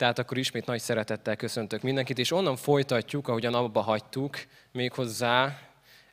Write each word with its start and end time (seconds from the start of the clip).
Tehát 0.00 0.18
akkor 0.18 0.38
ismét 0.38 0.66
nagy 0.66 0.80
szeretettel 0.80 1.36
köszöntök 1.36 1.82
mindenkit, 1.82 2.18
és 2.18 2.32
onnan 2.32 2.56
folytatjuk, 2.56 3.28
ahogyan 3.28 3.54
abba 3.54 3.80
hagytuk, 3.80 4.38
méghozzá 4.72 5.58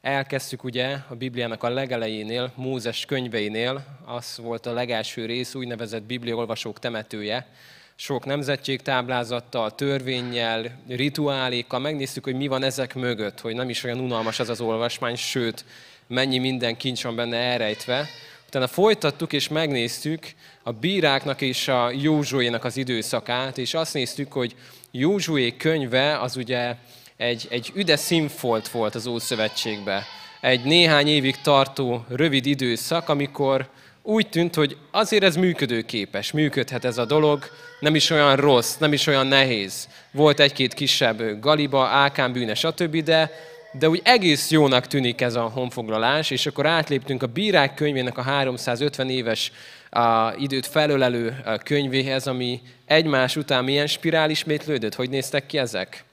elkezdtük 0.02 0.64
ugye 0.64 0.98
a 1.10 1.16
Bibliának 1.16 1.64
a 1.64 1.70
legelejénél, 1.70 2.52
Mózes 2.56 3.06
könyveinél, 3.06 3.84
az 4.06 4.40
volt 4.42 4.66
a 4.66 4.74
legelső 4.74 5.26
rész, 5.26 5.56
úgynevezett 5.56 6.04
Bibliaolvasók 6.04 6.80
temetője, 6.80 7.48
sok 7.96 8.26
nemzetség 8.26 8.82
táblázattal, 8.82 9.76
törvényel, 9.76 10.80
rituálékkal, 10.88 11.80
megnéztük, 11.80 12.24
hogy 12.24 12.36
mi 12.36 12.48
van 12.48 12.64
ezek 12.64 12.96
mögött, 12.96 13.40
hogy 13.40 13.56
nem 13.56 13.70
is 13.70 13.84
olyan 13.84 14.00
unalmas 14.00 14.40
az 14.40 14.50
az 14.50 14.62
olvasmány, 14.62 15.16
sőt, 15.16 15.66
mennyi 16.08 16.38
minden 16.38 16.78
kincs 16.78 17.04
van 17.04 17.16
benne 17.16 17.38
elrejtve. 17.38 18.08
Utána 18.48 18.68
folytattuk 18.68 19.34
és 19.34 19.48
megnéztük 19.48 20.26
a 20.64 20.72
bíráknak 20.72 21.42
és 21.42 21.68
a 21.68 21.92
Józsuénak 21.92 22.64
az 22.64 22.78
időszakát, 22.78 23.58
és 23.58 23.74
azt 23.74 23.94
néztük, 23.94 24.32
hogy 24.32 24.56
Józsué 24.92 25.58
könyve 25.58 26.20
az 26.20 26.36
ugye 26.36 26.76
egy, 27.18 27.48
egy 27.50 27.72
üde 27.76 27.96
színfolt 27.96 28.68
volt 28.68 28.96
az 28.96 29.08
Ószövetségbe. 29.08 30.04
Egy 30.42 30.64
néhány 30.64 31.08
évig 31.08 31.42
tartó 31.42 32.06
rövid 32.10 32.46
időszak, 32.46 33.10
amikor 33.10 33.70
úgy 34.02 34.30
tűnt, 34.30 34.56
hogy 34.56 34.78
azért 34.92 35.24
ez 35.24 35.36
működőképes, 35.36 36.32
működhet 36.32 36.86
ez 36.86 36.98
a 36.98 37.06
dolog, 37.06 37.44
nem 37.80 37.96
is 37.96 38.10
olyan 38.10 38.36
rossz, 38.36 38.78
nem 38.78 38.94
is 38.94 39.08
olyan 39.08 39.28
nehéz. 39.28 39.88
Volt 40.12 40.40
egy-két 40.40 40.74
kisebb 40.74 41.40
galiba, 41.40 41.86
ákán 41.86 42.34
bűne, 42.34 42.54
stb., 42.54 43.04
de, 43.04 43.32
de 43.72 43.90
úgy 43.90 44.02
egész 44.04 44.52
jónak 44.52 44.88
tűnik 44.88 45.22
ez 45.22 45.36
a 45.36 45.42
honfoglalás, 45.42 46.32
és 46.32 46.46
akkor 46.46 46.66
átléptünk 46.66 47.24
a 47.24 47.28
bírák 47.28 47.74
könyvének 47.74 48.18
a 48.18 48.22
350 48.22 49.10
éves 49.10 49.52
a 49.90 50.34
időt 50.38 50.66
felölelő 50.66 51.44
könyvéhez, 51.64 52.28
ami 52.28 52.62
egymás 52.86 53.36
után 53.36 53.64
milyen 53.64 53.88
spirál 53.88 54.30
ismétlődött. 54.30 54.96
Hogy 54.96 55.10
néztek 55.10 55.46
ki 55.46 55.58
ezek? 55.58 56.04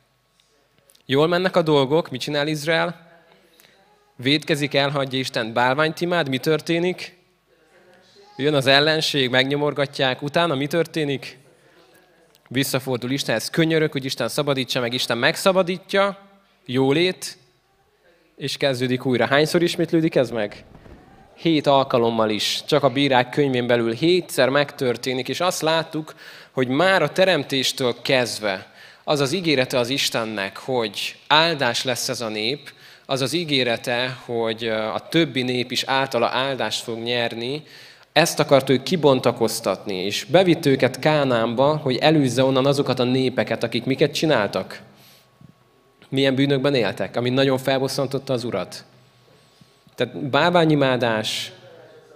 Jól 1.07 1.27
mennek 1.27 1.57
a 1.57 1.63
dolgok, 1.63 2.11
mit 2.11 2.21
csinál 2.21 2.49
Izrael? 2.49 3.13
Védkezik, 4.17 4.75
elhagyja 4.75 5.19
Isten, 5.19 5.53
bálványt 5.53 6.01
imád, 6.01 6.29
mi 6.29 6.39
történik? 6.39 7.19
Jön 8.37 8.55
az 8.55 8.67
ellenség, 8.67 9.31
megnyomorgatják, 9.31 10.23
utána 10.23 10.55
mi 10.55 10.67
történik? 10.67 11.39
Visszafordul 12.49 13.11
Istenhez, 13.11 13.51
könyörök, 13.51 13.93
hogy 13.93 14.05
Isten 14.05 14.29
szabadítsa 14.29 14.81
meg, 14.81 14.93
Isten 14.93 15.19
megszabadítja, 15.19 16.19
jólét, 16.67 17.37
és 18.37 18.57
kezdődik 18.57 19.05
újra. 19.05 19.27
Hányszor 19.27 19.63
ismétlődik 19.63 20.15
ez 20.15 20.31
meg? 20.31 20.65
Hét 21.35 21.67
alkalommal 21.67 22.31
is, 22.31 22.63
csak 22.67 22.83
a 22.83 22.91
bírák 22.91 23.31
könyvén 23.31 23.67
belül 23.67 23.93
hétszer 23.93 24.49
megtörténik, 24.49 25.29
és 25.29 25.41
azt 25.41 25.63
láttuk, 25.63 26.15
hogy 26.53 26.69
már 26.69 27.03
a 27.03 27.13
teremtéstől 27.13 27.95
kezdve 28.03 28.73
az 29.05 29.21
az 29.21 29.33
ígérete 29.33 29.79
az 29.79 29.89
Istennek, 29.89 30.57
hogy 30.57 31.17
áldás 31.27 31.85
lesz 31.85 32.09
ez 32.09 32.21
a 32.21 32.29
nép, 32.29 32.73
az 33.07 33.21
az 33.21 33.33
ígérete, 33.33 34.19
hogy 34.25 34.65
a 34.69 35.09
többi 35.09 35.43
nép 35.43 35.71
is 35.71 35.83
általa 35.83 36.29
áldást 36.29 36.83
fog 36.83 36.99
nyerni, 36.99 37.63
ezt 38.13 38.41
akart 38.41 38.71
ő 38.71 38.83
kibontakoztatni, 38.83 39.95
és 39.95 40.25
bevitt 40.25 40.67
őket 40.67 40.99
Kánánba, 40.99 41.77
hogy 41.77 41.97
elűzze 41.97 42.45
onnan 42.45 42.67
azokat 42.67 42.99
a 42.99 43.05
népeket, 43.05 43.63
akik 43.63 43.85
miket 43.85 44.15
csináltak. 44.15 44.81
Milyen 46.15 46.35
bűnökben 46.35 46.75
éltek, 46.75 47.17
ami 47.17 47.31
nagyon 47.31 47.59
felbosszantotta 47.59 48.33
az 48.33 48.45
urat. 48.45 48.85
Tehát 49.95 50.17
bálványimádás, 50.31 51.53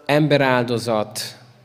emberáldozat, 0.06 1.20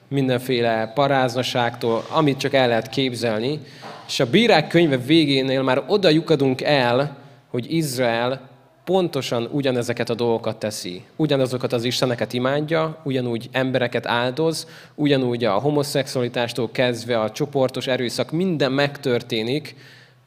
mindenféle 0.07 0.91
paráznaságtól, 0.95 2.05
amit 2.09 2.37
csak 2.37 2.53
el 2.53 2.67
lehet 2.67 2.89
képzelni. 2.89 3.59
És 4.07 4.19
a 4.19 4.29
bírák 4.29 4.67
könyve 4.67 4.97
végénél 4.97 5.61
már 5.61 5.83
oda 5.87 6.09
lyukadunk 6.09 6.61
el, 6.61 7.17
hogy 7.49 7.73
Izrael 7.73 8.49
pontosan 8.83 9.49
ugyanezeket 9.51 10.09
a 10.09 10.15
dolgokat 10.15 10.57
teszi. 10.57 11.03
Ugyanazokat 11.15 11.73
az 11.73 11.83
isteneket 11.83 12.33
imádja, 12.33 12.97
ugyanúgy 13.03 13.49
embereket 13.51 14.07
áldoz, 14.07 14.67
ugyanúgy 14.95 15.43
a 15.43 15.53
homoszexualitástól 15.53 16.69
kezdve 16.71 17.19
a 17.19 17.31
csoportos 17.31 17.87
erőszak, 17.87 18.31
minden 18.31 18.71
megtörténik, 18.71 19.75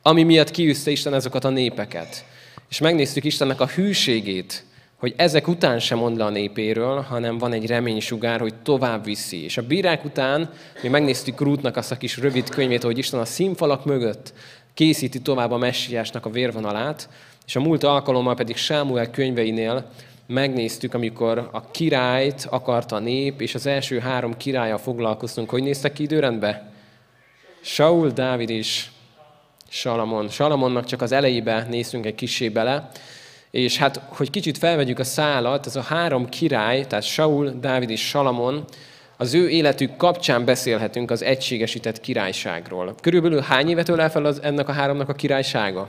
ami 0.06 0.22
miatt 0.22 0.50
kiűzte 0.50 0.90
Isten 0.90 1.14
ezeket 1.14 1.44
a 1.44 1.48
népeket. 1.48 2.24
És 2.68 2.78
megnéztük 2.78 3.24
Istennek 3.24 3.60
a 3.60 3.66
hűségét, 3.66 4.64
hogy 4.96 5.14
ezek 5.16 5.48
után 5.48 5.78
sem 5.78 5.98
mond 5.98 6.16
le 6.16 6.24
a 6.24 6.30
népéről, 6.30 7.00
hanem 7.00 7.38
van 7.38 7.52
egy 7.52 7.66
reménysugár, 7.66 8.40
hogy 8.40 8.54
tovább 8.54 9.04
viszi. 9.04 9.44
És 9.44 9.56
a 9.56 9.66
bírák 9.66 10.04
után 10.04 10.50
mi 10.82 10.88
megnéztük 10.88 11.40
Rútnak 11.40 11.76
azt 11.76 11.90
a 11.90 11.96
kis 11.96 12.16
rövid 12.16 12.48
könyvét, 12.48 12.82
hogy 12.82 12.98
Isten 12.98 13.20
a 13.20 13.24
színfalak 13.24 13.84
mögött 13.84 14.32
készíti 14.74 15.20
tovább 15.20 15.50
a 15.50 15.56
messiásnak 15.56 16.26
a 16.26 16.30
vérvonalát, 16.30 17.08
és 17.46 17.56
a 17.56 17.60
múlt 17.60 17.84
alkalommal 17.84 18.34
pedig 18.34 18.56
Sámuel 18.56 19.10
könyveinél 19.10 19.90
megnéztük, 20.26 20.94
amikor 20.94 21.48
a 21.52 21.70
királyt 21.70 22.46
akarta 22.50 22.96
a 22.96 23.00
nép, 23.00 23.40
és 23.40 23.54
az 23.54 23.66
első 23.66 23.98
három 23.98 24.36
királya 24.36 24.78
foglalkoztunk. 24.78 25.50
Hogy 25.50 25.62
néztek 25.62 25.92
ki 25.92 26.02
időrendbe? 26.02 26.72
Saul, 27.60 28.10
Dávid 28.10 28.50
és 28.50 28.86
Salamon. 29.68 30.28
Salamonnak 30.28 30.84
csak 30.84 31.02
az 31.02 31.12
elejébe 31.12 31.66
néztünk 31.70 32.06
egy 32.06 32.14
kisé 32.14 32.48
bele, 32.48 32.88
és 33.50 33.76
hát, 33.78 34.00
hogy 34.08 34.30
kicsit 34.30 34.58
felvegyük 34.58 34.98
a 34.98 35.04
szálat, 35.04 35.66
ez 35.66 35.76
a 35.76 35.80
három 35.80 36.28
király, 36.28 36.86
tehát 36.86 37.04
Saul, 37.04 37.50
Dávid 37.60 37.90
és 37.90 38.08
Salamon, 38.08 38.64
az 39.16 39.34
ő 39.34 39.48
életük 39.48 39.96
kapcsán 39.96 40.44
beszélhetünk 40.44 41.10
az 41.10 41.22
egységesített 41.22 42.00
királyságról. 42.00 42.94
Körülbelül 43.00 43.40
hány 43.40 43.68
évet 43.68 43.88
ölel 43.88 44.10
fel 44.10 44.24
az, 44.24 44.42
ennek 44.42 44.68
a 44.68 44.72
háromnak 44.72 45.08
a 45.08 45.14
királysága? 45.14 45.88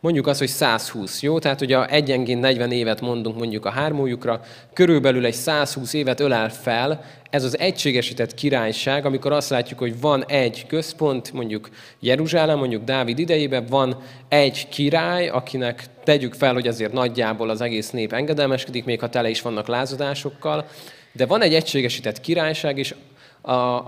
Mondjuk 0.00 0.26
azt, 0.26 0.38
hogy 0.38 0.48
120, 0.48 1.22
jó? 1.22 1.38
Tehát 1.38 1.60
ugye 1.60 1.86
egyenként 1.86 2.40
40 2.40 2.72
évet 2.72 3.00
mondunk 3.00 3.38
mondjuk 3.38 3.64
a 3.64 3.70
hármójukra, 3.70 4.40
körülbelül 4.72 5.24
egy 5.24 5.34
120 5.34 5.92
évet 5.92 6.20
ölel 6.20 6.50
fel 6.50 7.04
ez 7.30 7.44
az 7.44 7.58
egységesített 7.58 8.34
királyság, 8.34 9.06
amikor 9.06 9.32
azt 9.32 9.50
látjuk, 9.50 9.78
hogy 9.78 10.00
van 10.00 10.24
egy 10.26 10.66
központ, 10.66 11.32
mondjuk 11.32 11.68
Jeruzsálem, 12.00 12.58
mondjuk 12.58 12.84
Dávid 12.84 13.18
idejében, 13.18 13.66
van 13.66 13.96
egy 14.28 14.68
király, 14.68 15.28
akinek 15.28 15.84
tegyük 16.04 16.34
fel, 16.34 16.54
hogy 16.54 16.68
azért 16.68 16.92
nagyjából 16.92 17.50
az 17.50 17.60
egész 17.60 17.90
nép 17.90 18.12
engedelmeskedik, 18.12 18.84
még 18.84 19.00
ha 19.00 19.08
tele 19.08 19.28
is 19.28 19.42
vannak 19.42 19.66
lázadásokkal, 19.66 20.66
de 21.12 21.26
van 21.26 21.42
egy 21.42 21.54
egységesített 21.54 22.20
királyság, 22.20 22.78
és 22.78 22.94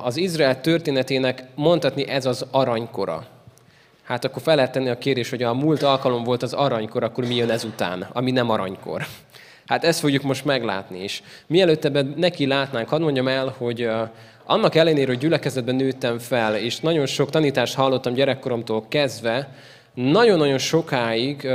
az 0.03 0.16
Izrael 0.16 0.60
történetének 0.60 1.44
mondhatni 1.54 2.09
ez 2.09 2.27
az 2.27 2.47
aranykora 2.50 3.27
hát 4.10 4.25
akkor 4.25 4.43
fel 4.43 4.56
lehet 4.56 4.72
tenni 4.72 4.88
a 4.88 4.98
kérdés, 4.98 5.31
hogy 5.31 5.43
a 5.43 5.54
múlt 5.54 5.82
alkalom 5.82 6.25
volt 6.25 6.43
az 6.43 6.53
aranykor, 6.53 7.03
akkor 7.03 7.26
mi 7.26 7.34
jön 7.34 7.50
ezután, 7.50 8.06
ami 8.12 8.31
nem 8.31 8.50
aranykor. 8.50 9.06
Hát 9.66 9.84
ezt 9.84 10.00
fogjuk 10.00 10.22
most 10.22 10.44
meglátni 10.44 11.03
is. 11.03 11.22
Mielőtt 11.47 11.84
ebben 11.84 12.15
neki 12.16 12.47
látnánk, 12.47 12.88
hadd 12.88 13.00
mondjam 13.00 13.28
el, 13.28 13.54
hogy 13.59 13.88
annak 14.44 14.75
ellenére, 14.75 15.06
hogy 15.06 15.19
gyülekezetben 15.19 15.75
nőttem 15.75 16.19
fel, 16.19 16.56
és 16.56 16.81
nagyon 16.81 17.06
sok 17.06 17.31
tanítást 17.31 17.75
hallottam 17.75 18.12
gyerekkoromtól 18.12 18.84
kezdve, 18.88 19.54
nagyon-nagyon 19.94 20.59
sokáig 20.59 21.48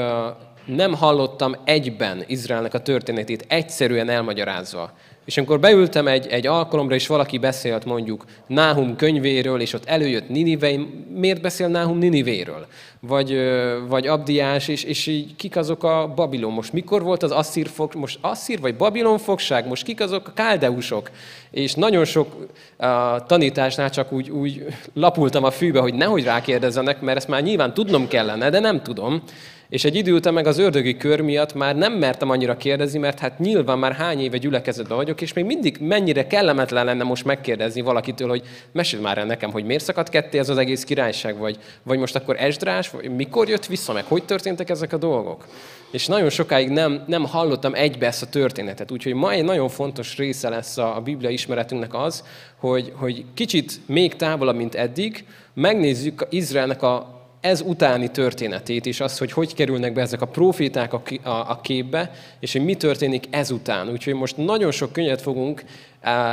nem 0.66 0.94
hallottam 0.94 1.56
egyben 1.64 2.24
Izraelnek 2.28 2.74
a 2.74 2.82
történetét, 2.82 3.46
egyszerűen 3.48 4.10
elmagyarázva. 4.10 4.92
És 5.26 5.38
amikor 5.38 5.60
beültem 5.60 6.08
egy, 6.08 6.28
egy 6.28 6.48
alkalomra, 6.48 6.96
és 6.96 7.08
valaki 7.08 7.38
beszélt 7.38 7.86
mondjuk 7.86 8.26
Náhum 8.48 8.96
könyvéről, 8.96 9.62
és 9.62 9.74
ott 9.74 9.86
előjött 9.86 10.30
Ninive, 10.30 10.72
miért 11.14 11.42
beszél 11.42 11.68
Náhum 11.68 11.98
Ninivéről? 11.98 12.68
Vagy, 13.00 13.40
vagy 13.88 14.08
Abdiás, 14.08 14.68
és, 14.68 14.84
és 14.84 15.08
így 15.08 15.36
kik 15.36 15.56
azok 15.56 15.84
a 15.84 16.14
Babilon? 16.16 16.54
Most 16.54 16.74
mikor 16.74 17.04
volt 17.04 17.24
az 17.24 17.32
Asszír 17.32 17.68
fog, 17.68 17.96
most 17.96 18.18
Asszír 18.22 18.60
vagy 18.60 18.76
Babilon 18.76 19.18
fogság? 19.18 19.68
Most 19.68 19.84
kik 19.84 20.02
azok 20.02 20.28
a 20.28 20.34
káldeusok? 20.34 21.10
És 21.52 21.74
nagyon 21.74 22.06
sok 22.06 22.36
uh, 22.78 22.88
tanításnál 23.28 23.90
csak 23.90 24.12
úgy, 24.12 24.30
úgy 24.30 24.66
lapultam 24.94 25.44
a 25.44 25.52
fűbe, 25.52 25.80
hogy 25.80 25.94
nehogy 25.94 26.24
rákérdezzenek, 26.24 27.02
mert 27.02 27.18
ezt 27.18 27.28
már 27.28 27.44
nyilván 27.44 27.74
tudnom 27.74 28.08
kellene, 28.08 28.50
de 28.50 28.60
nem 28.60 28.82
tudom. 28.82 29.24
És 29.70 29.86
egy 29.86 29.96
idő 29.96 30.14
után 30.14 30.34
meg 30.34 30.48
az 30.48 30.58
ördögi 30.58 30.98
kör 30.98 31.22
miatt 31.22 31.54
már 31.54 31.76
nem 31.76 31.94
mertem 31.94 32.30
annyira 32.30 32.58
kérdezni, 32.58 33.00
mert 33.00 33.20
hát 33.20 33.40
nyilván 33.40 33.80
már 33.80 33.94
hány 33.94 34.20
éve 34.20 34.38
gyülekezetben 34.38 34.98
vagyok, 34.98 35.22
és 35.22 35.34
még 35.34 35.46
mindig 35.46 35.78
mennyire 35.80 36.28
kellemetlen 36.28 36.86
lenne 36.86 37.04
most 37.04 37.26
megkérdezni 37.26 37.82
valakitől, 37.82 38.30
hogy 38.30 38.44
mesél 38.72 39.00
már 39.00 39.18
el 39.18 39.26
nekem, 39.26 39.52
hogy 39.52 39.66
miért 39.66 39.84
szakadt 39.84 40.10
ketté 40.10 40.38
ez 40.38 40.50
az 40.50 40.58
egész 40.58 40.84
királyság, 40.84 41.38
vagy, 41.38 41.58
vagy 41.84 42.00
most 42.00 42.16
akkor 42.16 42.36
Esdrás, 42.40 42.90
vagy 42.90 43.16
mikor 43.16 43.50
jött 43.50 43.66
vissza, 43.66 43.94
meg 43.94 44.04
hogy 44.04 44.24
történtek 44.26 44.70
ezek 44.70 44.94
a 44.94 44.98
dolgok. 44.98 45.48
És 45.92 46.08
nagyon 46.08 46.30
sokáig 46.30 46.70
nem, 46.70 47.04
nem 47.08 47.26
hallottam 47.26 47.74
egybe 47.74 48.06
ezt 48.06 48.22
a 48.22 48.30
történetet. 48.30 48.92
Úgyhogy 48.92 49.14
ma 49.14 49.32
egy 49.32 49.44
nagyon 49.44 49.70
fontos 49.70 50.18
része 50.18 50.50
lesz 50.50 50.78
a, 50.78 50.96
a 50.96 51.02
Biblia 51.02 51.30
ismeretünknek 51.30 51.94
az, 51.94 52.24
hogy, 52.60 52.92
hogy 52.96 53.26
kicsit 53.34 53.80
még 53.86 54.16
távolabb, 54.16 54.56
mint 54.56 54.76
eddig, 54.76 55.26
megnézzük 55.54 56.28
Izraelnek 56.30 56.82
a 56.82 57.16
ez 57.46 57.62
utáni 57.62 58.12
történetét 58.12 58.86
is, 58.86 59.00
az, 59.00 59.18
hogy 59.18 59.32
hogy 59.32 59.54
kerülnek 59.54 59.94
be 59.94 60.02
ezek 60.02 60.22
a 60.22 60.26
proféták 60.26 60.94
a 61.24 61.60
képbe, 61.62 62.12
és 62.40 62.52
hogy 62.52 62.64
mi 62.64 62.76
történik 62.76 63.26
ezután. 63.30 63.90
Úgyhogy 63.90 64.14
most 64.14 64.38
nagyon 64.38 64.72
sok 64.72 64.92
könyvet 64.92 65.22
fogunk 65.22 65.64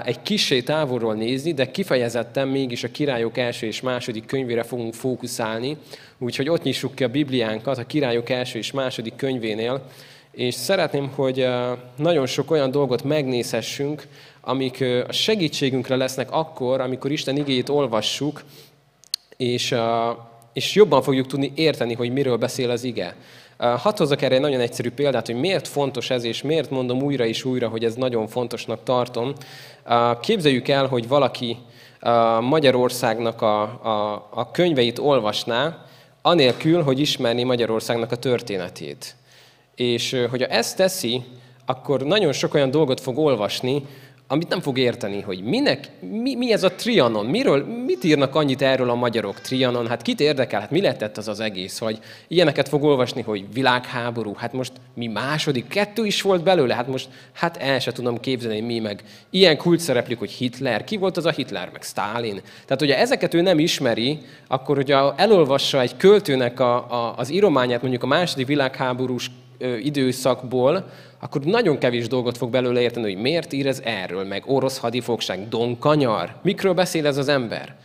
egy 0.04 0.22
kissé 0.22 0.60
távolról 0.60 1.14
nézni, 1.14 1.52
de 1.52 1.70
kifejezetten 1.70 2.48
mégis 2.48 2.84
a 2.84 2.90
királyok 2.90 3.38
első 3.38 3.66
és 3.66 3.80
második 3.80 4.26
könyvére 4.26 4.62
fogunk 4.62 4.94
fókuszálni, 4.94 5.76
úgyhogy 6.18 6.48
ott 6.48 6.62
nyissuk 6.62 6.94
ki 6.94 7.04
a 7.04 7.08
Bibliánkat 7.08 7.78
a 7.78 7.86
királyok 7.86 8.30
első 8.30 8.58
és 8.58 8.70
második 8.70 9.16
könyvénél, 9.16 9.82
és 10.30 10.54
szeretném, 10.54 11.08
hogy 11.14 11.48
nagyon 11.96 12.26
sok 12.26 12.50
olyan 12.50 12.70
dolgot 12.70 13.04
megnézhessünk, 13.04 14.06
amik 14.40 14.84
a 15.08 15.12
segítségünkre 15.12 15.96
lesznek 15.96 16.30
akkor, 16.30 16.80
amikor 16.80 17.10
Isten 17.10 17.36
igéjét 17.36 17.68
olvassuk, 17.68 18.42
és, 19.36 19.74
és 20.52 20.74
jobban 20.74 21.02
fogjuk 21.02 21.26
tudni 21.26 21.52
érteni, 21.54 21.94
hogy 21.94 22.12
miről 22.12 22.36
beszél 22.36 22.70
az 22.70 22.84
ige. 22.84 23.16
Hadd 23.56 23.96
hozzak 23.96 24.22
erre 24.22 24.34
egy 24.34 24.40
nagyon 24.40 24.60
egyszerű 24.60 24.90
példát, 24.90 25.26
hogy 25.26 25.34
miért 25.34 25.68
fontos 25.68 26.10
ez, 26.10 26.24
és 26.24 26.42
miért 26.42 26.70
mondom 26.70 27.02
újra 27.02 27.24
és 27.24 27.44
újra, 27.44 27.68
hogy 27.68 27.84
ez 27.84 27.94
nagyon 27.94 28.26
fontosnak 28.26 28.82
tartom. 28.82 29.32
Képzeljük 30.20 30.68
el, 30.68 30.86
hogy 30.86 31.08
valaki 31.08 31.56
Magyarországnak 32.40 33.42
a, 33.42 33.62
a, 33.62 34.28
a 34.30 34.50
könyveit 34.50 34.98
olvasná, 34.98 35.86
anélkül, 36.22 36.82
hogy 36.82 37.00
ismerni 37.00 37.42
Magyarországnak 37.42 38.12
a 38.12 38.16
történetét. 38.16 39.14
És 39.74 40.16
hogyha 40.30 40.46
ezt 40.46 40.76
teszi, 40.76 41.22
akkor 41.66 42.02
nagyon 42.02 42.32
sok 42.32 42.54
olyan 42.54 42.70
dolgot 42.70 43.00
fog 43.00 43.18
olvasni, 43.18 43.86
amit 44.32 44.48
nem 44.48 44.60
fog 44.60 44.78
érteni, 44.78 45.20
hogy 45.20 45.42
minek, 45.42 45.88
mi, 46.00 46.34
mi 46.34 46.52
ez 46.52 46.62
a 46.62 46.72
Trianon, 46.72 47.26
miről, 47.26 47.64
mit 47.86 48.04
írnak 48.04 48.34
annyit 48.34 48.62
erről 48.62 48.90
a 48.90 48.94
magyarok? 48.94 49.40
Trianon, 49.40 49.88
hát 49.88 50.02
kit 50.02 50.20
érdekel, 50.20 50.60
hát 50.60 50.70
mi 50.70 50.80
lehetett 50.80 51.16
az 51.16 51.28
az 51.28 51.40
egész, 51.40 51.78
hogy 51.78 51.98
ilyeneket 52.28 52.68
fog 52.68 52.82
olvasni, 52.82 53.22
hogy 53.22 53.44
világháború, 53.52 54.34
hát 54.34 54.52
most 54.52 54.72
mi 54.94 55.06
második, 55.06 55.68
kettő 55.68 56.06
is 56.06 56.22
volt 56.22 56.42
belőle, 56.42 56.74
hát 56.74 56.86
most, 56.86 57.08
hát 57.32 57.56
el 57.56 57.78
se 57.78 57.92
tudom 57.92 58.20
képzelni, 58.20 58.60
mi 58.60 58.78
meg. 58.78 59.02
Ilyen 59.30 59.56
kult 59.56 59.80
szereplők, 59.80 60.18
hogy 60.18 60.30
Hitler, 60.30 60.84
ki 60.84 60.96
volt 60.96 61.16
az 61.16 61.26
a 61.26 61.30
Hitler, 61.30 61.68
meg 61.72 61.82
Stalin. 61.82 62.40
Tehát, 62.64 62.80
hogyha 62.80 62.96
ezeket 62.96 63.34
ő 63.34 63.40
nem 63.40 63.58
ismeri, 63.58 64.18
akkor, 64.46 64.76
hogyha 64.76 65.14
elolvassa 65.16 65.80
egy 65.80 65.96
költőnek 65.96 66.60
a, 66.60 66.74
a, 66.74 67.14
az 67.16 67.32
írományát, 67.32 67.80
mondjuk 67.82 68.02
a 68.02 68.06
második 68.06 68.46
világháborús 68.46 69.30
időszakból, 69.82 70.88
akkor 71.24 71.42
nagyon 71.42 71.78
kevés 71.78 72.08
dolgot 72.08 72.36
fog 72.36 72.50
belőle 72.50 72.80
érteni, 72.80 73.12
hogy 73.12 73.22
miért 73.22 73.52
ír 73.52 73.66
ez 73.66 73.80
erről, 73.84 74.24
meg 74.24 74.42
orosz 74.46 74.78
hadifogság, 74.78 75.48
Don 75.48 75.78
Kanyar. 75.78 76.34
Mikről 76.42 76.74
beszél 76.74 77.06
ez 77.06 77.16
az 77.16 77.28
ember? 77.28 77.76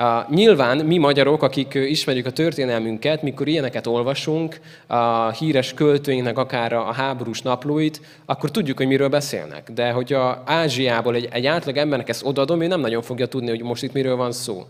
Uh, 0.00 0.30
nyilván 0.30 0.78
mi 0.78 0.98
magyarok, 0.98 1.42
akik 1.42 1.74
ismerjük 1.74 2.26
a 2.26 2.30
történelmünket, 2.30 3.22
mikor 3.22 3.48
ilyeneket 3.48 3.86
olvasunk, 3.86 4.60
a 4.86 5.30
híres 5.30 5.74
költőinknek 5.74 6.38
akár 6.38 6.72
a 6.72 6.92
háborús 6.92 7.42
naplóit, 7.42 8.00
akkor 8.24 8.50
tudjuk, 8.50 8.76
hogy 8.76 8.86
miről 8.86 9.08
beszélnek. 9.08 9.70
De 9.70 9.90
hogyha 9.90 10.42
Ázsiából 10.46 11.14
egy, 11.14 11.28
egy 11.30 11.46
átlag 11.46 11.76
embernek 11.76 12.08
ezt 12.08 12.26
odadom, 12.26 12.62
ő 12.62 12.66
nem 12.66 12.80
nagyon 12.80 13.02
fogja 13.02 13.26
tudni, 13.26 13.48
hogy 13.48 13.62
most 13.62 13.82
itt 13.82 13.92
miről 13.92 14.16
van 14.16 14.32
szó. 14.32 14.66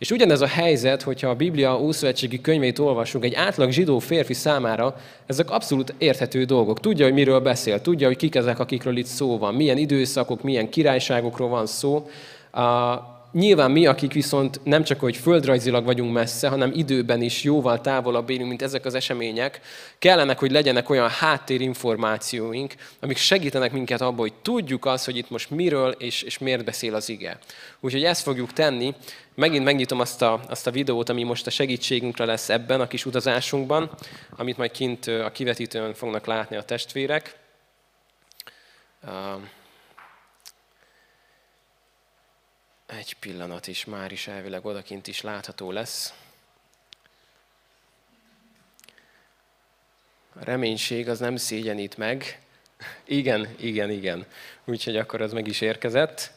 És 0.00 0.10
ugyanez 0.10 0.40
a 0.40 0.46
helyzet, 0.46 1.02
hogyha 1.02 1.28
a 1.28 1.34
Biblia 1.34 1.80
ószövetségi 1.80 2.40
könyveit 2.40 2.78
olvasunk, 2.78 3.24
egy 3.24 3.34
átlag 3.34 3.70
zsidó 3.70 3.98
férfi 3.98 4.32
számára 4.32 4.96
ezek 5.26 5.50
abszolút 5.50 5.94
érthető 5.98 6.44
dolgok. 6.44 6.80
Tudja, 6.80 7.04
hogy 7.04 7.14
miről 7.14 7.40
beszél, 7.40 7.80
tudja, 7.80 8.06
hogy 8.06 8.16
kik 8.16 8.34
ezek, 8.34 8.58
akikről 8.58 8.96
itt 8.96 9.06
szó 9.06 9.38
van, 9.38 9.54
milyen 9.54 9.76
időszakok, 9.76 10.42
milyen 10.42 10.70
királyságokról 10.70 11.48
van 11.48 11.66
szó. 11.66 12.08
Nyilván 13.32 13.70
mi, 13.70 13.86
akik 13.86 14.12
viszont 14.12 14.60
nem 14.64 14.84
csak, 14.84 15.00
hogy 15.00 15.16
földrajzilag 15.16 15.84
vagyunk 15.84 16.12
messze, 16.12 16.48
hanem 16.48 16.72
időben 16.74 17.22
is 17.22 17.42
jóval 17.42 17.80
távolabb 17.80 18.30
élünk, 18.30 18.48
mint 18.48 18.62
ezek 18.62 18.84
az 18.84 18.94
események, 18.94 19.60
kellenek, 19.98 20.38
hogy 20.38 20.50
legyenek 20.50 20.90
olyan 20.90 21.08
háttérinformációink, 21.08 22.74
amik 23.00 23.16
segítenek 23.16 23.72
minket 23.72 24.00
abban, 24.00 24.18
hogy 24.18 24.32
tudjuk 24.42 24.84
azt, 24.84 25.04
hogy 25.04 25.16
itt 25.16 25.30
most 25.30 25.50
miről 25.50 25.90
és, 25.90 26.22
és 26.22 26.38
miért 26.38 26.64
beszél 26.64 26.94
az 26.94 27.08
ige. 27.08 27.38
Úgyhogy 27.80 28.04
ezt 28.04 28.22
fogjuk 28.22 28.52
tenni. 28.52 28.94
Megint 29.34 29.64
megnyitom 29.64 30.00
azt 30.00 30.22
a, 30.22 30.40
azt 30.48 30.66
a 30.66 30.70
videót, 30.70 31.08
ami 31.08 31.22
most 31.22 31.46
a 31.46 31.50
segítségünkre 31.50 32.24
lesz 32.24 32.48
ebben 32.48 32.80
a 32.80 32.86
kis 32.86 33.06
utazásunkban, 33.06 33.90
amit 34.36 34.56
majd 34.56 34.70
kint 34.70 35.06
a 35.06 35.30
kivetítőn 35.32 35.94
fognak 35.94 36.26
látni 36.26 36.56
a 36.56 36.62
testvérek. 36.62 37.36
Egy 42.98 43.14
pillanat 43.14 43.66
is, 43.66 43.84
már 43.84 44.12
is 44.12 44.26
elvileg 44.26 44.64
odakint 44.64 45.06
is 45.06 45.20
látható 45.20 45.70
lesz. 45.70 46.14
A 50.32 50.44
reménység 50.44 51.08
az 51.08 51.18
nem 51.18 51.36
szégyenít 51.36 51.96
meg. 51.96 52.40
Igen, 53.04 53.54
igen, 53.58 53.90
igen. 53.90 54.26
Úgyhogy 54.64 54.96
akkor 54.96 55.20
az 55.20 55.32
meg 55.32 55.46
is 55.46 55.60
érkezett. 55.60 56.32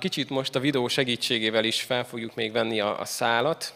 Kicsit 0.00 0.28
most 0.28 0.54
a 0.54 0.60
videó 0.60 0.88
segítségével 0.88 1.64
is 1.64 1.82
fel 1.82 2.04
fogjuk 2.04 2.34
még 2.34 2.52
venni 2.52 2.80
a, 2.80 3.00
a 3.00 3.04
szálat 3.04 3.74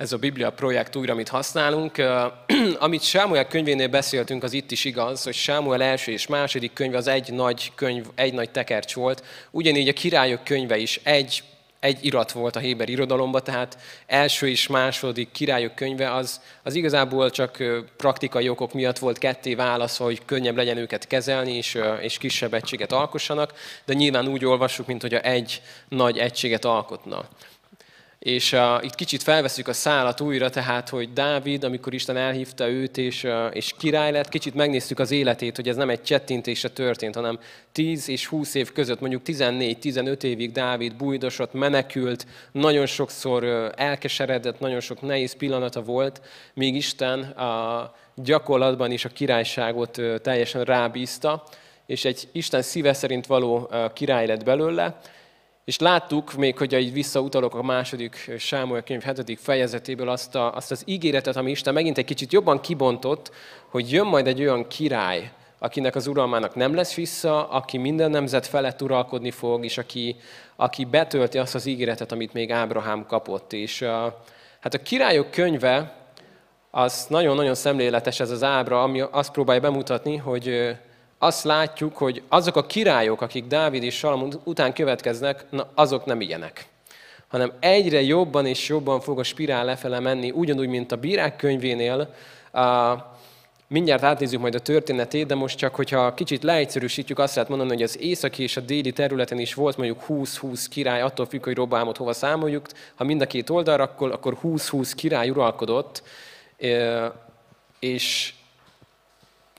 ez 0.00 0.12
a 0.12 0.16
Biblia 0.16 0.50
projekt 0.50 0.96
újra, 0.96 1.12
amit 1.12 1.28
használunk. 1.28 1.96
Amit 2.78 3.02
Sámuel 3.02 3.46
könyvénél 3.46 3.88
beszéltünk, 3.88 4.42
az 4.42 4.52
itt 4.52 4.70
is 4.70 4.84
igaz, 4.84 5.22
hogy 5.22 5.34
Sámuel 5.34 5.82
első 5.82 6.12
és 6.12 6.26
második 6.26 6.72
könyv 6.72 6.94
az 6.94 7.06
egy 7.06 7.32
nagy 7.32 7.72
könyv, 7.74 8.06
egy 8.14 8.32
nagy 8.32 8.50
tekercs 8.50 8.94
volt. 8.94 9.24
Ugyanígy 9.50 9.88
a 9.88 9.92
királyok 9.92 10.44
könyve 10.44 10.76
is 10.76 11.00
egy, 11.02 11.42
egy 11.80 12.04
irat 12.04 12.32
volt 12.32 12.56
a 12.56 12.58
Héber 12.58 12.88
irodalomban, 12.88 13.44
tehát 13.44 13.78
első 14.06 14.48
és 14.48 14.66
második 14.66 15.30
királyok 15.32 15.74
könyve 15.74 16.14
az, 16.14 16.40
az 16.62 16.74
igazából 16.74 17.30
csak 17.30 17.62
praktikai 17.96 18.48
okok 18.48 18.72
miatt 18.72 18.98
volt 18.98 19.18
ketté 19.18 19.54
válaszol, 19.54 20.06
hogy 20.06 20.24
könnyebb 20.24 20.56
legyen 20.56 20.76
őket 20.76 21.06
kezelni, 21.06 21.52
és, 21.56 21.78
és 22.00 22.18
kisebb 22.18 22.54
egységet 22.54 22.92
alkossanak, 22.92 23.52
de 23.84 23.94
nyilván 23.94 24.28
úgy 24.28 24.44
olvassuk, 24.44 24.86
mint 24.86 25.02
hogy 25.02 25.14
egy 25.14 25.62
nagy 25.88 26.18
egységet 26.18 26.64
alkotna. 26.64 27.28
És 28.20 28.52
uh, 28.52 28.84
itt 28.84 28.94
kicsit 28.94 29.22
felveszük 29.22 29.68
a 29.68 29.72
szálat 29.72 30.20
újra, 30.20 30.50
tehát, 30.50 30.88
hogy 30.88 31.12
Dávid, 31.12 31.64
amikor 31.64 31.94
Isten 31.94 32.16
elhívta 32.16 32.68
őt, 32.68 32.98
és, 32.98 33.24
uh, 33.24 33.46
és 33.52 33.74
király 33.78 34.12
lett, 34.12 34.28
kicsit 34.28 34.54
megnéztük 34.54 34.98
az 34.98 35.10
életét, 35.10 35.56
hogy 35.56 35.68
ez 35.68 35.76
nem 35.76 35.90
egy 35.90 36.02
csettintésre 36.02 36.68
történt, 36.68 37.14
hanem 37.14 37.38
10 37.72 38.08
és 38.08 38.26
20 38.26 38.54
év 38.54 38.72
között, 38.72 39.00
mondjuk 39.00 39.22
14-15 39.26 40.22
évig 40.22 40.52
Dávid 40.52 40.94
bújdosott, 40.94 41.52
menekült, 41.52 42.26
nagyon 42.52 42.86
sokszor 42.86 43.44
uh, 43.44 43.68
elkeseredett, 43.76 44.60
nagyon 44.60 44.80
sok 44.80 45.00
nehéz 45.00 45.32
pillanata 45.32 45.82
volt, 45.82 46.20
míg 46.54 46.74
Isten 46.74 47.22
a 47.22 47.94
gyakorlatban 48.14 48.90
is 48.90 49.04
a 49.04 49.08
királyságot 49.08 50.00
teljesen 50.22 50.64
rábízta, 50.64 51.44
és 51.86 52.04
egy 52.04 52.28
Isten 52.32 52.62
szíve 52.62 52.92
szerint 52.92 53.26
való 53.26 53.70
király 53.92 54.26
lett 54.26 54.44
belőle, 54.44 55.00
és 55.64 55.78
láttuk, 55.78 56.32
még 56.32 56.58
hogy 56.58 56.72
így 56.72 56.92
visszautalok 56.92 57.54
a 57.54 57.62
második 57.62 58.30
Sámuel 58.38 58.82
könyv 58.82 59.02
hetedik 59.02 59.38
fejezetéből 59.38 60.08
azt, 60.08 60.34
a, 60.34 60.54
azt 60.54 60.70
az 60.70 60.82
ígéretet, 60.86 61.36
ami 61.36 61.50
Isten 61.50 61.74
megint 61.74 61.98
egy 61.98 62.04
kicsit 62.04 62.32
jobban 62.32 62.60
kibontott, 62.60 63.30
hogy 63.68 63.92
jön 63.92 64.06
majd 64.06 64.26
egy 64.26 64.40
olyan 64.40 64.66
király, 64.66 65.32
akinek 65.58 65.94
az 65.94 66.06
uralmának 66.06 66.54
nem 66.54 66.74
lesz 66.74 66.94
vissza, 66.94 67.48
aki 67.48 67.78
minden 67.78 68.10
nemzet 68.10 68.46
felett 68.46 68.82
uralkodni 68.82 69.30
fog, 69.30 69.64
és 69.64 69.78
aki, 69.78 70.16
aki 70.56 70.84
betölti 70.84 71.38
azt 71.38 71.54
az 71.54 71.66
ígéretet, 71.66 72.12
amit 72.12 72.32
még 72.32 72.52
Ábrahám 72.52 73.06
kapott. 73.06 73.52
És 73.52 73.82
hát 74.60 74.74
a 74.74 74.82
királyok 74.82 75.30
könyve, 75.30 75.94
az 76.70 77.06
nagyon-nagyon 77.08 77.54
szemléletes 77.54 78.20
ez 78.20 78.30
az 78.30 78.42
ábra, 78.42 78.82
ami 78.82 79.00
azt 79.00 79.32
próbálja 79.32 79.60
bemutatni, 79.60 80.16
hogy 80.16 80.76
azt 81.22 81.44
látjuk, 81.44 81.96
hogy 81.96 82.22
azok 82.28 82.56
a 82.56 82.66
királyok, 82.66 83.20
akik 83.20 83.46
Dávid 83.46 83.82
és 83.82 83.94
Salamon 83.94 84.40
után 84.44 84.72
következnek, 84.72 85.44
na, 85.50 85.70
azok 85.74 86.04
nem 86.04 86.20
ilyenek. 86.20 86.66
Hanem 87.28 87.52
egyre 87.60 88.02
jobban 88.02 88.46
és 88.46 88.68
jobban 88.68 89.00
fog 89.00 89.18
a 89.18 89.22
spirál 89.22 89.64
lefele 89.64 90.00
menni, 90.00 90.30
ugyanúgy, 90.30 90.68
mint 90.68 90.92
a 90.92 90.96
bírák 90.96 91.36
könyvénél. 91.36 92.14
Mindjárt 93.66 94.02
átnézzük 94.02 94.40
majd 94.40 94.54
a 94.54 94.60
történetét, 94.60 95.26
de 95.26 95.34
most 95.34 95.58
csak, 95.58 95.74
hogyha 95.74 96.14
kicsit 96.14 96.42
leegyszerűsítjük, 96.42 97.18
azt 97.18 97.34
lehet 97.34 97.50
mondani, 97.50 97.70
hogy 97.70 97.82
az 97.82 98.00
északi 98.00 98.42
és 98.42 98.56
a 98.56 98.60
déli 98.60 98.92
területen 98.92 99.38
is 99.38 99.54
volt 99.54 99.76
mondjuk 99.76 100.04
20-20 100.08 100.66
király, 100.70 101.00
attól 101.00 101.26
függ, 101.26 101.44
hogy 101.44 101.54
Robámot 101.54 101.96
hova 101.96 102.12
számoljuk. 102.12 102.66
Ha 102.94 103.04
mind 103.04 103.20
a 103.20 103.26
két 103.26 103.50
oldalra, 103.50 103.82
akkor, 103.82 104.12
akkor 104.12 104.36
20-20 104.42 104.92
király 104.96 105.30
uralkodott, 105.30 106.02
és 107.78 108.32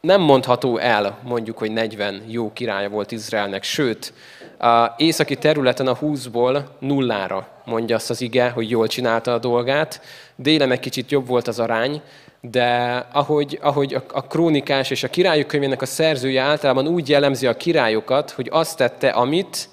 nem 0.01 0.21
mondható 0.21 0.77
el 0.77 1.17
mondjuk, 1.23 1.57
hogy 1.57 1.71
40 1.71 2.23
jó 2.27 2.53
királya 2.53 2.89
volt 2.89 3.11
Izraelnek, 3.11 3.63
sőt, 3.63 4.13
a 4.59 4.93
északi 4.97 5.35
területen 5.35 5.87
a 5.87 5.97
20-ból 5.97 6.63
nullára 6.79 7.47
mondja 7.65 7.95
azt 7.95 8.09
az 8.09 8.21
ige, 8.21 8.49
hogy 8.49 8.69
jól 8.69 8.87
csinálta 8.87 9.33
a 9.33 9.37
dolgát. 9.37 10.01
Délen 10.35 10.71
egy 10.71 10.79
kicsit 10.79 11.11
jobb 11.11 11.27
volt 11.27 11.47
az 11.47 11.59
arány, 11.59 12.01
de 12.41 12.95
ahogy, 13.11 13.59
ahogy 13.61 13.93
a 14.13 14.21
krónikás 14.21 14.89
és 14.89 15.03
a 15.03 15.09
királyok 15.09 15.47
könyvének 15.47 15.81
a 15.81 15.85
szerzője 15.85 16.41
általában 16.41 16.87
úgy 16.87 17.09
jellemzi 17.09 17.47
a 17.47 17.57
királyokat, 17.57 18.31
hogy 18.31 18.47
azt 18.51 18.77
tette, 18.77 19.09
amit 19.09 19.69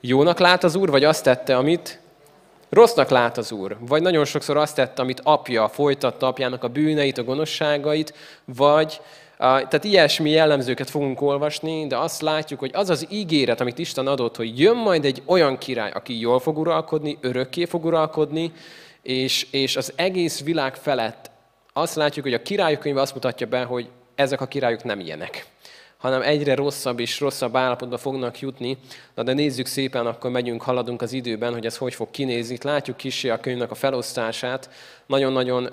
jónak 0.00 0.38
lát 0.38 0.64
az 0.64 0.74
úr, 0.74 0.90
vagy 0.90 1.04
azt 1.04 1.24
tette, 1.24 1.56
amit 1.56 2.00
rossznak 2.74 3.08
lát 3.08 3.38
az 3.38 3.52
Úr, 3.52 3.76
vagy 3.80 4.02
nagyon 4.02 4.24
sokszor 4.24 4.56
azt 4.56 4.74
tette, 4.74 5.02
amit 5.02 5.20
apja 5.24 5.68
folytatta 5.68 6.26
apjának 6.26 6.64
a 6.64 6.68
bűneit, 6.68 7.18
a 7.18 7.24
gonoszságait, 7.24 8.14
vagy 8.44 9.00
tehát 9.36 9.84
ilyesmi 9.84 10.30
jellemzőket 10.30 10.90
fogunk 10.90 11.20
olvasni, 11.20 11.86
de 11.86 11.96
azt 11.96 12.22
látjuk, 12.22 12.60
hogy 12.60 12.70
az 12.74 12.90
az 12.90 13.06
ígéret, 13.10 13.60
amit 13.60 13.78
Isten 13.78 14.06
adott, 14.06 14.36
hogy 14.36 14.60
jön 14.60 14.76
majd 14.76 15.04
egy 15.04 15.22
olyan 15.24 15.58
király, 15.58 15.90
aki 15.90 16.20
jól 16.20 16.40
fog 16.40 16.58
uralkodni, 16.58 17.18
örökké 17.20 17.64
fog 17.64 17.84
uralkodni, 17.84 18.52
és, 19.02 19.46
és 19.50 19.76
az 19.76 19.92
egész 19.96 20.42
világ 20.42 20.74
felett 20.74 21.30
azt 21.72 21.94
látjuk, 21.94 22.24
hogy 22.24 22.34
a 22.34 22.42
királyok 22.42 22.80
könyve 22.80 23.00
azt 23.00 23.14
mutatja 23.14 23.46
be, 23.46 23.62
hogy 23.62 23.88
ezek 24.14 24.40
a 24.40 24.46
királyok 24.46 24.84
nem 24.84 25.00
ilyenek 25.00 25.46
hanem 26.04 26.22
egyre 26.22 26.54
rosszabb 26.54 27.00
és 27.00 27.20
rosszabb 27.20 27.56
állapotba 27.56 27.98
fognak 27.98 28.40
jutni. 28.40 28.78
Na 29.14 29.22
de 29.22 29.32
nézzük 29.32 29.66
szépen, 29.66 30.06
akkor 30.06 30.30
megyünk, 30.30 30.62
haladunk 30.62 31.02
az 31.02 31.12
időben, 31.12 31.52
hogy 31.52 31.66
ez 31.66 31.76
hogy 31.76 31.94
fog 31.94 32.10
kinézni. 32.10 32.54
Itt 32.54 32.62
látjuk 32.62 32.96
kisé 32.96 33.28
a 33.28 33.40
könyvnek 33.40 33.70
a 33.70 33.74
felosztását. 33.74 34.70
Nagyon-nagyon 35.06 35.64
uh, 35.64 35.72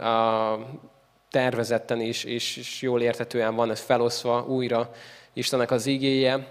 tervezetten 1.31 2.01
is, 2.01 2.23
és, 2.23 2.57
és 2.57 2.81
jól 2.81 3.01
értetően 3.01 3.55
van 3.55 3.71
ez 3.71 3.79
feloszva 3.79 4.45
újra 4.47 4.91
Istennek 5.33 5.71
az 5.71 5.85
igéje. 5.85 6.47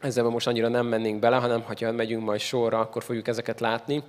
Ezzel 0.00 0.24
most 0.24 0.46
annyira 0.46 0.68
nem 0.68 0.86
mennénk 0.86 1.18
bele, 1.18 1.36
hanem 1.36 1.62
ha 1.62 1.92
megyünk 1.92 2.24
majd 2.24 2.40
sorra, 2.40 2.78
akkor 2.78 3.02
fogjuk 3.02 3.28
ezeket 3.28 3.60
látni. 3.60 4.02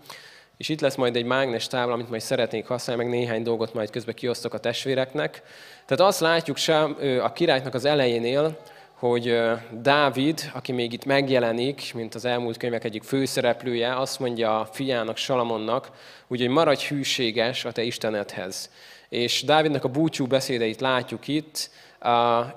És 0.58 0.70
itt 0.70 0.82
lesz 0.82 0.96
majd 0.96 1.16
egy 1.16 1.26
mágnes 1.26 1.68
tábla, 1.68 1.94
amit 1.94 2.10
majd 2.10 2.22
szeretnék 2.22 2.68
használni, 2.68 3.04
meg 3.04 3.12
néhány 3.12 3.44
dolgot 3.44 3.74
majd 3.74 3.90
közben 3.90 4.16
kiosztok 4.16 4.54
a 4.54 4.60
testvéreknek. 4.60 5.42
Tehát 5.86 6.12
azt 6.12 6.20
látjuk 6.20 6.58
sem 6.58 6.98
a 7.22 7.32
királynak 7.32 7.74
az 7.74 7.86
elejénél, 7.86 8.58
hogy 8.94 9.42
Dávid, 9.82 10.52
aki 10.54 10.72
még 10.72 10.94
itt 10.94 11.06
megjelenik, 11.06 11.92
mint 11.94 12.16
az 12.16 12.26
elmúlt 12.26 12.58
könyvek 12.58 12.84
egyik 12.84 13.04
főszereplője, 13.04 13.96
azt 13.98 14.20
mondja 14.20 14.60
a 14.60 14.66
fiának, 14.66 15.18
Salamonnak, 15.18 15.90
úgy, 16.28 16.40
hogy 16.40 16.50
maradj 16.50 16.88
hűséges 16.88 17.66
a 17.66 17.72
te 17.72 17.84
Istenedhez. 17.84 18.70
És 19.10 19.44
Dávidnak 19.44 19.84
a 19.84 19.90
búcsú 19.90 20.28
beszédeit 20.28 20.82
látjuk 20.82 21.28
itt, 21.28 21.70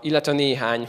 illetve 0.00 0.33
néhány 0.33 0.88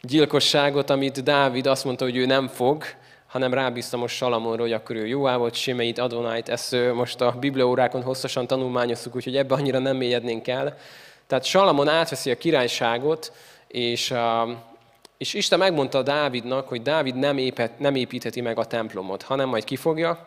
gyilkosságot, 0.00 0.90
amit 0.90 1.22
Dávid 1.22 1.66
azt 1.66 1.84
mondta, 1.84 2.04
hogy 2.04 2.16
ő 2.16 2.26
nem 2.26 2.48
fog, 2.48 2.84
hanem 3.26 3.54
rábízta 3.54 3.96
most 3.96 4.16
Salamonra, 4.16 4.62
hogy 4.62 4.72
akkor 4.72 4.96
ő 4.96 5.06
Joávot, 5.06 5.54
Simeit, 5.54 5.98
Adonait, 5.98 6.48
ezt 6.48 6.76
most 6.94 7.20
a 7.20 7.30
bibliaórákon 7.30 8.02
hosszasan 8.02 8.46
tanulmányoztuk, 8.46 9.16
úgyhogy 9.16 9.36
ebbe 9.36 9.54
annyira 9.54 9.78
nem 9.78 9.96
mélyednénk 9.96 10.48
el. 10.48 10.76
Tehát 11.26 11.44
Salamon 11.44 11.88
átveszi 11.88 12.30
a 12.30 12.36
királyságot, 12.36 13.32
és, 13.68 14.14
és 15.18 15.34
Isten 15.34 15.58
megmondta 15.58 16.02
Dávidnak, 16.02 16.68
hogy 16.68 16.82
Dávid 16.82 17.14
nem, 17.14 17.38
épet, 17.38 17.78
nem 17.78 17.94
építheti 17.94 18.40
meg 18.40 18.58
a 18.58 18.64
templomot, 18.64 19.22
hanem 19.22 19.48
majd 19.48 19.64
kifogja, 19.64 20.26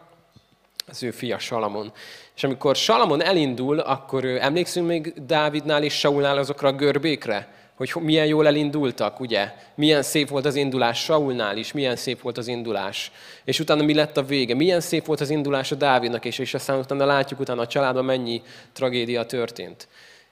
az 0.88 1.04
ő 1.04 1.12
fia 1.12 1.40
Salamon. 1.40 1.92
És 2.38 2.44
amikor 2.44 2.76
Salamon 2.76 3.24
elindul, 3.24 3.80
akkor 3.80 4.26
emlékszünk 4.26 4.88
még 4.88 5.14
Dávidnál 5.26 5.84
és 5.84 5.94
Saulnál 5.94 6.38
azokra 6.38 6.68
a 6.68 6.72
görbékre, 6.72 7.48
hogy 7.76 7.94
milyen 8.00 8.26
jól 8.26 8.48
elindultak, 8.48 9.20
ugye? 9.20 9.54
Milyen 9.76 10.04
szép 10.04 10.30
volt 10.30 10.46
az 10.46 10.56
indulás 10.56 11.04
Saulnál 11.04 11.58
is, 11.58 11.72
milyen 11.72 11.96
szép 11.96 12.22
volt 12.22 12.38
az 12.38 12.48
indulás. 12.48 13.12
És 13.44 13.60
utána 13.60 13.84
mi 13.84 13.94
lett 13.94 14.18
a 14.18 14.24
vége? 14.24 14.56
Milyen 14.56 14.82
szép 14.82 15.06
volt 15.06 15.22
az 15.22 15.30
indulás 15.30 15.72
a 15.72 15.76
Dávidnak, 15.76 16.26
és, 16.26 16.40
és 16.40 16.54
aztán 16.54 16.80
utána 16.80 17.06
látjuk 17.06 17.40
utána 17.40 17.62
a 17.62 17.68
családban 17.68 18.06
mennyi 18.06 18.42
tragédia 18.74 19.26
történt. 19.26 19.88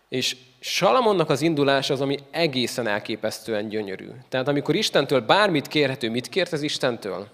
És 0.09 0.38
Salamonnak 0.59 1.29
az 1.29 1.41
indulás 1.41 1.89
az, 1.89 2.01
ami 2.01 2.17
egészen 2.31 2.88
elképesztően 2.88 3.69
gyönyörű. 3.69 4.07
Tehát 4.29 4.47
amikor 4.47 4.75
Istentől 4.75 5.21
bármit 5.21 5.67
kérhető, 5.67 6.09
mit 6.09 6.29
kért 6.29 6.53
az 6.53 6.62
Istentől? 6.62 7.27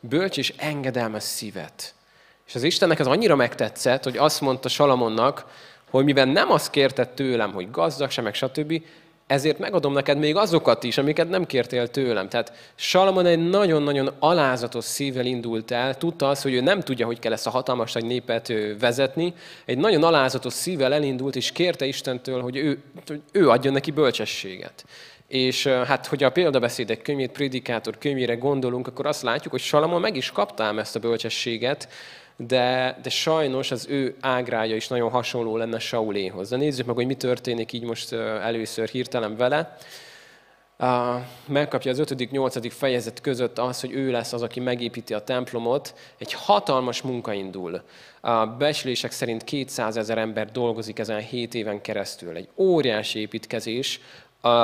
Bölcs 0.00 0.38
és 0.38 0.52
engedelmes 0.56 1.22
szívet. 1.22 1.94
És 2.46 2.54
az 2.54 2.62
Istennek 2.62 2.98
ez 2.98 3.06
annyira 3.06 3.36
megtetszett, 3.36 4.04
hogy 4.04 4.16
azt 4.16 4.40
mondta 4.40 4.68
Salamonnak, 4.68 5.46
hogy 5.90 6.04
mivel 6.04 6.24
nem 6.24 6.50
azt 6.50 6.70
kérte 6.70 7.06
tőlem, 7.06 7.52
hogy 7.52 7.70
gazdag 7.70 8.10
sem, 8.10 8.24
meg 8.24 8.34
stb., 8.34 8.82
ezért 9.26 9.58
megadom 9.58 9.92
neked 9.92 10.18
még 10.18 10.36
azokat 10.36 10.84
is, 10.84 10.98
amiket 10.98 11.28
nem 11.28 11.46
kértél 11.46 11.88
tőlem. 11.88 12.28
Tehát 12.28 12.52
Salamon 12.74 13.26
egy 13.26 13.48
nagyon-nagyon 13.48 14.10
alázatos 14.18 14.84
szívvel 14.84 15.26
indult 15.26 15.70
el, 15.70 15.96
tudta 15.96 16.28
azt, 16.28 16.42
hogy 16.42 16.52
ő 16.52 16.60
nem 16.60 16.80
tudja, 16.80 17.06
hogy 17.06 17.18
kell 17.18 17.32
ezt 17.32 17.46
a 17.46 17.50
hatalmas 17.50 17.92
nagy 17.92 18.04
népet 18.04 18.52
vezetni, 18.78 19.34
egy 19.64 19.78
nagyon 19.78 20.02
alázatos 20.02 20.52
szívvel 20.52 20.94
elindult, 20.94 21.36
és 21.36 21.52
kérte 21.52 21.86
Istentől, 21.86 22.42
hogy 22.42 22.56
ő, 22.56 22.82
hogy 23.06 23.20
ő 23.32 23.48
adjon 23.48 23.72
neki 23.72 23.90
bölcsességet. 23.90 24.84
És 25.28 25.66
hát, 25.66 26.06
hogy 26.06 26.24
a 26.24 26.30
példabeszédek 26.30 27.02
könyvét, 27.02 27.32
prédikátor 27.32 27.98
könyvére 27.98 28.34
gondolunk, 28.34 28.86
akkor 28.86 29.06
azt 29.06 29.22
látjuk, 29.22 29.52
hogy 29.52 29.62
Salamon 29.62 30.00
meg 30.00 30.16
is 30.16 30.30
kaptál 30.30 30.78
ezt 30.78 30.96
a 30.96 31.00
bölcsességet, 31.00 31.88
de, 32.36 32.98
de 33.02 33.10
sajnos 33.10 33.70
az 33.70 33.86
ő 33.88 34.16
ágrája 34.20 34.74
is 34.76 34.88
nagyon 34.88 35.10
hasonló 35.10 35.56
lenne 35.56 35.78
Sauléhoz. 35.78 36.48
De 36.48 36.56
nézzük 36.56 36.86
meg, 36.86 36.94
hogy 36.94 37.06
mi 37.06 37.14
történik 37.14 37.72
így 37.72 37.84
most 37.84 38.12
először 38.12 38.88
hirtelen 38.88 39.36
vele. 39.36 39.76
Megkapja 41.46 41.90
az 41.90 42.00
5.-8. 42.00 42.72
fejezet 42.74 43.20
között 43.20 43.58
az, 43.58 43.80
hogy 43.80 43.92
ő 43.92 44.10
lesz 44.10 44.32
az, 44.32 44.42
aki 44.42 44.60
megépíti 44.60 45.14
a 45.14 45.24
templomot. 45.24 45.94
Egy 46.18 46.32
hatalmas 46.32 47.02
munka 47.02 47.32
indul. 47.32 47.82
A 48.20 48.46
becslések 48.46 49.10
szerint 49.10 49.44
200 49.44 49.96
ezer 49.96 50.18
ember 50.18 50.50
dolgozik 50.50 50.98
ezen 50.98 51.20
7 51.20 51.54
éven 51.54 51.80
keresztül. 51.80 52.36
Egy 52.36 52.48
óriási 52.56 53.18
építkezés, 53.18 54.00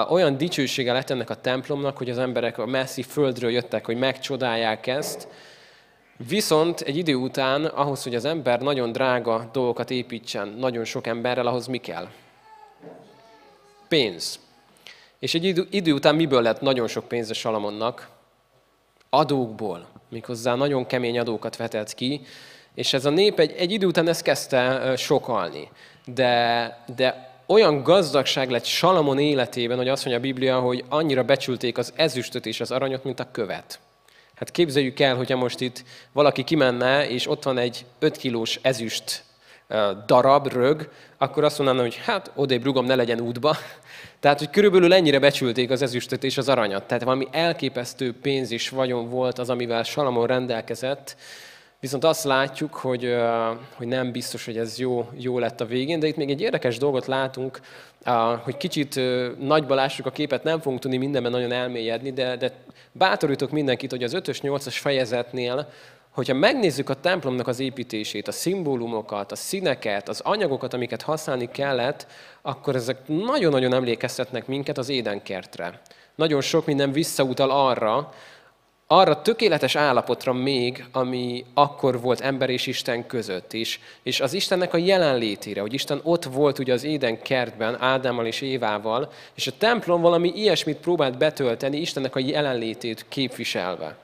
olyan 0.09 0.37
dicsősége 0.37 0.93
lett 0.93 1.11
ennek 1.11 1.31
a 1.31 1.41
templomnak, 1.41 1.97
hogy 1.97 2.11
az 2.11 2.19
emberek 2.19 2.59
a 2.59 2.67
messzi 2.67 3.03
földről 3.03 3.51
jöttek, 3.51 3.87
hogy 3.87 3.97
megcsodálják 3.97 4.87
ezt, 4.87 5.29
Viszont 6.29 6.81
egy 6.81 6.97
idő 6.97 7.15
után, 7.15 7.65
ahhoz, 7.65 8.03
hogy 8.03 8.15
az 8.15 8.25
ember 8.25 8.61
nagyon 8.61 8.93
drága 8.93 9.49
dolgokat 9.53 9.91
építsen, 9.91 10.49
nagyon 10.49 10.85
sok 10.85 11.07
emberrel, 11.07 11.47
ahhoz 11.47 11.67
mi 11.67 11.79
kell? 11.79 12.09
Pénz. 13.89 14.39
És 15.19 15.35
egy 15.35 15.45
idő, 15.45 15.67
idő 15.71 15.93
után 15.93 16.15
miből 16.15 16.43
lett 16.43 16.61
nagyon 16.61 16.89
sok 16.89 17.09
pénz 17.09 17.31
a 17.31 17.35
Salamonnak? 17.35 18.09
Adókból. 19.11 19.87
Méghozzá 20.09 20.55
nagyon 20.55 20.87
kemény 20.87 21.19
adókat 21.19 21.57
vetett 21.57 21.95
ki, 21.95 22.21
és 22.75 22.93
ez 22.93 23.05
a 23.05 23.11
nép 23.11 23.39
egy, 23.39 23.53
egy 23.53 23.71
idő 23.71 23.87
után 23.87 24.09
ezt 24.09 24.23
kezdte 24.23 24.93
sokalni. 24.97 25.69
De, 26.05 26.85
de 26.97 27.31
olyan 27.47 27.83
gazdagság 27.83 28.51
lett 28.51 28.65
Salamon 28.65 29.19
életében, 29.19 29.77
hogy 29.77 29.89
azt 29.89 30.05
mondja 30.05 30.23
a 30.23 30.33
Biblia, 30.33 30.61
hogy 30.61 30.85
annyira 30.89 31.25
becsülték 31.25 31.79
az 31.79 31.93
ezüstöt 31.97 32.47
és 32.47 32.61
az 32.61 32.71
aranyot, 32.71 33.05
mint 33.05 33.21
a 33.21 33.31
követ. 33.31 33.81
Hát 34.43 34.51
képzeljük 34.51 35.01
el, 35.01 35.17
hogyha 35.17 35.37
most 35.37 35.61
itt 35.61 35.85
valaki 36.13 36.45
kimenne, 36.45 37.09
és 37.09 37.29
ott 37.29 37.43
van 37.43 37.59
egy 37.59 37.85
5 37.99 38.17
kilós 38.17 38.59
ezüst 38.63 39.25
darab, 40.07 40.53
rög, 40.53 40.91
akkor 41.19 41.45
azt 41.45 41.59
mondaná, 41.59 41.81
hogy 41.81 42.01
hát 42.05 42.31
odébb 42.35 42.65
rugom, 42.65 42.85
ne 42.85 42.95
legyen 42.95 43.21
útba. 43.21 43.57
Tehát, 44.21 44.39
hogy 44.39 44.51
körülbelül 44.51 44.93
ennyire 44.93 45.19
becsülték 45.19 45.71
az 45.71 45.83
ezüstöt 45.83 46.25
és 46.25 46.39
az 46.39 46.49
aranyat. 46.49 46.85
Tehát 46.85 47.03
valami 47.03 47.29
elképesztő 47.31 48.15
pénz 48.23 48.51
is 48.51 48.69
vagyon 48.69 49.09
volt 49.11 49.39
az, 49.39 49.51
amivel 49.51 49.83
Salamon 49.83 50.27
rendelkezett, 50.27 51.17
Viszont 51.83 52.05
azt 52.05 52.25
látjuk, 52.25 52.75
hogy, 52.75 53.17
hogy 53.75 53.87
nem 53.87 54.13
biztos, 54.13 54.45
hogy 54.45 54.57
ez 54.59 54.79
jó, 54.79 55.09
jó 55.17 55.39
lett 55.39 55.61
a 55.61 55.65
végén, 55.65 56.01
de 56.01 56.07
itt 56.07 56.17
még 56.17 56.31
egy 56.31 56.41
érdekes 56.41 56.79
dolgot 56.79 57.07
látunk, 57.07 57.61
hogy 58.43 58.57
kicsit 58.57 59.01
nagyba 59.39 59.75
lássuk 59.75 60.07
a 60.07 60.11
képet, 60.11 60.43
nem 60.43 60.61
fogunk 60.61 60.81
tudni 60.81 60.97
mindenben 60.97 61.33
nagyon 61.33 61.53
elmélyedni, 61.53 62.13
de, 62.13 62.37
de 62.37 62.53
bátorítok 62.93 63.51
mindenkit, 63.51 63.91
hogy 63.91 64.03
az 64.03 64.15
5-ös, 64.15 64.39
8-as 64.43 64.77
fejezetnél, 64.81 65.69
hogyha 66.11 66.35
megnézzük 66.35 66.89
a 66.89 67.01
templomnak 67.01 67.49
az 67.49 67.61
építését, 67.61 68.29
a 68.29 68.33
szimbólumokat, 68.33 69.33
a 69.33 69.37
színeket, 69.37 70.09
az 70.09 70.21
anyagokat, 70.21 70.75
amiket 70.75 71.03
használni 71.03 71.51
kellett, 71.51 72.07
akkor 72.43 72.75
ezek 72.75 72.97
nagyon-nagyon 73.07 73.75
emlékeztetnek 73.75 74.47
minket 74.47 74.79
az 74.79 74.89
édenkertre. 74.89 75.81
Nagyon 76.15 76.41
sok 76.41 76.67
minden 76.67 76.93
visszautal 76.93 77.51
arra, 77.51 78.13
arra 78.99 79.23
tökéletes 79.23 79.75
állapotra 79.75 80.33
még, 80.33 80.85
ami 80.93 81.45
akkor 81.55 82.01
volt 82.01 82.21
ember 82.21 82.51
és 82.51 82.67
Isten 82.67 83.07
között 83.07 83.53
is, 83.53 83.81
és 84.03 84.21
az 84.21 84.33
Istennek 84.33 84.75
a 84.75 84.77
jelenlétére, 84.77 85.61
hogy 85.61 85.73
Isten 85.73 86.01
ott 86.03 86.25
volt 86.25 86.59
ugye 86.59 86.73
az 86.73 86.85
Éden 86.85 87.23
kertben, 87.23 87.81
Ádámmal 87.81 88.27
és 88.27 88.41
Évával, 88.41 89.13
és 89.35 89.47
a 89.47 89.53
templom 89.59 90.01
valami 90.01 90.33
ilyesmit 90.35 90.77
próbált 90.77 91.19
betölteni, 91.19 91.77
Istennek 91.77 92.17
a 92.17 92.19
jelenlétét 92.19 93.05
képviselve. 93.09 93.97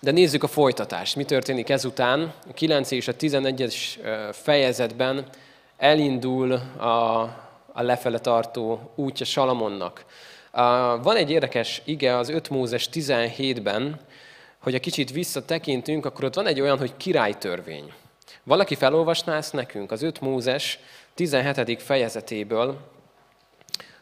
De 0.00 0.10
nézzük 0.10 0.42
a 0.42 0.48
folytatást. 0.48 1.16
Mi 1.16 1.24
történik 1.24 1.68
ezután? 1.68 2.32
A 2.48 2.52
9 2.52 2.90
és 2.90 3.08
a 3.08 3.14
11-es 3.16 3.74
fejezetben 4.32 5.24
elindul 5.76 6.52
a, 6.76 7.20
a 7.72 7.82
lefele 7.82 8.18
tartó 8.18 8.92
útja 8.94 9.26
Salamonnak. 9.26 10.04
Van 11.02 11.16
egy 11.16 11.30
érdekes 11.30 11.82
ige 11.84 12.16
az 12.16 12.28
5 12.28 12.50
Mózes 12.50 12.88
17-ben, 12.92 14.00
hogy 14.58 14.74
a 14.74 14.80
kicsit 14.80 15.10
visszatekintünk, 15.10 16.06
akkor 16.06 16.24
ott 16.24 16.34
van 16.34 16.46
egy 16.46 16.60
olyan, 16.60 16.78
hogy 16.78 16.96
királytörvény. 16.96 17.92
Valaki 18.42 18.74
felolvasná 18.74 19.36
ezt 19.36 19.52
nekünk 19.52 19.90
az 19.92 20.02
5 20.02 20.20
Mózes 20.20 20.78
17. 21.14 21.82
fejezetéből, 21.82 22.78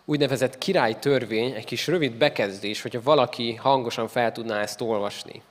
úgynevezett 0.05 0.59
királytörvény, 0.59 1.53
egy 1.53 1.65
kis 1.65 1.87
rövid 1.87 2.13
bekezdés, 2.13 2.83
hogyha 2.83 3.03
valaki 3.03 3.55
hangosan 3.55 4.09
fel 4.09 4.33
tudná 4.33 4.61
ezt 4.61 4.81
olvasni. 4.81 5.43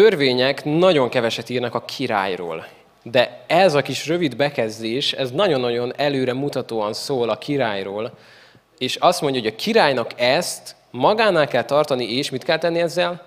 Törvények 0.00 0.64
nagyon 0.64 1.08
keveset 1.08 1.48
írnak 1.48 1.74
a 1.74 1.84
királyról. 1.84 2.66
De 3.02 3.44
ez 3.46 3.74
a 3.74 3.82
kis 3.82 4.06
rövid 4.06 4.36
bekezdés, 4.36 5.12
ez 5.12 5.30
nagyon-nagyon 5.30 5.92
előre 5.96 6.32
mutatóan 6.32 6.92
szól 6.92 7.28
a 7.28 7.38
királyról, 7.38 8.12
és 8.78 8.96
azt 8.96 9.20
mondja, 9.20 9.40
hogy 9.40 9.50
a 9.50 9.56
királynak 9.56 10.10
ezt 10.16 10.74
magánál 10.90 11.48
kell 11.48 11.64
tartani, 11.64 12.16
és 12.16 12.30
mit 12.30 12.44
kell 12.44 12.58
tenni 12.58 12.80
ezzel? 12.80 13.24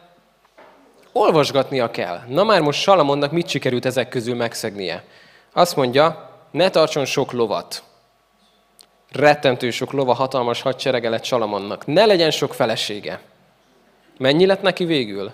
Olvasgatnia 1.12 1.92
kell. 1.92 2.20
Na 2.28 2.44
már 2.44 2.62
most 2.62 2.82
Salamonnak 2.82 3.32
mit 3.32 3.48
sikerült 3.48 3.86
ezek 3.86 4.10
közül 4.10 4.36
megszegnie? 4.36 5.04
Azt 5.54 5.76
mondja, 5.76 6.30
ne 6.52 6.70
tartson 6.70 7.06
sok 7.06 7.32
lovat. 7.32 7.84
Rettentő 9.12 9.70
sok 9.70 9.92
lova, 9.92 10.14
hatalmas 10.14 10.62
hadserege 10.62 11.10
lett 11.10 11.24
Salamonnak. 11.24 11.86
Ne 11.86 12.06
legyen 12.06 12.32
sok 12.32 12.54
felesége. 12.54 13.20
Mennyi 14.18 14.46
lett 14.46 14.62
neki 14.62 14.86
végül? 14.86 15.32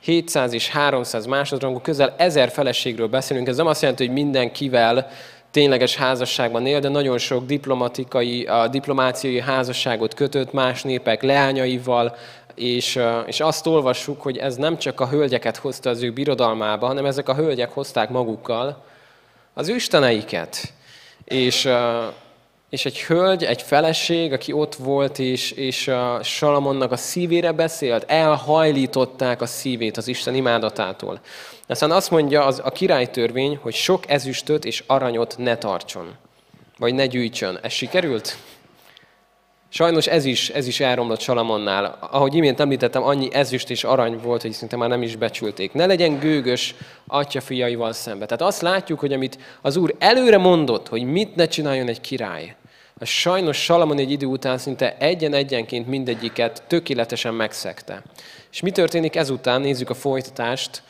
700 0.00 0.52
és 0.52 0.68
300 0.68 1.26
másodrangú, 1.26 1.80
közel 1.80 2.14
ezer 2.16 2.50
feleségről 2.50 3.08
beszélünk. 3.08 3.48
Ez 3.48 3.56
nem 3.56 3.66
azt 3.66 3.80
jelenti, 3.80 4.06
hogy 4.06 4.14
mindenkivel 4.14 5.10
tényleges 5.50 5.96
házasságban 5.96 6.66
él, 6.66 6.80
de 6.80 6.88
nagyon 6.88 7.18
sok 7.18 7.46
diplomatikai, 7.46 8.44
a 8.44 8.68
diplomáciai 8.68 9.40
házasságot 9.40 10.14
kötött 10.14 10.52
más 10.52 10.82
népek 10.82 11.22
leányaival, 11.22 12.16
és, 12.60 12.98
és 13.26 13.40
azt 13.40 13.66
olvassuk, 13.66 14.22
hogy 14.22 14.36
ez 14.36 14.56
nem 14.56 14.78
csak 14.78 15.00
a 15.00 15.08
hölgyeket 15.08 15.56
hozta 15.56 15.90
az 15.90 16.02
ő 16.02 16.12
birodalmába, 16.12 16.86
hanem 16.86 17.04
ezek 17.04 17.28
a 17.28 17.34
hölgyek 17.34 17.70
hozták 17.70 18.10
magukkal 18.10 18.84
az 19.54 19.68
isteneiket. 19.68 20.72
És, 21.24 21.68
és 22.70 22.84
egy 22.84 23.02
hölgy, 23.02 23.44
egy 23.44 23.62
feleség, 23.62 24.32
aki 24.32 24.52
ott 24.52 24.74
volt, 24.74 25.18
és, 25.18 25.50
és 25.50 25.90
Salamonnak 26.22 26.92
a 26.92 26.96
szívére 26.96 27.52
beszélt, 27.52 28.10
elhajlították 28.10 29.40
a 29.40 29.46
szívét 29.46 29.96
az 29.96 30.08
Isten 30.08 30.34
imádatától. 30.34 31.20
Aztán 31.66 31.90
azt 31.90 32.10
mondja 32.10 32.44
az, 32.44 32.60
a 32.64 32.70
királytörvény, 32.70 33.58
hogy 33.62 33.74
sok 33.74 34.10
ezüstöt 34.10 34.64
és 34.64 34.84
aranyot 34.86 35.34
ne 35.38 35.56
tartson, 35.56 36.14
vagy 36.78 36.94
ne 36.94 37.06
gyűjtsön. 37.06 37.58
Ez 37.62 37.72
sikerült? 37.72 38.36
Sajnos 39.72 40.06
ez 40.06 40.24
is, 40.24 40.48
ez 40.48 40.66
is 40.66 40.80
elromlott 40.80 41.20
Salamonnál. 41.20 41.98
Ahogy 42.10 42.34
imént 42.34 42.60
említettem, 42.60 43.02
annyi 43.02 43.28
ezüst 43.32 43.70
és 43.70 43.84
arany 43.84 44.18
volt, 44.22 44.42
hogy 44.42 44.52
szinte 44.52 44.76
már 44.76 44.88
nem 44.88 45.02
is 45.02 45.16
becsülték. 45.16 45.72
Ne 45.72 45.86
legyen 45.86 46.18
gőgös 46.18 46.74
atya 47.06 47.40
fiaival 47.40 47.92
szembe. 47.92 48.24
Tehát 48.24 48.42
azt 48.42 48.62
látjuk, 48.62 49.00
hogy 49.00 49.12
amit 49.12 49.38
az 49.62 49.76
Úr 49.76 49.94
előre 49.98 50.38
mondott, 50.38 50.88
hogy 50.88 51.02
mit 51.02 51.34
ne 51.34 51.46
csináljon 51.46 51.88
egy 51.88 52.00
király, 52.00 52.54
sajnos 53.02 53.64
Salamon 53.64 53.98
egy 53.98 54.10
idő 54.10 54.26
után 54.26 54.58
szinte 54.58 54.96
egyen-egyenként 54.98 55.86
mindegyiket 55.86 56.62
tökéletesen 56.66 57.34
megszegte. 57.34 58.02
És 58.52 58.60
mi 58.60 58.70
történik 58.70 59.16
ezután? 59.16 59.60
Nézzük 59.60 59.90
a 59.90 59.94
folytatást. 59.94 60.82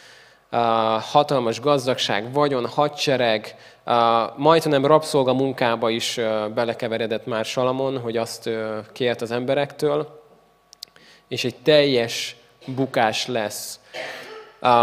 A 0.52 0.56
hatalmas 1.00 1.60
gazdagság, 1.60 2.32
vagyon, 2.32 2.66
hadsereg, 2.66 3.54
majdnem 4.37 4.87
rabszolga 4.87 5.35
munkába 5.35 5.90
is 5.90 6.20
belekeveredett 6.55 7.26
már 7.26 7.44
Salamon, 7.44 7.98
hogy 7.98 8.16
azt 8.16 8.50
kért 8.92 9.20
az 9.20 9.31
emberektől, 9.31 10.22
és 11.29 11.44
egy 11.44 11.57
teljes 11.62 12.37
bukás 12.66 13.26
lesz. 13.26 13.81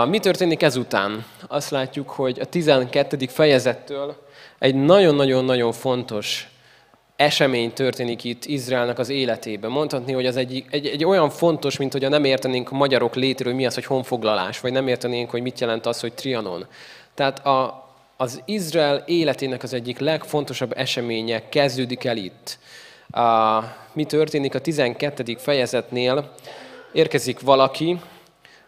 Mi 0.09 0.19
történik 0.19 0.63
ezután? 0.63 1.25
Azt 1.47 1.69
látjuk, 1.69 2.09
hogy 2.09 2.39
a 2.39 2.45
12. 2.45 3.17
fejezettől 3.27 4.15
egy 4.59 4.75
nagyon-nagyon-nagyon 4.75 5.71
fontos 5.71 6.49
esemény 7.15 7.73
történik 7.73 8.23
itt 8.23 8.45
Izraelnek 8.45 8.99
az 8.99 9.09
életében. 9.09 9.71
Mondhatni, 9.71 10.13
hogy 10.13 10.25
az 10.25 10.37
egy, 10.37 10.65
egy, 10.69 10.87
egy 10.87 11.05
olyan 11.05 11.29
fontos, 11.29 11.77
mint 11.77 11.91
hogy 11.91 12.09
nem 12.09 12.23
értenénk 12.23 12.71
a 12.71 12.75
magyarok 12.75 13.15
létről, 13.15 13.53
mi 13.53 13.65
az, 13.65 13.73
hogy 13.73 13.85
honfoglalás, 13.85 14.59
vagy 14.59 14.71
nem 14.71 14.87
értenénk, 14.87 15.29
hogy 15.29 15.41
mit 15.41 15.59
jelent 15.59 15.85
az, 15.85 15.99
hogy 15.99 16.13
trianon. 16.13 16.67
Tehát 17.13 17.45
a, 17.45 17.86
az 18.17 18.41
Izrael 18.45 19.03
életének 19.05 19.63
az 19.63 19.73
egyik 19.73 19.99
legfontosabb 19.99 20.77
eseménye 20.77 21.49
kezdődik 21.49 22.03
el 22.03 22.17
itt. 22.17 22.59
A, 23.09 23.59
mi 23.93 24.05
történik 24.05 24.55
a 24.55 24.59
12. 24.59 25.35
fejezetnél? 25.37 26.33
Érkezik 26.91 27.39
valaki, 27.39 27.99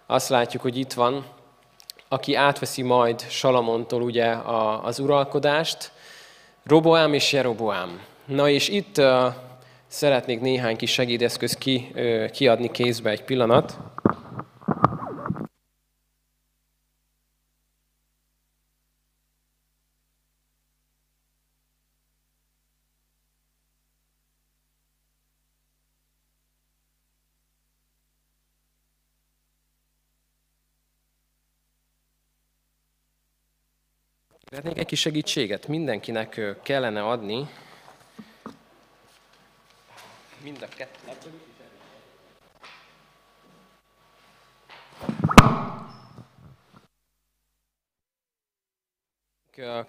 azt 0.05 0.29
látjuk, 0.29 0.61
hogy 0.61 0.77
itt 0.77 0.93
van, 0.93 1.25
aki 2.07 2.35
átveszi 2.35 2.81
majd 2.81 3.25
Salamontól 3.29 4.01
ugye 4.01 4.35
az 4.83 4.99
uralkodást, 4.99 5.91
Roboám 6.65 7.13
és 7.13 7.31
Jeroboám. 7.31 8.01
Na 8.25 8.49
és 8.49 8.69
itt 8.69 8.97
uh, 8.97 9.33
szeretnék 9.87 10.39
néhány 10.41 10.77
kis 10.77 10.91
segédeszköz 10.91 11.53
ki, 11.53 11.91
uh, 11.95 12.29
kiadni 12.29 12.71
kézbe 12.71 13.09
egy 13.09 13.23
pillanat. 13.23 13.77
Szeretnék 34.59 34.83
egy 34.83 34.89
kis 34.89 34.99
segítséget. 34.99 35.67
Mindenkinek 35.67 36.41
kellene 36.63 37.01
adni 37.03 37.47
Mind 40.43 40.61
a 40.61 40.67
kettő. 40.75 41.29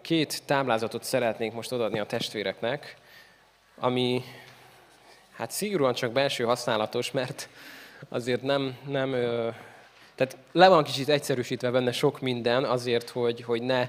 Két 0.00 0.42
táblázatot 0.44 1.04
szeretnék 1.04 1.52
most 1.52 1.72
odaadni 1.72 1.98
a 1.98 2.06
testvéreknek, 2.06 2.96
ami 3.76 4.22
hát 5.32 5.50
szigorúan 5.50 5.94
csak 5.94 6.12
belső 6.12 6.44
használatos, 6.44 7.10
mert 7.10 7.48
azért 8.08 8.42
nem, 8.42 8.78
nem 8.86 9.10
tehát 10.14 10.36
le 10.52 10.68
van 10.68 10.84
kicsit 10.84 11.08
egyszerűsítve 11.08 11.70
benne 11.70 11.92
sok 11.92 12.20
minden 12.20 12.64
azért, 12.64 13.08
hogy, 13.08 13.42
hogy 13.42 13.62
ne 13.62 13.88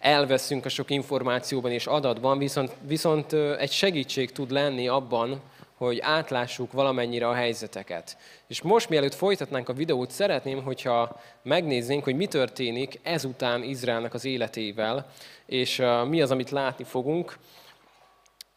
elveszünk 0.00 0.64
a 0.64 0.68
sok 0.68 0.90
információban 0.90 1.70
és 1.70 1.86
adatban, 1.86 2.38
viszont, 2.38 2.72
viszont 2.86 3.32
egy 3.32 3.70
segítség 3.70 4.32
tud 4.32 4.50
lenni 4.50 4.88
abban, 4.88 5.40
hogy 5.76 5.98
átlássuk 6.00 6.72
valamennyire 6.72 7.28
a 7.28 7.34
helyzeteket. 7.34 8.16
És 8.46 8.62
most, 8.62 8.88
mielőtt 8.88 9.14
folytatnánk 9.14 9.68
a 9.68 9.72
videót, 9.72 10.10
szeretném, 10.10 10.62
hogyha 10.62 11.20
megnéznénk, 11.42 12.04
hogy 12.04 12.16
mi 12.16 12.26
történik 12.26 13.00
ezután 13.02 13.62
Izraelnek 13.62 14.14
az 14.14 14.24
életével, 14.24 15.06
és 15.46 15.82
mi 16.08 16.22
az, 16.22 16.30
amit 16.30 16.50
látni 16.50 16.84
fogunk. 16.84 17.38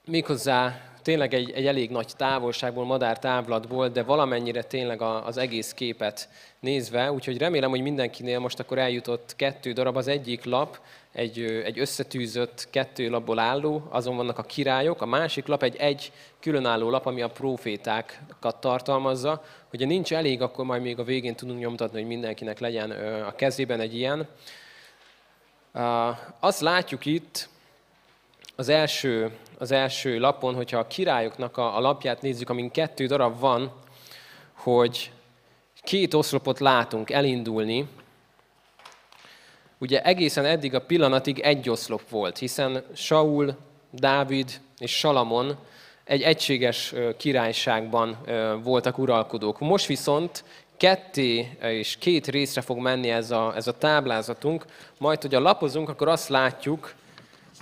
Méghozzá 0.06 0.82
tényleg 1.04 1.34
egy, 1.34 1.52
egy 1.52 1.66
elég 1.66 1.89
nagy 1.89 2.08
távolságból, 2.18 2.86
madár 2.86 3.20
távlatból, 3.20 3.89
de 3.89 4.04
valamennyire 4.04 4.63
tényleg 4.63 5.02
az 5.02 5.38
egész 5.38 5.74
képet 5.74 6.30
nézve, 6.60 7.12
úgyhogy 7.12 7.38
remélem, 7.38 7.70
hogy 7.70 7.82
mindenkinél 7.82 8.39
most 8.39 8.60
akkor 8.60 8.78
eljutott 8.78 9.34
kettő 9.36 9.72
darab. 9.72 9.98
Az 9.98 10.08
egyik 10.08 10.44
lap 10.44 10.80
egy, 11.12 11.39
egy 11.66 11.80
összetűzött 11.80 12.68
kettő 12.70 13.10
lapból 13.10 13.39
álló, 13.39 13.88
azon 13.89 14.16
vannak 14.16 14.38
a 14.38 14.44
királyok, 14.44 15.02
a 15.02 15.06
másik 15.06 15.48
lap 15.48 15.63
egy 15.63 15.76
egy 15.76 16.12
különálló 16.39 16.89
lap, 16.89 17.06
ami 17.06 17.22
a 17.22 17.30
profétákat 17.30 18.56
tartalmazza. 18.60 19.44
Hogyha 19.70 19.88
nincs 19.88 20.13
elég, 20.13 20.42
akkor 20.42 20.66
majd 20.66 20.82
még 20.82 21.00
a 21.00 21.04
végén 21.04 21.36
tudunk 21.36 21.60
nyomtatni, 21.60 22.00
hogy 22.00 22.08
mindenkinek 22.08 22.60
legyen 22.60 22.92
a 23.28 23.36
kezében 23.36 23.80
egy 23.80 23.96
ilyen. 23.96 24.28
Azt 26.39 26.60
látjuk 26.60 27.06
itt 27.06 27.50
az 28.56 28.70
első, 28.70 29.32
az 29.63 29.71
első 29.71 30.19
lapon, 30.19 30.56
hogyha 30.56 30.78
a 30.78 30.88
királyoknak 30.88 31.58
a, 31.58 31.78
a 31.78 31.80
lapját 31.80 32.21
nézzük, 32.21 32.49
amin 32.49 32.71
kettő 32.71 33.06
darab 33.06 33.39
van, 33.39 33.71
hogy 34.54 35.12
két 35.82 36.13
oszlopot 36.13 36.60
látunk 36.60 37.10
elindulni, 37.10 37.88
Ugye 39.84 40.02
egészen 40.02 40.45
eddig 40.45 40.76
a 40.76 40.82
pillanatig 40.82 41.39
egy 41.39 41.69
oszlop 41.69 42.10
volt, 42.10 42.38
hiszen 42.38 42.84
Saul, 42.93 43.56
Dávid 43.91 44.62
és 44.78 44.97
Salamon 44.97 45.58
egy 46.04 46.21
egységes 46.21 46.93
királyságban 47.17 48.17
voltak 48.63 48.97
uralkodók. 48.97 49.60
Most 49.60 49.86
viszont 49.86 50.43
ketté 50.78 51.58
és 51.62 51.95
két 51.99 52.28
részre 52.28 52.62
fog 52.62 52.78
menni 52.78 53.10
ez 53.10 53.32
a, 53.32 53.54
ez 53.56 53.67
a 53.67 53.78
táblázatunk, 53.78 54.65
majd, 54.97 55.21
hogy 55.21 55.36
a 55.36 55.39
lapozunk, 55.39 55.89
akkor 55.89 56.08
azt 56.08 56.30
látjuk, 56.30 56.93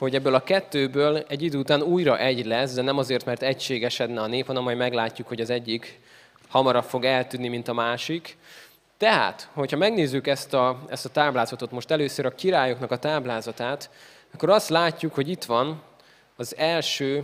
hogy 0.01 0.15
ebből 0.15 0.35
a 0.35 0.43
kettőből 0.43 1.17
egy 1.27 1.41
idő 1.41 1.57
után 1.57 1.81
újra 1.81 2.17
egy 2.17 2.45
lesz, 2.45 2.73
de 2.73 2.81
nem 2.81 2.97
azért, 2.97 3.25
mert 3.25 3.41
egységesedne 3.41 4.21
a 4.21 4.27
nép, 4.27 4.45
hanem 4.45 4.63
majd 4.63 4.77
meglátjuk, 4.77 5.27
hogy 5.27 5.41
az 5.41 5.49
egyik 5.49 5.99
hamarabb 6.47 6.83
fog 6.83 7.05
eltűnni, 7.05 7.47
mint 7.47 7.67
a 7.67 7.73
másik. 7.73 8.37
Tehát, 8.97 9.49
hogyha 9.53 9.77
megnézzük 9.77 10.27
ezt 10.27 10.53
a, 10.53 10.79
ezt 10.89 11.05
a 11.05 11.09
táblázatot, 11.09 11.71
most 11.71 11.91
először 11.91 12.25
a 12.25 12.35
királyoknak 12.35 12.91
a 12.91 12.97
táblázatát, 12.97 13.89
akkor 14.33 14.49
azt 14.49 14.69
látjuk, 14.69 15.13
hogy 15.13 15.29
itt 15.29 15.43
van 15.43 15.81
az 16.35 16.55
első 16.57 17.23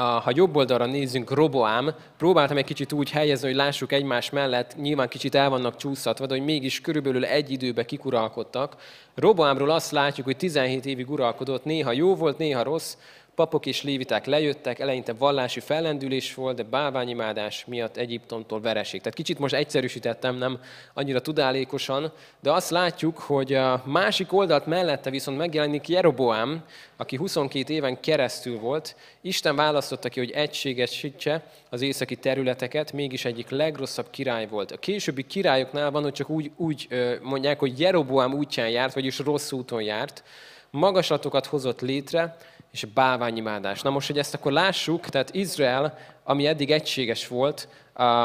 ha 0.00 0.30
jobb 0.34 0.56
oldalra 0.56 0.86
nézzünk, 0.86 1.30
Roboám, 1.30 1.94
próbáltam 2.16 2.56
egy 2.56 2.64
kicsit 2.64 2.92
úgy 2.92 3.10
helyezni, 3.10 3.46
hogy 3.46 3.56
lássuk 3.56 3.92
egymás 3.92 4.30
mellett, 4.30 4.76
nyilván 4.76 5.08
kicsit 5.08 5.34
el 5.34 5.50
vannak 5.50 5.76
csúszatva, 5.76 6.26
de 6.26 6.34
hogy 6.34 6.44
mégis 6.44 6.80
körülbelül 6.80 7.24
egy 7.24 7.50
időbe 7.50 7.84
kikuralkodtak. 7.84 8.76
Roboámról 9.14 9.70
azt 9.70 9.90
látjuk, 9.90 10.26
hogy 10.26 10.36
17 10.36 10.86
évig 10.86 11.10
uralkodott, 11.10 11.64
néha 11.64 11.92
jó 11.92 12.14
volt, 12.14 12.38
néha 12.38 12.62
rossz, 12.62 12.96
papok 13.34 13.66
és 13.66 13.82
léviták 13.82 14.26
lejöttek, 14.26 14.78
eleinte 14.78 15.12
vallási 15.12 15.60
fellendülés 15.60 16.34
volt, 16.34 16.56
de 16.56 16.62
bálványimádás 16.62 17.64
miatt 17.64 17.96
Egyiptomtól 17.96 18.60
vereség. 18.60 19.00
Tehát 19.00 19.16
kicsit 19.16 19.38
most 19.38 19.54
egyszerűsítettem, 19.54 20.36
nem 20.36 20.60
annyira 20.94 21.20
tudálékosan, 21.20 22.12
de 22.40 22.52
azt 22.52 22.70
látjuk, 22.70 23.18
hogy 23.18 23.54
a 23.54 23.82
másik 23.86 24.32
oldalt 24.32 24.66
mellette 24.66 25.10
viszont 25.10 25.38
megjelenik 25.38 25.88
Jeroboám, 25.88 26.64
aki 26.96 27.16
22 27.16 27.72
éven 27.72 28.00
keresztül 28.00 28.58
volt. 28.58 28.96
Isten 29.20 29.56
választotta 29.56 30.08
ki, 30.08 30.18
hogy 30.18 30.30
egységesítse 30.30 31.42
az 31.70 31.80
északi 31.80 32.16
területeket, 32.16 32.92
mégis 32.92 33.24
egyik 33.24 33.48
legrosszabb 33.50 34.10
király 34.10 34.46
volt. 34.46 34.70
A 34.70 34.76
későbbi 34.76 35.26
királyoknál 35.26 35.90
van, 35.90 36.02
hogy 36.02 36.12
csak 36.12 36.28
úgy, 36.28 36.50
úgy 36.56 36.88
mondják, 37.22 37.58
hogy 37.58 37.80
Jeroboám 37.80 38.34
útján 38.34 38.68
járt, 38.68 38.94
vagyis 38.94 39.18
rossz 39.18 39.52
úton 39.52 39.82
járt, 39.82 40.22
magaslatokat 40.70 41.46
hozott 41.46 41.80
létre, 41.80 42.36
és 42.74 42.84
bálványimádás. 42.84 43.82
Na 43.82 43.90
most, 43.90 44.06
hogy 44.06 44.18
ezt 44.18 44.34
akkor 44.34 44.52
lássuk, 44.52 45.08
tehát 45.08 45.34
Izrael, 45.34 45.98
ami 46.24 46.46
eddig 46.46 46.70
egységes 46.70 47.28
volt, 47.28 47.68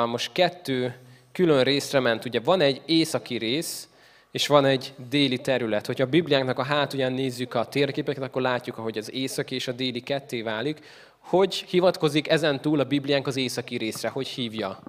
most 0.05 0.31
kettő 0.31 0.95
külön 1.31 1.63
részre 1.63 1.99
ment. 1.99 2.25
Ugye 2.25 2.39
van 2.39 2.61
egy 2.61 2.81
északi 2.85 3.37
rész, 3.37 3.87
és 4.31 4.47
van 4.47 4.65
egy 4.65 4.93
déli 5.09 5.37
terület. 5.37 5.85
Hogyha 5.85 6.03
a 6.03 6.09
Bibliánknak 6.09 6.59
a 6.59 6.63
hátulján 6.63 7.13
nézzük 7.13 7.53
a 7.53 7.65
térképeket, 7.65 8.23
akkor 8.23 8.41
látjuk, 8.41 8.77
ahogy 8.77 8.97
az 8.97 9.13
északi 9.13 9.55
és 9.55 9.67
a 9.67 9.71
déli 9.71 9.99
ketté 9.99 10.41
válik. 10.41 10.79
Hogy 11.19 11.55
hivatkozik 11.55 12.29
ezen 12.29 12.61
túl 12.61 12.79
a 12.79 12.83
Bibliánk 12.83 13.27
az 13.27 13.35
északi 13.35 13.77
részre? 13.77 14.09
Hogy 14.09 14.27
hívja? 14.27 14.79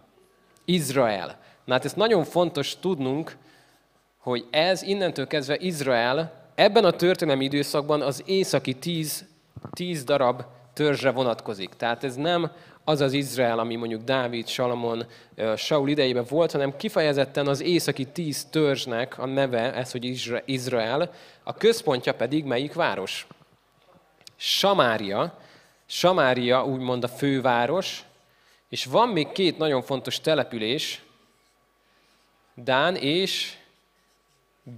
Izrael. 0.64 1.38
Na 1.64 1.72
hát 1.72 1.84
ez 1.84 1.92
nagyon 1.92 2.24
fontos 2.24 2.78
tudnunk, 2.80 3.36
hogy 4.18 4.46
ez 4.50 4.82
innentől 4.82 5.26
kezdve 5.26 5.56
Izrael 5.58 6.48
ebben 6.54 6.84
a 6.84 6.90
történelmi 6.90 7.44
időszakban 7.44 8.00
az 8.00 8.22
északi 8.26 8.74
tíz 8.74 9.28
tíz 9.72 10.04
darab 10.04 10.42
törzsre 10.72 11.10
vonatkozik. 11.10 11.74
Tehát 11.74 12.04
ez 12.04 12.14
nem 12.14 12.50
az 12.84 13.00
az 13.00 13.12
Izrael, 13.12 13.58
ami 13.58 13.76
mondjuk 13.76 14.02
Dávid, 14.02 14.48
Salamon, 14.48 15.06
Saul 15.56 15.88
idejében 15.88 16.24
volt, 16.28 16.52
hanem 16.52 16.76
kifejezetten 16.76 17.46
az 17.46 17.60
északi 17.60 18.04
tíz 18.04 18.44
törzsnek 18.44 19.18
a 19.18 19.26
neve, 19.26 19.74
ez, 19.74 19.90
hogy 19.90 20.04
Izrael, 20.44 21.12
a 21.42 21.54
központja 21.54 22.14
pedig 22.14 22.44
melyik 22.44 22.74
város? 22.74 23.26
Samária. 24.36 25.38
Samária 25.86 26.64
úgymond 26.64 27.04
a 27.04 27.08
főváros, 27.08 28.04
és 28.68 28.84
van 28.84 29.08
még 29.08 29.32
két 29.32 29.58
nagyon 29.58 29.82
fontos 29.82 30.20
település, 30.20 31.02
Dán 32.54 32.96
és 32.96 33.56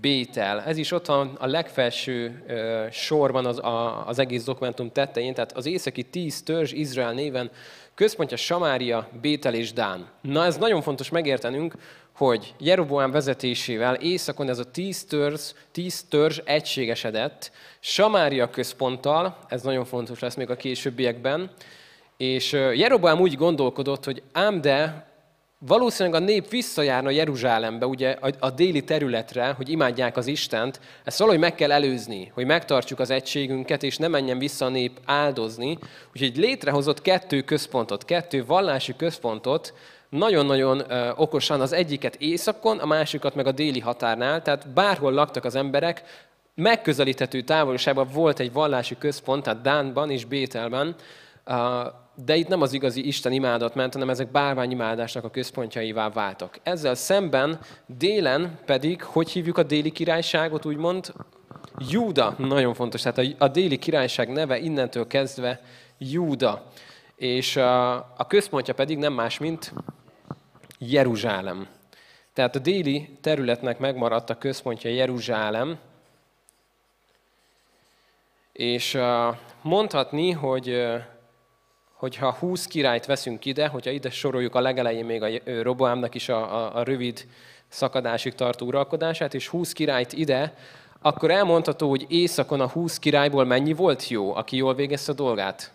Bétel. 0.00 0.60
Ez 0.60 0.76
is 0.76 0.92
ott 0.92 1.06
van 1.06 1.36
a 1.38 1.46
legfelső 1.46 2.44
sorban 2.90 3.46
az, 3.46 3.60
az 4.06 4.18
egész 4.18 4.44
dokumentum 4.44 4.92
tetején, 4.92 5.34
tehát 5.34 5.52
az 5.52 5.66
északi 5.66 6.02
tíz 6.02 6.42
törzs 6.42 6.72
Izrael 6.72 7.12
néven 7.12 7.50
központja 7.94 8.36
Samária, 8.36 9.08
Bétel 9.20 9.54
és 9.54 9.72
Dán. 9.72 10.06
Na 10.20 10.44
ez 10.44 10.56
nagyon 10.56 10.82
fontos 10.82 11.08
megértenünk, 11.10 11.74
hogy 12.12 12.54
Jeroboám 12.58 13.10
vezetésével 13.10 13.94
északon 13.94 14.48
ez 14.48 14.58
a 14.58 14.70
tíz 14.70 15.04
törzs, 15.04 15.52
tíz 15.72 16.04
törzs 16.08 16.40
egységesedett, 16.44 17.52
Samária 17.80 18.50
központtal, 18.50 19.38
ez 19.48 19.62
nagyon 19.62 19.84
fontos 19.84 20.18
lesz 20.18 20.34
még 20.34 20.50
a 20.50 20.56
későbbiekben, 20.56 21.50
és 22.16 22.52
Jeroboám 22.52 23.20
úgy 23.20 23.34
gondolkodott, 23.34 24.04
hogy 24.04 24.22
ám 24.32 24.60
de 24.60 25.06
valószínűleg 25.66 26.22
a 26.22 26.24
nép 26.24 26.48
visszajárna 26.48 27.10
Jeruzsálembe, 27.10 27.86
ugye 27.86 28.16
a, 28.38 28.50
déli 28.50 28.84
területre, 28.84 29.52
hogy 29.56 29.68
imádják 29.68 30.16
az 30.16 30.26
Istent, 30.26 30.80
ezt 31.04 31.18
valahogy 31.18 31.40
meg 31.40 31.54
kell 31.54 31.72
előzni, 31.72 32.30
hogy 32.34 32.46
megtartsuk 32.46 32.98
az 32.98 33.10
egységünket, 33.10 33.82
és 33.82 33.96
ne 33.96 34.08
menjen 34.08 34.38
vissza 34.38 34.64
a 34.64 34.68
nép 34.68 35.00
áldozni. 35.04 35.78
Úgyhogy 36.14 36.36
létrehozott 36.36 37.02
kettő 37.02 37.40
központot, 37.40 38.04
kettő 38.04 38.44
vallási 38.44 38.96
központot, 38.96 39.74
nagyon-nagyon 40.08 40.82
okosan 41.16 41.60
az 41.60 41.72
egyiket 41.72 42.16
északon, 42.16 42.78
a 42.78 42.86
másikat 42.86 43.34
meg 43.34 43.46
a 43.46 43.52
déli 43.52 43.80
határnál, 43.80 44.42
tehát 44.42 44.68
bárhol 44.68 45.12
laktak 45.12 45.44
az 45.44 45.54
emberek, 45.54 46.02
megközelíthető 46.54 47.40
távolságban 47.40 48.08
volt 48.12 48.38
egy 48.40 48.52
vallási 48.52 48.96
központ, 48.98 49.42
tehát 49.42 49.62
Dánban 49.62 50.10
és 50.10 50.24
Bételben, 50.24 50.94
de 52.14 52.36
itt 52.36 52.48
nem 52.48 52.62
az 52.62 52.72
igazi 52.72 53.06
Isten 53.06 53.32
imádat 53.32 53.74
ment, 53.74 53.92
hanem 53.92 54.10
ezek 54.10 54.30
bálványimádásnak 54.30 55.24
a 55.24 55.30
központjaivá 55.30 56.10
váltak. 56.10 56.58
Ezzel 56.62 56.94
szemben 56.94 57.60
délen 57.86 58.58
pedig, 58.64 59.02
hogy 59.02 59.30
hívjuk 59.30 59.58
a 59.58 59.62
déli 59.62 59.90
királyságot, 59.90 60.66
úgymond? 60.66 61.12
Júda, 61.78 62.34
nagyon 62.38 62.74
fontos. 62.74 63.02
Tehát 63.02 63.18
a, 63.18 63.44
a 63.44 63.48
déli 63.48 63.78
királyság 63.78 64.28
neve 64.28 64.58
innentől 64.58 65.06
kezdve 65.06 65.60
Júda. 65.98 66.66
És 67.16 67.56
a, 67.56 67.94
a 67.94 68.26
központja 68.28 68.74
pedig 68.74 68.98
nem 68.98 69.12
más, 69.12 69.38
mint 69.38 69.72
Jeruzsálem. 70.78 71.66
Tehát 72.32 72.56
a 72.56 72.58
déli 72.58 73.18
területnek 73.20 73.78
megmaradt 73.78 74.30
a 74.30 74.38
központja 74.38 74.90
Jeruzsálem, 74.90 75.78
és 78.52 78.98
mondhatni, 79.62 80.30
hogy 80.30 80.86
hogyha 82.02 82.32
20 82.32 82.66
királyt 82.66 83.06
veszünk 83.06 83.44
ide, 83.44 83.66
hogyha 83.66 83.90
ide 83.90 84.10
soroljuk 84.10 84.54
a 84.54 84.60
legelején 84.60 85.04
még 85.04 85.22
a 85.22 85.28
Roboámnak 85.62 86.14
is 86.14 86.28
a, 86.28 86.56
a, 86.56 86.76
a 86.76 86.82
rövid 86.82 87.26
szakadásig 87.68 88.34
tartó 88.34 88.66
uralkodását, 88.66 89.34
és 89.34 89.48
20 89.48 89.72
királyt 89.72 90.12
ide, 90.12 90.54
akkor 91.02 91.30
elmondható, 91.30 91.88
hogy 91.88 92.06
északon 92.08 92.60
a 92.60 92.68
20 92.68 92.98
királyból 92.98 93.44
mennyi 93.44 93.72
volt 93.72 94.08
jó, 94.08 94.34
aki 94.34 94.56
jól 94.56 94.74
végezte 94.74 95.12
a 95.12 95.14
dolgát? 95.14 95.72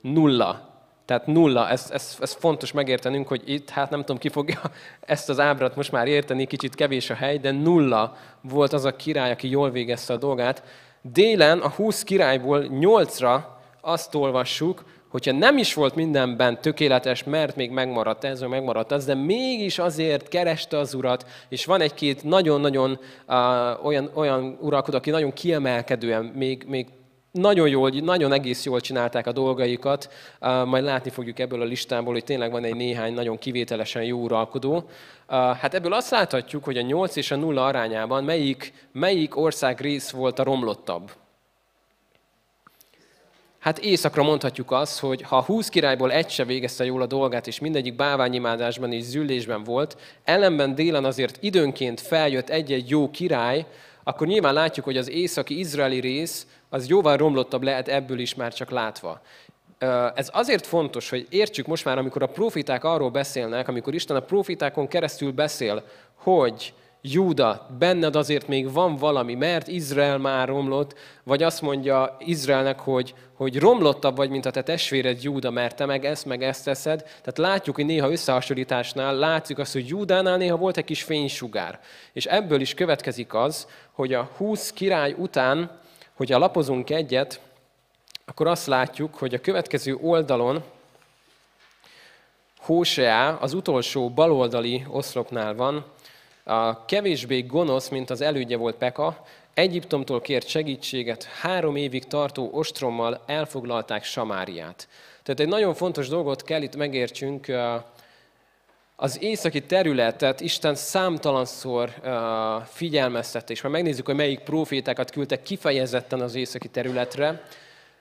Nulla. 0.00 0.68
Tehát 1.04 1.26
nulla, 1.26 1.68
ez, 1.68 1.90
ez, 1.90 2.16
ez 2.20 2.32
fontos 2.32 2.72
megértenünk, 2.72 3.28
hogy 3.28 3.42
itt, 3.44 3.70
hát 3.70 3.90
nem 3.90 4.00
tudom, 4.00 4.18
ki 4.18 4.28
fogja 4.28 4.60
ezt 5.00 5.28
az 5.28 5.40
ábrát 5.40 5.76
most 5.76 5.92
már 5.92 6.06
érteni, 6.06 6.46
kicsit 6.46 6.74
kevés 6.74 7.10
a 7.10 7.14
hely, 7.14 7.38
de 7.38 7.50
nulla 7.50 8.16
volt 8.40 8.72
az 8.72 8.84
a 8.84 8.96
király, 8.96 9.30
aki 9.30 9.48
jól 9.48 9.70
végezte 9.70 10.12
a 10.12 10.16
dolgát. 10.16 10.62
Délen 11.02 11.58
a 11.58 11.68
20 11.68 12.02
királyból 12.02 12.66
8-ra 12.70 13.40
azt 13.80 14.14
olvassuk, 14.14 14.82
hogyha 15.12 15.32
nem 15.32 15.58
is 15.58 15.74
volt 15.74 15.94
mindenben 15.94 16.60
tökéletes, 16.60 17.24
mert 17.24 17.56
még 17.56 17.70
megmaradt 17.70 18.24
ez, 18.24 18.40
vagy 18.40 18.48
megmaradt 18.48 18.92
az, 18.92 19.04
de 19.04 19.14
mégis 19.14 19.78
azért 19.78 20.28
kereste 20.28 20.78
az 20.78 20.94
urat, 20.94 21.26
és 21.48 21.64
van 21.64 21.80
egy-két 21.80 22.24
nagyon-nagyon 22.24 22.98
uh, 23.28 23.86
olyan, 23.86 24.10
olyan 24.14 24.58
uralkodó, 24.60 24.96
aki 24.96 25.10
nagyon 25.10 25.32
kiemelkedően, 25.32 26.24
még, 26.24 26.64
még 26.68 26.86
nagyon 27.32 27.68
jól, 27.68 27.90
nagyon 27.90 28.32
egész 28.32 28.64
jól 28.64 28.80
csinálták 28.80 29.26
a 29.26 29.32
dolgaikat, 29.32 30.12
uh, 30.40 30.64
majd 30.64 30.84
látni 30.84 31.10
fogjuk 31.10 31.38
ebből 31.38 31.60
a 31.60 31.64
listából, 31.64 32.12
hogy 32.12 32.24
tényleg 32.24 32.50
van 32.50 32.64
egy 32.64 32.76
néhány 32.76 33.14
nagyon 33.14 33.38
kivételesen 33.38 34.02
jó 34.02 34.18
uralkodó. 34.18 34.74
Uh, 34.74 34.84
hát 35.56 35.74
ebből 35.74 35.92
azt 35.92 36.10
láthatjuk, 36.10 36.64
hogy 36.64 36.76
a 36.76 36.82
8 36.82 37.16
és 37.16 37.30
a 37.30 37.36
0 37.36 37.64
arányában 37.64 38.24
melyik, 38.24 38.72
melyik 38.92 39.36
ország 39.36 39.80
rész 39.80 40.10
volt 40.10 40.38
a 40.38 40.44
romlottabb. 40.44 41.10
Hát 43.62 43.78
éjszakra 43.78 44.22
mondhatjuk 44.22 44.70
azt, 44.70 44.98
hogy 44.98 45.22
ha 45.22 45.36
a 45.36 45.42
húsz 45.42 45.68
királyból 45.68 46.12
egy 46.12 46.30
se 46.30 46.44
végezte 46.44 46.84
jól 46.84 47.02
a 47.02 47.06
dolgát, 47.06 47.46
és 47.46 47.58
mindegyik 47.58 47.96
báványimádásban 47.96 48.92
és 48.92 49.02
züllésben 49.02 49.64
volt, 49.64 49.96
ellenben 50.24 50.74
délen 50.74 51.04
azért 51.04 51.38
időnként 51.40 52.00
feljött 52.00 52.48
egy-egy 52.48 52.90
jó 52.90 53.10
király, 53.10 53.66
akkor 54.04 54.26
nyilván 54.26 54.54
látjuk, 54.54 54.84
hogy 54.84 54.96
az 54.96 55.10
északi 55.10 55.58
izraeli 55.58 56.00
rész 56.00 56.46
az 56.68 56.88
jóval 56.88 57.16
romlottabb 57.16 57.62
lehet 57.62 57.88
ebből 57.88 58.18
is 58.18 58.34
már 58.34 58.52
csak 58.52 58.70
látva. 58.70 59.20
Ez 60.14 60.30
azért 60.32 60.66
fontos, 60.66 61.10
hogy 61.10 61.26
értsük 61.30 61.66
most 61.66 61.84
már, 61.84 61.98
amikor 61.98 62.22
a 62.22 62.26
profiták 62.26 62.84
arról 62.84 63.10
beszélnek, 63.10 63.68
amikor 63.68 63.94
Isten 63.94 64.16
a 64.16 64.20
profitákon 64.20 64.88
keresztül 64.88 65.32
beszél, 65.32 65.82
hogy 66.14 66.74
Júda, 67.04 67.66
benned 67.78 68.16
azért 68.16 68.48
még 68.48 68.72
van 68.72 68.96
valami, 68.96 69.34
mert 69.34 69.68
Izrael 69.68 70.18
már 70.18 70.48
romlott, 70.48 70.98
vagy 71.22 71.42
azt 71.42 71.62
mondja 71.62 72.16
Izraelnek, 72.18 72.80
hogy, 72.80 73.14
hogy 73.34 73.58
romlottabb 73.58 74.16
vagy, 74.16 74.30
mint 74.30 74.46
a 74.46 74.50
te 74.50 74.62
testvéred 74.62 75.22
Júda, 75.22 75.50
mert 75.50 75.76
te 75.76 75.86
meg 75.86 76.04
ezt, 76.04 76.24
meg 76.24 76.42
ezt 76.42 76.64
teszed. 76.64 77.02
Tehát 77.02 77.38
látjuk, 77.38 77.76
hogy 77.76 77.86
néha 77.86 78.10
összehasonlításnál 78.10 79.14
látszik 79.14 79.58
azt, 79.58 79.72
hogy 79.72 79.88
Júdánál 79.88 80.36
néha 80.36 80.56
volt 80.56 80.76
egy 80.76 80.84
kis 80.84 81.02
fénysugár. 81.02 81.80
És 82.12 82.26
ebből 82.26 82.60
is 82.60 82.74
következik 82.74 83.34
az, 83.34 83.66
hogy 83.92 84.14
a 84.14 84.30
20 84.36 84.72
király 84.72 85.14
után, 85.18 85.80
hogyha 86.14 86.38
lapozunk 86.38 86.90
egyet, 86.90 87.40
akkor 88.24 88.46
azt 88.46 88.66
látjuk, 88.66 89.14
hogy 89.14 89.34
a 89.34 89.40
következő 89.40 89.98
oldalon 90.00 90.62
Hóseá 92.58 93.30
az 93.40 93.52
utolsó 93.52 94.10
baloldali 94.10 94.84
oszlopnál 94.90 95.54
van, 95.54 95.84
a 96.44 96.84
kevésbé 96.84 97.40
gonosz, 97.40 97.88
mint 97.88 98.10
az 98.10 98.20
elődje 98.20 98.56
volt 98.56 98.76
Peka, 98.76 99.24
Egyiptomtól 99.54 100.20
kért 100.20 100.48
segítséget, 100.48 101.24
három 101.24 101.76
évig 101.76 102.04
tartó 102.04 102.50
ostrommal 102.52 103.22
elfoglalták 103.26 104.04
Samáriát. 104.04 104.88
Tehát 105.22 105.40
egy 105.40 105.48
nagyon 105.48 105.74
fontos 105.74 106.08
dolgot 106.08 106.42
kell 106.42 106.62
itt 106.62 106.76
megértsünk, 106.76 107.46
az 108.96 109.22
északi 109.22 109.62
területet 109.62 110.40
Isten 110.40 110.74
számtalanszor 110.74 111.90
figyelmeztette, 112.66 113.52
és 113.52 113.60
ha 113.60 113.68
megnézzük, 113.68 114.06
hogy 114.06 114.14
melyik 114.14 114.40
profétákat 114.40 115.10
küldtek 115.10 115.42
kifejezetten 115.42 116.20
az 116.20 116.34
északi 116.34 116.68
területre, 116.68 117.42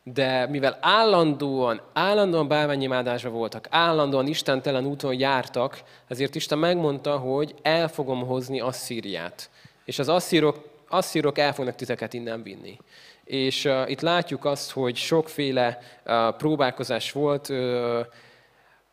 de 0.03 0.47
mivel 0.47 0.77
állandóan, 0.81 1.81
állandóan 1.93 2.47
bálványimádásra 2.47 3.29
voltak, 3.29 3.67
állandóan 3.69 4.27
istentelen 4.27 4.85
úton 4.85 5.19
jártak, 5.19 5.81
ezért 6.07 6.35
Isten 6.35 6.57
megmondta, 6.57 7.17
hogy 7.17 7.55
el 7.61 7.87
fogom 7.87 8.25
hozni 8.25 8.59
Asszíriát. 8.59 9.49
És 9.85 9.99
az 9.99 10.09
asszírok, 10.09 10.69
asszírok 10.89 11.37
el 11.37 11.53
fognak 11.53 11.75
titeket 11.75 12.13
innen 12.13 12.43
vinni. 12.43 12.77
És 13.23 13.65
uh, 13.65 13.89
itt 13.89 14.01
látjuk 14.01 14.45
azt, 14.45 14.71
hogy 14.71 14.95
sokféle 14.95 15.79
uh, 16.05 16.35
próbálkozás 16.35 17.11
volt, 17.11 17.49
uh, 17.49 18.05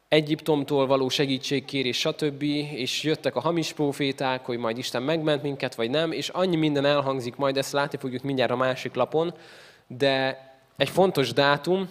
Egyiptomtól 0.09 0.87
való 0.87 1.09
segítségkérés, 1.09 1.99
stb. 1.99 2.43
És 2.43 3.03
jöttek 3.03 3.37
a 3.37 3.41
hamis 3.41 3.73
proféták, 3.73 4.45
hogy 4.45 4.59
majd 4.59 4.79
Isten 4.79 5.03
megment 5.03 5.43
minket, 5.43 5.75
vagy 5.75 5.91
nem, 5.91 6.13
és 6.13 6.29
annyi 6.29 6.57
minden 6.57 6.85
elhangzik, 6.85 7.37
majd 7.37 7.57
ezt 7.57 7.73
látni 7.73 7.99
fogjuk 7.99 8.23
mindjárt 8.23 8.51
a 8.51 8.57
másik 8.57 8.95
lapon, 8.95 9.35
de 9.87 10.48
egy 10.79 10.89
fontos 10.89 11.33
dátum, 11.33 11.89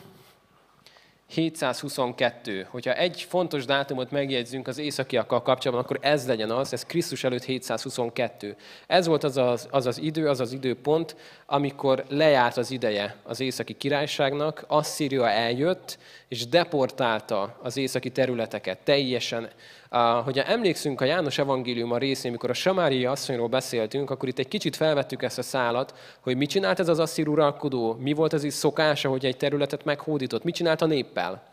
722. 1.30 2.68
Hogyha 2.70 2.94
egy 2.94 3.22
fontos 3.22 3.66
dátumot 3.66 4.12
megjegyzünk 4.12 4.68
az 4.68 4.78
északiakkal 4.78 5.42
kapcsolatban, 5.42 5.86
akkor 5.86 6.12
ez 6.12 6.28
legyen 6.28 6.52
az, 6.52 6.74
ez 6.74 6.86
Krisztus 6.86 7.24
előtt 7.24 7.44
722. 7.44 8.56
Ez 8.88 9.08
volt 9.08 9.24
az 9.24 9.38
az, 9.38 9.68
az 9.72 9.86
az 9.86 10.02
idő, 10.02 10.28
az 10.28 10.40
az 10.40 10.52
időpont, 10.52 11.16
amikor 11.46 12.06
lejárt 12.10 12.58
az 12.58 12.72
ideje 12.72 13.16
az 13.24 13.40
északi 13.40 13.74
királyságnak, 13.74 14.64
Asszíria 14.68 15.30
eljött, 15.30 15.98
és 16.28 16.48
deportálta 16.48 17.58
az 17.62 17.78
északi 17.78 18.12
területeket 18.12 18.78
teljesen 18.78 19.50
Hogyha 20.24 20.44
emlékszünk 20.44 21.02
a 21.02 21.06
János 21.06 21.38
evangélium 21.38 21.92
a 21.92 21.98
részén, 21.98 22.30
amikor 22.30 22.50
a 22.50 22.54
Samáriai 22.54 23.06
asszonyról 23.06 23.48
beszéltünk, 23.48 24.10
akkor 24.10 24.28
itt 24.30 24.40
egy 24.40 24.48
kicsit 24.48 24.76
felvettük 24.76 25.24
ezt 25.24 25.38
a 25.38 25.42
szálat, 25.42 25.94
hogy 26.20 26.38
mit 26.38 26.50
csinált 26.50 26.80
ez 26.80 26.88
az 26.88 27.00
asszír 27.00 27.28
uralkodó, 27.28 27.98
mi 28.00 28.14
volt 28.14 28.34
az 28.34 28.44
is 28.44 28.54
szokása, 28.54 29.10
hogy 29.10 29.26
egy 29.26 29.38
területet 29.38 29.86
meghódított, 29.86 30.44
mit 30.44 30.56
csinált 30.56 30.82
a 30.82 30.86
néppel. 30.86 31.44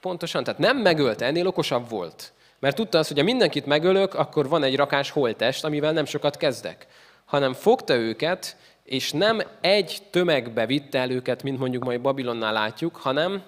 Pontosan, 0.00 0.44
tehát 0.44 0.60
nem 0.60 0.76
megölte, 0.76 1.26
ennél 1.26 1.46
okosabb 1.46 1.88
volt. 1.88 2.32
Mert 2.58 2.76
tudta 2.76 2.98
azt, 2.98 3.08
hogy 3.08 3.18
ha 3.18 3.24
mindenkit 3.24 3.66
megölök, 3.66 4.14
akkor 4.14 4.48
van 4.48 4.62
egy 4.62 4.76
rakás 4.76 5.10
holtest, 5.10 5.64
amivel 5.64 5.92
nem 5.92 6.04
sokat 6.04 6.36
kezdek. 6.36 6.86
Hanem 7.24 7.52
fogta 7.52 7.94
őket, 7.94 8.56
és 8.84 9.12
nem 9.12 9.42
egy 9.60 9.98
tömegbe 10.10 10.66
vitte 10.66 10.98
el 10.98 11.10
őket, 11.10 11.42
mint 11.42 11.58
mondjuk 11.58 11.84
majd 11.84 12.00
Babilonnál 12.00 12.52
látjuk, 12.52 12.96
hanem 12.96 13.42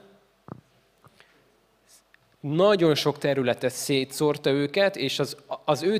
nagyon 2.40 2.94
sok 2.94 3.18
területet 3.18 3.72
szétszórta 3.72 4.50
őket, 4.50 4.96
és 4.96 5.18
az, 5.18 5.36
az 5.64 5.82
ő 5.82 5.98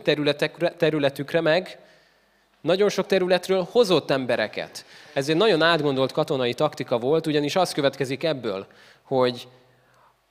területükre 0.76 1.40
meg 1.40 1.78
nagyon 2.60 2.88
sok 2.88 3.06
területről 3.06 3.68
hozott 3.70 4.10
embereket. 4.10 4.84
Ez 5.12 5.28
egy 5.28 5.36
nagyon 5.36 5.62
átgondolt 5.62 6.12
katonai 6.12 6.54
taktika 6.54 6.98
volt, 6.98 7.26
ugyanis 7.26 7.56
az 7.56 7.72
következik 7.72 8.24
ebből, 8.24 8.66
hogy 9.02 9.48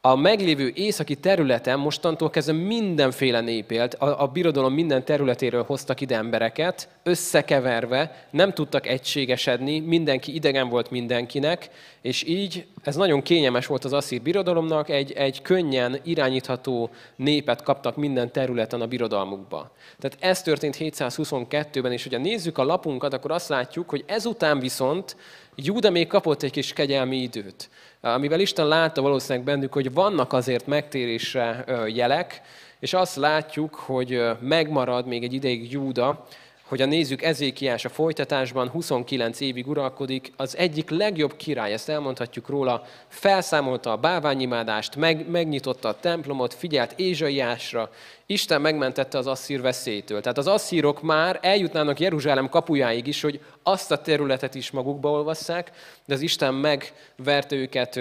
a 0.10 0.16
meglévő 0.16 0.72
északi 0.76 1.16
területen 1.16 1.80
mostantól 1.80 2.30
kezdve 2.30 2.54
mindenféle 2.54 3.42
nép 3.42 3.72
élt, 3.72 3.94
a, 3.94 4.22
a 4.22 4.28
birodalom 4.28 4.74
minden 4.74 5.06
területéről 5.06 5.64
hoztak 5.64 6.02
ide 6.02 6.16
embereket, 6.16 6.90
összekeverve, 7.04 8.28
nem 8.30 8.54
tudtak 8.54 8.88
egységesedni, 8.88 9.80
mindenki 9.80 10.34
idegen 10.34 10.70
volt 10.70 10.92
mindenkinek, 10.92 11.70
és 12.02 12.24
így 12.24 12.66
ez 12.84 12.96
nagyon 12.96 13.22
kényelmes 13.22 13.66
volt 13.66 13.86
az 13.86 13.94
asszír 13.94 14.22
birodalomnak, 14.22 14.90
egy, 14.90 15.12
egy 15.12 15.42
könnyen 15.42 16.00
irányítható 16.04 16.90
népet 17.16 17.64
kaptak 17.64 17.96
minden 17.96 18.32
területen 18.32 18.82
a 18.82 18.88
birodalmukba. 18.88 19.72
Tehát 20.00 20.18
ez 20.20 20.42
történt 20.42 20.76
722-ben, 20.80 21.92
és 21.92 22.04
hogyha 22.04 22.20
nézzük 22.20 22.58
a 22.58 22.64
lapunkat, 22.64 23.14
akkor 23.14 23.32
azt 23.32 23.50
látjuk, 23.50 23.90
hogy 23.90 24.04
ezután 24.08 24.60
viszont 24.60 25.16
Júda 25.56 25.90
még 25.90 26.08
kapott 26.08 26.44
egy 26.44 26.52
kis 26.52 26.74
kegyelmi 26.74 27.18
időt 27.18 27.70
amivel 28.14 28.40
Isten 28.40 28.68
látta 28.68 29.02
valószínűleg 29.02 29.46
bennük, 29.46 29.74
hogy 29.74 29.94
vannak 29.94 30.34
azért 30.34 30.68
megtérésre 30.68 31.64
jelek, 31.88 32.42
és 32.80 32.94
azt 32.94 33.16
látjuk, 33.16 33.76
hogy 33.76 34.22
megmarad 34.40 35.08
még 35.08 35.24
egy 35.24 35.34
ideig 35.34 35.72
Júda, 35.72 36.26
hogy 36.68 36.82
a 36.82 36.86
nézzük 36.86 37.22
Ezékiás 37.22 37.86
a 37.86 37.90
folytatásban 37.90 38.70
29 38.70 39.40
évig 39.40 39.68
uralkodik, 39.68 40.32
az 40.36 40.58
egyik 40.58 40.90
legjobb 40.90 41.36
király, 41.36 41.74
ezt 41.74 41.90
elmondhatjuk 41.90 42.50
róla, 42.50 42.84
felszámolta 43.08 43.92
a 43.92 43.98
báványimádást, 43.98 44.96
meg, 44.96 45.30
megnyitotta 45.30 45.88
a 45.88 46.00
templomot, 46.00 46.54
figyelt 46.54 46.94
Ézsaiásra, 46.96 47.90
Isten 48.26 48.62
megmentette 48.62 49.18
az 49.18 49.28
asszír 49.28 49.62
veszélytől. 49.62 50.22
Tehát 50.22 50.38
az 50.38 50.48
asszírok 50.48 51.02
már 51.02 51.40
eljutnának 51.42 52.00
Jeruzsálem 52.00 52.50
kapujáig 52.50 53.08
is, 53.08 53.22
hogy 53.22 53.40
azt 53.64 53.92
a 53.92 54.02
területet 54.02 54.56
is 54.56 54.72
magukba 54.72 55.12
olvasszák, 55.12 55.72
de 56.06 56.14
az 56.14 56.22
Isten 56.22 56.54
megverte 56.54 57.56
őket 57.56 58.00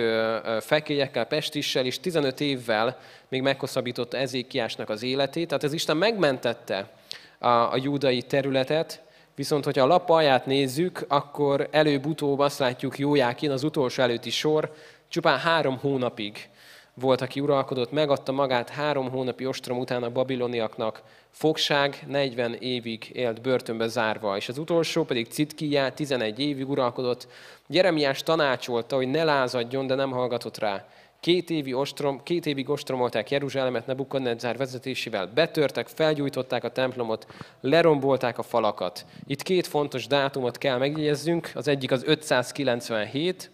fekélyekkel, 0.61 1.24
pestissel, 1.24 1.85
és 1.85 2.00
15 2.00 2.40
évvel 2.40 2.98
még 3.29 3.42
meghosszabbította 3.42 4.16
Ezékiásnak 4.16 4.88
az 4.88 5.02
életét. 5.02 5.48
Tehát 5.48 5.62
az 5.62 5.72
Isten 5.72 5.96
megmentette 5.96 6.90
a, 7.38 7.49
a 7.49 7.77
júdai 7.77 8.22
területet, 8.22 9.03
viszont 9.35 9.64
hogyha 9.64 9.83
a 9.83 9.87
lap 9.87 10.11
alját 10.11 10.46
nézzük, 10.46 11.05
akkor 11.09 11.68
előbb-utóbb 11.70 12.38
azt 12.38 12.59
látjuk 12.59 12.99
Jójákin, 12.99 13.51
az 13.51 13.64
utolsó 13.64 14.03
előtti 14.03 14.31
sor, 14.31 14.72
csupán 15.09 15.38
három 15.38 15.79
hónapig 15.79 16.49
volt, 16.94 17.20
aki 17.20 17.40
uralkodott, 17.40 17.92
megadta 17.92 18.33
magát 18.33 18.68
három 18.68 19.11
hónapi 19.11 19.46
ostrom 19.46 19.79
után 19.79 20.03
a 20.03 20.11
babiloniaknak, 20.11 21.03
fogság 21.31 22.05
40 22.07 22.55
évig 22.55 23.11
élt 23.12 23.40
börtönbe 23.40 23.87
zárva, 23.87 24.37
és 24.37 24.49
az 24.49 24.59
utolsó 24.59 25.05
pedig 25.05 25.27
Citkijá 25.27 25.90
11 25.90 26.38
évig 26.38 26.68
uralkodott. 26.68 27.29
Jeremiás 27.68 28.22
tanácsolta, 28.22 28.96
hogy 28.96 29.09
ne 29.09 29.25
lázadjon, 29.25 29.87
de 29.87 29.94
nem 29.94 30.11
hallgatott 30.11 30.59
rá. 30.59 30.85
Két, 31.27 31.51
évi 31.51 31.73
ostrom, 31.73 32.23
két 32.23 32.47
évig 32.47 32.69
ostromolták 32.69 33.31
Jeruzsálemet 33.31 33.87
Nebukadnezár 33.87 34.57
vezetésével, 34.57 35.27
betörtek, 35.27 35.87
felgyújtották 35.89 36.65
a 36.65 36.73
templomot, 36.73 37.27
lerombolták 37.61 38.39
a 38.39 38.43
falakat. 38.43 39.07
Itt 39.27 39.43
két 39.43 39.67
fontos 39.67 40.07
dátumot 40.07 40.59
kell 40.59 40.79
megjegyezzünk, 40.79 41.51
az 41.55 41.69
egyik 41.69 41.91
az 41.91 42.03
597, 42.05 43.51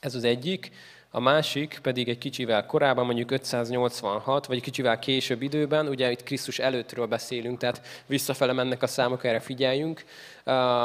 ez 0.00 0.14
az 0.14 0.24
egyik, 0.24 0.70
a 1.14 1.20
másik 1.20 1.78
pedig 1.82 2.08
egy 2.08 2.18
kicsivel 2.18 2.66
korábban, 2.66 3.06
mondjuk 3.06 3.30
586, 3.30 4.46
vagy 4.46 4.60
kicsivel 4.60 4.98
később 4.98 5.42
időben, 5.42 5.88
ugye 5.88 6.10
itt 6.10 6.22
Krisztus 6.22 6.58
előttről 6.58 7.06
beszélünk, 7.06 7.58
tehát 7.58 7.80
visszafele 8.06 8.52
mennek 8.52 8.82
a 8.82 8.86
számok, 8.86 9.24
erre 9.24 9.40
figyeljünk. 9.40 10.04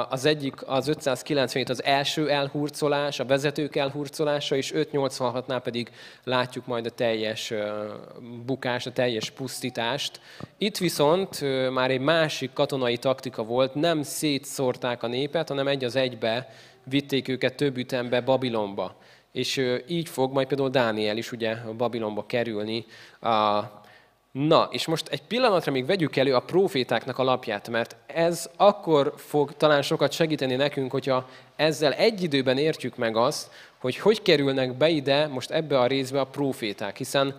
Az 0.10 0.26
egyik, 0.26 0.68
az 0.68 0.88
597 0.88 1.70
az 1.70 1.84
első 1.84 2.30
elhurcolás, 2.30 3.20
a 3.20 3.26
vezetők 3.26 3.76
elhurcolása, 3.76 4.56
és 4.56 4.72
586-nál 4.76 5.60
pedig 5.64 5.92
látjuk 6.24 6.66
majd 6.66 6.86
a 6.86 6.90
teljes 6.90 7.54
bukást, 8.46 8.88
a 8.88 8.92
teljes 8.92 9.30
pusztítást. 9.30 10.20
Itt 10.58 10.78
viszont 10.78 11.42
már 11.72 11.92
egy 11.92 12.02
másik 12.02 12.54
katonai 12.54 12.98
taktika 12.98 13.44
volt, 13.44 13.76
nem 13.76 14.02
szétszórták 14.02 15.04
a 15.04 15.08
népet, 15.08 15.50
hanem 15.50 15.68
egy 15.68 15.84
az 15.84 15.96
egybe 15.96 16.50
vitték 16.84 17.28
őket 17.28 17.56
több 17.56 17.78
ütembe 17.78 18.22
Babilonba 18.22 18.96
és 19.38 19.82
így 19.88 20.10
fog 20.10 20.34
majd 20.34 20.48
például 20.48 20.70
Dániel 20.70 21.18
is 21.18 21.32
ugye 21.32 21.56
Babilonba 21.56 22.26
kerülni. 22.26 22.86
Na, 24.32 24.68
és 24.72 24.86
most 24.86 25.08
egy 25.08 25.24
pillanatra 25.24 25.72
még 25.72 25.86
vegyük 25.86 26.16
elő 26.16 26.36
a 26.36 26.40
profétáknak 26.40 27.18
a 27.18 27.24
lapját, 27.24 27.70
mert 27.70 27.96
ez 28.06 28.50
akkor 28.56 29.14
fog 29.18 29.54
talán 29.58 29.82
sokat 29.82 30.12
segíteni 30.12 30.56
nekünk, 30.56 30.92
hogyha 30.92 31.30
ezzel 31.56 31.94
egy 31.94 32.24
időben 32.24 32.58
értjük 32.58 32.96
meg 32.96 33.16
azt, 33.16 33.52
hogy 33.78 33.98
hogy 33.98 34.22
kerülnek 34.22 34.78
be 34.78 34.90
ide 34.90 35.28
most 35.28 35.52
ebbe 35.52 35.80
a 35.80 35.88
részbe 35.88 36.20
a 36.20 36.26
proféták, 36.26 36.98
hiszen 36.98 37.36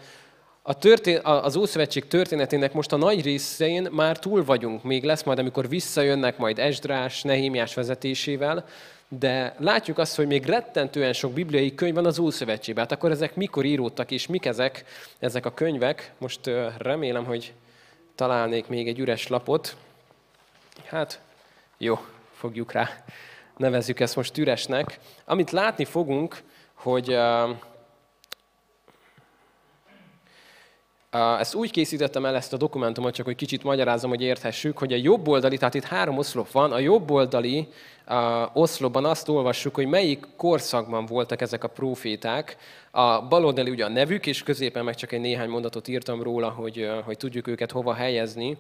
A 0.62 0.74
történ- 0.74 1.24
az 1.24 1.56
Ószövetség 1.56 2.06
történetének 2.06 2.72
most 2.72 2.92
a 2.92 2.96
nagy 2.96 3.22
részén 3.22 3.88
már 3.90 4.18
túl 4.18 4.44
vagyunk. 4.44 4.82
Még 4.82 5.04
lesz 5.04 5.22
majd, 5.22 5.38
amikor 5.38 5.68
visszajönnek 5.68 6.38
majd 6.38 6.58
Esdrás, 6.58 7.22
Nehémiás 7.22 7.74
vezetésével, 7.74 8.64
de 9.08 9.54
látjuk 9.58 9.98
azt, 9.98 10.16
hogy 10.16 10.26
még 10.26 10.46
rettentően 10.46 11.12
sok 11.12 11.32
bibliai 11.32 11.74
könyv 11.74 11.94
van 11.94 12.06
az 12.06 12.18
Ószövetségben. 12.18 12.84
Hát 12.84 12.92
akkor 12.92 13.10
ezek 13.10 13.34
mikor 13.34 13.64
íródtak, 13.64 14.10
és 14.10 14.26
mik 14.26 14.44
ezek, 14.44 14.84
ezek 15.18 15.46
a 15.46 15.54
könyvek? 15.54 16.12
Most 16.18 16.50
remélem, 16.78 17.24
hogy 17.24 17.52
találnék 18.14 18.66
még 18.66 18.88
egy 18.88 18.98
üres 18.98 19.26
lapot. 19.26 19.76
Hát, 20.84 21.20
jó, 21.78 21.98
fogjuk 22.32 22.72
rá. 22.72 23.04
Nevezzük 23.56 24.00
ezt 24.00 24.16
most 24.16 24.38
üresnek. 24.38 24.98
Amit 25.24 25.50
látni 25.50 25.84
fogunk, 25.84 26.42
hogy 26.74 27.18
ezt 31.10 31.54
úgy 31.54 31.70
készítettem 31.70 32.24
el 32.24 32.34
ezt 32.34 32.52
a 32.52 32.56
dokumentumot, 32.56 33.14
csak 33.14 33.26
hogy 33.26 33.36
kicsit 33.36 33.62
magyarázom, 33.62 34.10
hogy 34.10 34.22
érthessük, 34.22 34.78
hogy 34.78 34.92
a 34.92 34.96
jobb 34.96 35.28
oldali, 35.28 35.56
tehát 35.56 35.74
itt 35.74 35.84
három 35.84 36.18
oszlop 36.18 36.50
van, 36.50 36.72
a 36.72 36.78
jobb 36.78 37.10
oldali 37.10 37.68
oszlopban 38.52 39.04
azt 39.04 39.28
olvassuk, 39.28 39.74
hogy 39.74 39.86
melyik 39.86 40.26
korszakban 40.36 41.06
voltak 41.06 41.40
ezek 41.40 41.64
a 41.64 41.68
proféták. 41.68 42.56
A 42.90 43.22
bal 43.22 43.44
oldali 43.44 43.70
ugye 43.70 43.84
a 43.84 43.88
nevük, 43.88 44.26
és 44.26 44.42
középen 44.42 44.84
meg 44.84 44.94
csak 44.94 45.12
egy 45.12 45.20
néhány 45.20 45.48
mondatot 45.48 45.88
írtam 45.88 46.22
róla, 46.22 46.48
hogy, 46.48 46.90
hogy 47.04 47.16
tudjuk 47.16 47.46
őket 47.46 47.72
hova 47.72 47.94
helyezni. 47.94 48.56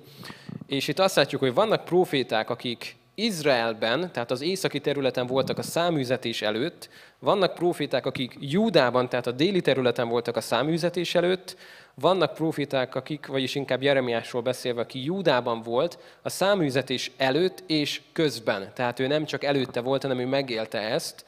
És 0.66 0.88
itt 0.88 0.98
azt 0.98 1.16
látjuk, 1.16 1.40
hogy 1.40 1.54
vannak 1.54 1.84
proféták, 1.84 2.50
akik 2.50 2.96
Izraelben, 3.14 4.12
tehát 4.12 4.30
az 4.30 4.40
északi 4.40 4.80
területen 4.80 5.26
voltak 5.26 5.58
a 5.58 5.62
száműzetés 5.62 6.42
előtt, 6.42 6.88
vannak 7.18 7.54
proféták, 7.54 8.06
akik 8.06 8.36
Júdában, 8.40 9.08
tehát 9.08 9.26
a 9.26 9.32
déli 9.32 9.60
területen 9.60 10.08
voltak 10.08 10.36
a 10.36 10.40
száműzetés 10.40 11.14
előtt, 11.14 11.56
vannak 12.00 12.34
profiták, 12.34 12.94
akik, 12.94 13.26
vagyis 13.26 13.54
inkább 13.54 13.82
Jeremiásról 13.82 14.42
beszélve, 14.42 14.80
aki 14.80 15.04
Júdában 15.04 15.62
volt, 15.62 15.98
a 16.22 16.28
száműzetés 16.28 17.10
előtt 17.16 17.62
és 17.66 18.00
közben. 18.12 18.70
Tehát 18.74 18.98
ő 18.98 19.06
nem 19.06 19.24
csak 19.24 19.44
előtte 19.44 19.80
volt, 19.80 20.02
hanem 20.02 20.18
ő 20.18 20.26
megélte 20.26 20.78
ezt. 20.78 21.24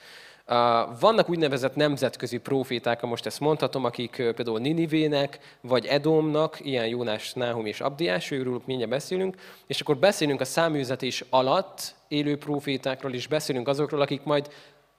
Vannak 1.01 1.29
úgynevezett 1.29 1.75
nemzetközi 1.75 2.39
proféták, 2.39 3.03
most 3.03 3.27
ezt 3.27 3.41
mondhatom, 3.41 3.85
akik 3.85 4.11
például 4.11 4.59
Ninivének, 4.59 5.39
vagy 5.61 5.87
Edomnak, 5.87 6.59
ilyen 6.61 6.87
Jónás, 6.87 7.33
Náhum 7.33 7.67
és 7.67 7.81
Abdiás, 7.81 8.31
őről 8.31 8.63
mindjárt 8.65 8.91
beszélünk, 8.91 9.37
és 9.67 9.81
akkor 9.81 9.97
beszélünk 9.97 10.41
a 10.41 10.45
száműzetés 10.45 11.25
alatt 11.31 11.95
élő 12.09 12.37
profétákról, 12.37 13.15
és 13.15 13.27
beszélünk 13.27 13.69
azokról, 13.69 14.01
akik 14.01 14.23
majd, 14.23 14.51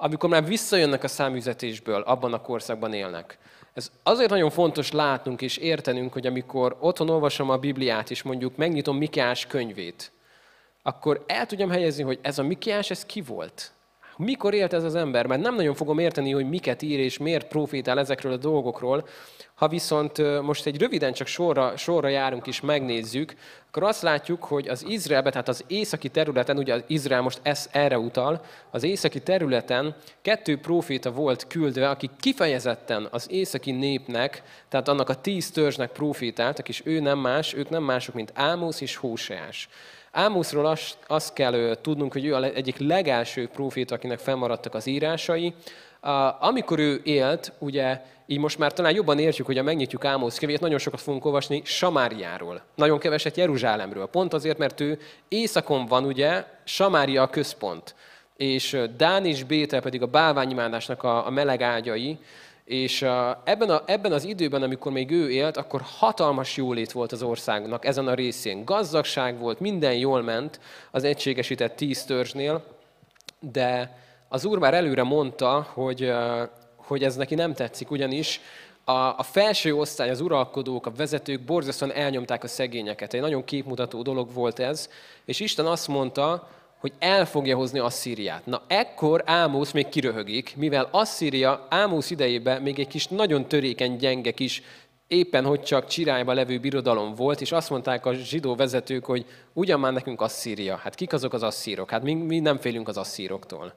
amikor 0.04 0.30
már 0.30 0.46
visszajönnek 0.46 1.04
a 1.04 1.08
száműzetésből, 1.08 2.02
abban 2.02 2.34
a 2.34 2.42
korszakban 2.42 2.94
élnek. 2.94 3.38
Ez 3.74 3.92
azért 4.04 4.30
nagyon 4.30 4.50
fontos 4.50 4.92
látnunk 4.92 5.42
és 5.42 5.58
értenünk, 5.58 6.14
hogy 6.14 6.28
amikor 6.28 6.78
otthon 6.80 7.10
olvasom 7.10 7.50
a 7.50 7.58
Bibliát, 7.58 8.12
és 8.12 8.22
mondjuk 8.22 8.56
megnyitom 8.56 8.98
Mikiás 8.98 9.46
könyvét, 9.46 10.12
akkor 10.84 11.24
el 11.28 11.46
tudjam 11.46 11.70
helyezni, 11.70 12.04
hogy 12.04 12.20
ez 12.22 12.40
a 12.40 12.44
Mikiás, 12.44 12.90
ez 12.90 13.06
ki 13.06 13.22
volt? 13.22 13.72
Mikor 14.18 14.54
élt 14.54 14.74
ez 14.74 14.84
az 14.84 14.96
ember? 14.96 15.26
Mert 15.26 15.42
nem 15.42 15.56
nagyon 15.56 15.76
fogom 15.76 16.00
érteni, 16.00 16.32
hogy 16.32 16.50
miket 16.50 16.82
ír 16.82 17.00
és 17.00 17.18
miért 17.18 17.48
profétál 17.48 18.00
ezekről 18.00 18.32
a 18.32 18.38
dolgokról. 18.38 19.08
Ha 19.54 19.68
viszont 19.68 20.42
most 20.42 20.66
egy 20.66 20.80
röviden 20.80 21.14
csak 21.14 21.28
sorra, 21.28 21.78
sorra 21.78 22.08
járunk 22.08 22.48
és 22.48 22.62
megnézzük, 22.62 23.34
akkor 23.68 23.84
azt 23.84 24.02
látjuk, 24.02 24.44
hogy 24.44 24.68
az 24.68 24.86
Izraelbe, 24.88 25.30
tehát 25.30 25.48
az 25.48 25.64
északi 25.68 26.10
területen, 26.10 26.58
ugye 26.58 26.74
az 26.74 26.84
Izrael 26.88 27.22
most 27.22 27.40
ez 27.42 27.70
erre 27.72 28.00
utal, 28.00 28.42
az 28.72 28.84
északi 28.84 29.20
területen 29.20 29.96
kettő 30.22 30.58
proféta 30.58 31.12
volt 31.12 31.48
küldve, 31.48 31.90
aki 31.90 32.10
kifejezetten 32.20 33.08
az 33.12 33.28
északi 33.32 33.72
népnek, 33.72 34.44
tehát 34.70 34.88
annak 34.88 35.10
a 35.10 35.22
tíz 35.22 35.52
törzsnek 35.52 35.92
profétáltak, 35.92 36.70
és 36.70 36.82
ő 36.86 37.00
nem 37.00 37.20
más, 37.20 37.54
ők 37.54 37.70
nem 37.70 37.84
mások, 37.84 38.16
mint 38.16 38.32
Ámosz 38.36 38.82
és 38.82 38.96
Hóseás. 38.96 39.70
Ámoszról 40.12 40.66
azt, 40.66 40.98
azt 41.08 41.34
kell 41.34 41.78
tudnunk, 41.82 42.14
hogy 42.14 42.26
ő 42.26 42.44
egyik 42.44 42.78
legelső 42.78 43.48
profét, 43.48 43.92
akinek 43.92 44.20
fennmaradtak 44.20 44.74
az 44.74 44.88
írásai. 44.88 45.54
Amikor 46.40 46.80
ő 46.80 47.02
élt, 47.04 47.52
ugye 47.60 48.02
így 48.26 48.40
most 48.40 48.58
már 48.58 48.74
talán 48.74 48.94
jobban 48.94 49.20
értjük, 49.20 49.46
hogy 49.46 49.58
a 49.58 49.64
megnyitjuk 49.64 50.06
Ámosz 50.06 50.40
könyvét, 50.40 50.60
nagyon 50.60 50.78
sokat 50.78 51.02
fogunk 51.02 51.26
olvasni 51.26 51.62
Samáriáról. 51.66 52.62
Nagyon 52.76 53.00
keveset 53.00 53.38
Jeruzsálemről. 53.38 54.06
Pont 54.06 54.34
azért, 54.34 54.58
mert 54.58 54.80
ő 54.80 55.00
északon 55.28 55.86
van, 55.86 56.06
ugye, 56.06 56.46
Samária 56.64 57.22
a 57.22 57.30
központ. 57.30 57.96
És 58.38 58.82
Dán 58.98 59.26
és 59.26 59.44
Bétel 59.44 59.82
pedig 59.82 60.02
a 60.02 60.06
bálványimádásnak 60.08 61.04
a, 61.04 61.26
a 61.26 61.30
meleg 61.30 61.62
ágyai, 61.62 62.18
és 62.72 63.02
ebben, 63.44 63.70
a, 63.70 63.84
ebben 63.86 64.12
az 64.12 64.24
időben, 64.24 64.64
amikor 64.64 64.92
még 64.92 65.12
ő 65.12 65.32
élt, 65.32 65.58
akkor 65.58 65.82
hatalmas 65.84 66.58
jólét 66.58 66.92
volt 66.92 67.12
az 67.12 67.24
országnak 67.24 67.86
ezen 67.86 68.08
a 68.08 68.14
részén. 68.14 68.66
Gazdagság 68.66 69.40
volt, 69.40 69.60
minden 69.60 69.94
jól 69.94 70.22
ment 70.22 70.60
az 70.92 71.04
egységesített 71.04 71.76
tíz 71.76 72.04
törzsnél, 72.04 72.64
de 73.40 73.98
az 74.28 74.46
úr 74.46 74.58
már 74.58 74.74
előre 74.74 75.04
mondta, 75.04 75.68
hogy, 75.74 76.12
hogy 76.76 77.04
ez 77.04 77.16
neki 77.16 77.36
nem 77.36 77.54
tetszik, 77.54 77.92
ugyanis 77.92 78.42
a, 78.84 78.92
a 78.92 79.24
felső 79.24 79.76
osztály, 79.76 80.10
az 80.10 80.22
uralkodók, 80.22 80.86
a 80.86 80.92
vezetők 80.92 81.42
borzasztóan 81.42 81.94
elnyomták 81.94 82.44
a 82.44 82.48
szegényeket. 82.48 83.14
Egy 83.14 83.22
nagyon 83.22 83.44
képmutató 83.44 84.02
dolog 84.02 84.34
volt 84.34 84.60
ez, 84.60 84.90
és 85.26 85.40
Isten 85.40 85.66
azt 85.66 85.88
mondta, 85.88 86.50
hogy 86.82 86.94
el 87.00 87.26
fogja 87.26 87.56
hozni 87.56 87.80
Asszíriát. 87.80 88.46
Na 88.46 88.62
ekkor 88.68 89.24
Ámosz 89.26 89.72
még 89.72 89.90
kiröhögik, 89.90 90.54
mivel 90.58 90.88
Asszíria 90.92 91.66
Ámosz 91.70 92.10
idejében 92.10 92.62
még 92.62 92.80
egy 92.80 92.88
kis 92.88 93.08
nagyon 93.08 93.48
törékeny, 93.48 93.96
gyenge 93.96 94.32
kis 94.32 94.62
éppen 95.08 95.46
hogy 95.46 95.62
csak 95.62 95.88
csirályba 95.88 96.34
levő 96.34 96.60
birodalom 96.60 97.16
volt, 97.16 97.42
és 97.42 97.52
azt 97.52 97.70
mondták 97.70 98.06
a 98.06 98.14
zsidó 98.14 98.56
vezetők, 98.56 99.06
hogy 99.06 99.26
ugyan 99.54 99.80
már 99.80 99.94
nekünk 99.94 100.22
Asszíria. 100.22 100.76
Hát 100.76 100.96
kik 100.96 101.14
azok 101.14 101.34
az 101.34 101.44
asszírok? 101.44 101.90
Hát 101.90 102.04
mi, 102.04 102.14
mi 102.14 102.40
nem 102.40 102.58
félünk 102.58 102.88
az 102.88 102.98
asszíroktól. 102.98 103.74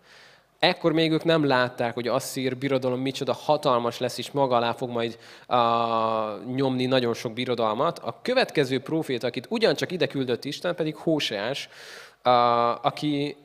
Ekkor 0.59 0.93
még 0.93 1.13
ők 1.13 1.25
nem 1.25 1.47
látták, 1.47 1.95
hogy 1.95 2.09
Asszír 2.09 2.57
birodalom 2.57 3.01
micsoda 3.01 3.33
hatalmas 3.33 3.99
lesz, 3.99 4.19
és 4.19 4.31
maga 4.31 4.57
alá 4.57 4.73
fog 4.73 4.91
majd 4.91 5.19
uh, 5.49 6.55
nyomni 6.55 6.87
nagyon 6.87 7.15
sok 7.15 7.33
birodalmat. 7.33 7.99
A 7.99 8.19
következő 8.23 8.81
profét, 8.81 9.23
akit 9.23 9.47
ugyancsak 9.49 9.93
ide 9.93 10.07
küldött 10.07 10.45
Isten, 10.45 10.75
pedig 10.75 10.97
Hóseás, 10.97 11.69
aki 12.83 13.37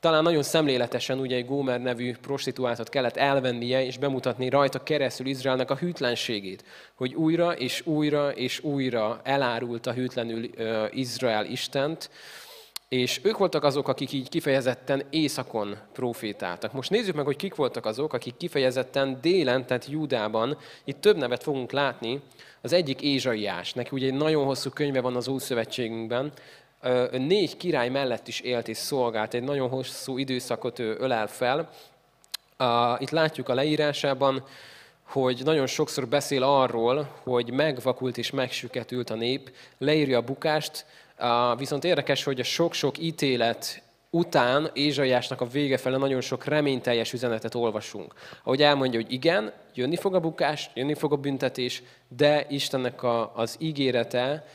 talán 0.00 0.22
nagyon 0.22 0.42
szemléletesen 0.42 1.18
ugye 1.18 1.36
egy 1.36 1.46
Gómer 1.46 1.80
nevű 1.80 2.14
prostituáltat 2.20 2.88
kellett 2.88 3.16
elvennie 3.16 3.84
és 3.84 3.98
bemutatni 3.98 4.48
rajta 4.48 4.82
keresztül 4.82 5.26
Izraelnek 5.26 5.70
a 5.70 5.76
hűtlenségét, 5.76 6.64
hogy 6.94 7.14
újra 7.14 7.52
és 7.52 7.86
újra 7.86 8.30
és 8.30 8.60
újra 8.60 9.20
elárulta 9.22 9.92
hűtlenül 9.92 10.50
Izrael 10.90 11.44
Istent, 11.44 12.10
és 12.88 13.20
ők 13.22 13.38
voltak 13.38 13.64
azok, 13.64 13.88
akik 13.88 14.12
így 14.12 14.28
kifejezetten 14.28 15.02
északon 15.10 15.76
profétáltak. 15.92 16.72
Most 16.72 16.90
nézzük 16.90 17.14
meg, 17.14 17.24
hogy 17.24 17.36
kik 17.36 17.54
voltak 17.54 17.86
azok, 17.86 18.12
akik 18.12 18.36
kifejezetten 18.36 19.18
délen, 19.20 19.66
tehát 19.66 19.86
Júdában, 19.88 20.58
itt 20.84 21.00
több 21.00 21.16
nevet 21.16 21.42
fogunk 21.42 21.72
látni. 21.72 22.20
Az 22.60 22.72
egyik 22.72 23.02
Ézsaiás, 23.02 23.72
neki 23.72 23.88
ugye 23.92 24.06
egy 24.06 24.14
nagyon 24.14 24.44
hosszú 24.44 24.70
könyve 24.70 25.00
van 25.00 25.16
az 25.16 25.28
Ószövetségünkben, 25.28 26.32
négy 27.10 27.56
király 27.56 27.88
mellett 27.88 28.28
is 28.28 28.40
élt 28.40 28.68
és 28.68 28.76
szolgált, 28.76 29.34
egy 29.34 29.42
nagyon 29.42 29.68
hosszú 29.68 30.18
időszakot 30.18 30.78
ő 30.78 30.96
ölel 30.98 31.26
fel. 31.26 31.70
Itt 32.98 33.10
látjuk 33.10 33.48
a 33.48 33.54
leírásában, 33.54 34.44
hogy 35.02 35.40
nagyon 35.44 35.66
sokszor 35.66 36.08
beszél 36.08 36.42
arról, 36.42 37.08
hogy 37.22 37.50
megvakult 37.50 38.18
és 38.18 38.30
megsüketült 38.30 39.10
a 39.10 39.14
nép, 39.14 39.52
leírja 39.78 40.18
a 40.18 40.22
bukást, 40.22 40.86
viszont 41.56 41.84
érdekes, 41.84 42.24
hogy 42.24 42.40
a 42.40 42.44
sok-sok 42.44 42.98
ítélet 42.98 43.82
után 44.10 44.70
Ézsaiásnak 44.72 45.40
a 45.40 45.46
vége 45.46 45.76
fele 45.76 45.96
nagyon 45.96 46.20
sok 46.20 46.44
reményteljes 46.44 47.12
üzenetet 47.12 47.54
olvasunk. 47.54 48.14
Ahogy 48.42 48.62
elmondja, 48.62 49.00
hogy 49.00 49.12
igen, 49.12 49.52
jönni 49.74 49.96
fog 49.96 50.14
a 50.14 50.20
bukás, 50.20 50.70
jönni 50.74 50.94
fog 50.94 51.12
a 51.12 51.16
büntetés, 51.16 51.82
de 52.08 52.46
Istennek 52.48 53.02
a, 53.02 53.32
az 53.36 53.56
ígérete, 53.58 54.46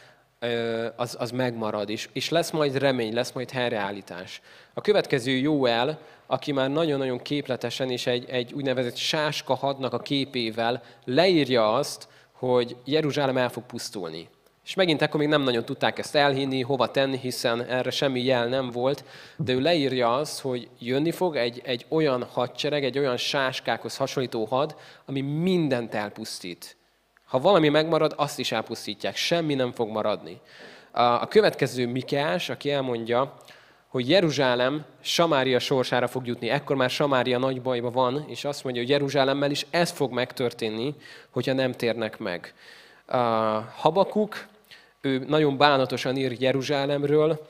az, 0.96 1.16
az 1.20 1.32
megmarad, 1.32 1.90
és, 1.90 2.10
és 2.14 2.30
lesz 2.30 2.52
majd 2.52 2.78
remény, 2.78 3.14
lesz 3.14 3.32
majd 3.32 3.52
helyreállítás. 3.52 4.42
A 4.74 4.82
következő 4.82 5.32
Jóel, 5.32 6.00
aki 6.28 6.52
már 6.52 6.70
nagyon-nagyon 6.70 7.18
képletesen 7.18 7.90
és 7.90 8.08
egy, 8.08 8.30
egy 8.30 8.54
úgynevezett 8.54 8.96
sáska 8.96 9.54
hadnak 9.54 9.94
a 9.94 10.00
képével 10.00 10.84
leírja 11.06 11.74
azt, 11.74 12.08
hogy 12.32 12.76
Jeruzsálem 12.86 13.38
el 13.38 13.50
fog 13.50 13.64
pusztulni. 13.64 14.30
És 14.66 14.76
megint 14.76 15.02
akkor 15.02 15.20
még 15.20 15.30
nem 15.30 15.42
nagyon 15.42 15.66
tudták 15.66 16.00
ezt 16.00 16.16
elhinni, 16.16 16.62
hova 16.62 16.92
tenni, 16.92 17.18
hiszen 17.18 17.64
erre 17.64 17.90
semmi 17.90 18.24
jel 18.24 18.48
nem 18.48 18.70
volt, 18.70 19.04
de 19.38 19.54
ő 19.54 19.60
leírja 19.60 20.16
azt, 20.16 20.40
hogy 20.40 20.70
jönni 20.80 21.12
fog 21.12 21.36
egy, 21.36 21.62
egy 21.64 21.86
olyan 21.88 22.24
hadsereg, 22.24 22.84
egy 22.84 23.00
olyan 23.00 23.18
sáskákhoz 23.18 23.98
hasonlító 23.98 24.46
had, 24.46 24.76
ami 25.06 25.22
mindent 25.22 25.94
elpusztít. 25.94 26.78
Ha 27.30 27.40
valami 27.40 27.70
megmarad, 27.70 28.14
azt 28.16 28.40
is 28.40 28.52
elpusztítják. 28.52 29.16
Semmi 29.16 29.54
nem 29.54 29.72
fog 29.72 29.90
maradni. 29.90 30.40
A 30.92 31.28
következő 31.28 31.88
Mikás, 31.88 32.50
aki 32.50 32.72
elmondja, 32.72 33.38
hogy 33.88 34.10
Jeruzsálem 34.10 34.86
Samária 35.02 35.60
sorsára 35.60 36.08
fog 36.08 36.28
jutni. 36.28 36.50
Ekkor 36.50 36.76
már 36.76 36.90
Samária 36.90 37.38
nagy 37.38 37.62
bajba 37.62 37.92
van, 37.92 38.26
és 38.28 38.46
azt 38.46 38.64
mondja, 38.64 38.82
hogy 38.82 38.92
Jeruzsálemmel 38.92 39.52
is 39.52 39.66
ez 39.70 39.92
fog 39.92 40.12
megtörténni, 40.12 40.96
hogyha 41.30 41.54
nem 41.54 41.72
térnek 41.72 42.18
meg. 42.18 42.54
Habakuk, 43.76 44.48
ő 45.02 45.26
nagyon 45.28 45.58
bánatosan 45.58 46.18
ír 46.18 46.36
Jeruzsálemről, 46.42 47.48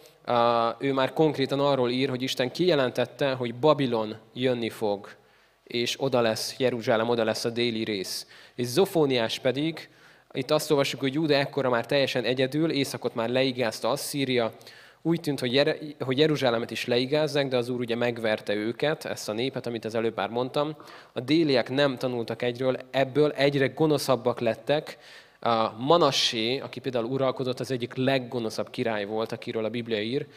ő 0.80 0.94
már 0.94 1.14
konkrétan 1.14 1.60
arról 1.60 1.90
ír, 1.90 2.10
hogy 2.10 2.22
Isten 2.22 2.52
kijelentette, 2.52 3.32
hogy 3.34 3.56
Babilon 3.56 4.16
jönni 4.34 4.70
fog, 4.70 5.10
és 5.70 5.96
oda 5.98 6.22
lesz 6.22 6.56
Jeruzsálem, 6.58 7.10
oda 7.10 7.24
lesz 7.24 7.46
a 7.46 7.50
déli 7.50 7.84
rész. 7.84 8.28
És 8.56 8.66
Zofóniás 8.66 9.40
pedig, 9.40 9.90
itt 10.32 10.52
azt 10.52 10.72
olvassuk, 10.72 11.00
hogy 11.00 11.14
Júda 11.14 11.34
ekkora 11.34 11.70
már 11.70 11.86
teljesen 11.86 12.24
egyedül, 12.24 12.72
északot 12.72 13.16
már 13.16 13.30
leigázta 13.30 13.90
Asszíria, 13.90 14.54
úgy 15.02 15.20
tűnt, 15.20 15.40
hogy, 15.40 15.54
Jer- 15.54 15.96
hogy 16.00 16.18
Jeruzsálemet 16.18 16.72
is 16.72 16.86
leigázzák, 16.86 17.48
de 17.48 17.58
az 17.58 17.70
Úr 17.70 17.80
ugye 17.80 17.96
megverte 17.96 18.54
őket, 18.54 19.06
ezt 19.06 19.30
a 19.30 19.34
népet, 19.34 19.68
amit 19.68 19.86
az 19.86 19.96
előbb 19.96 20.16
már 20.16 20.30
mondtam. 20.30 20.76
A 21.14 21.20
déliek 21.20 21.70
nem 21.70 21.98
tanultak 21.98 22.42
egyről, 22.42 22.78
ebből 22.92 23.32
egyre 23.32 23.68
gonoszabbak 23.68 24.40
lettek. 24.40 24.98
A 25.40 25.72
Manassé, 25.78 26.60
aki 26.60 26.80
például 26.80 27.06
uralkodott, 27.06 27.60
az 27.60 27.72
egyik 27.72 27.96
leggonoszabb 27.96 28.70
király 28.70 29.06
volt, 29.06 29.32
akiről 29.32 29.66
a 29.66 29.70
Biblia 29.70 30.02
ír, 30.02 30.28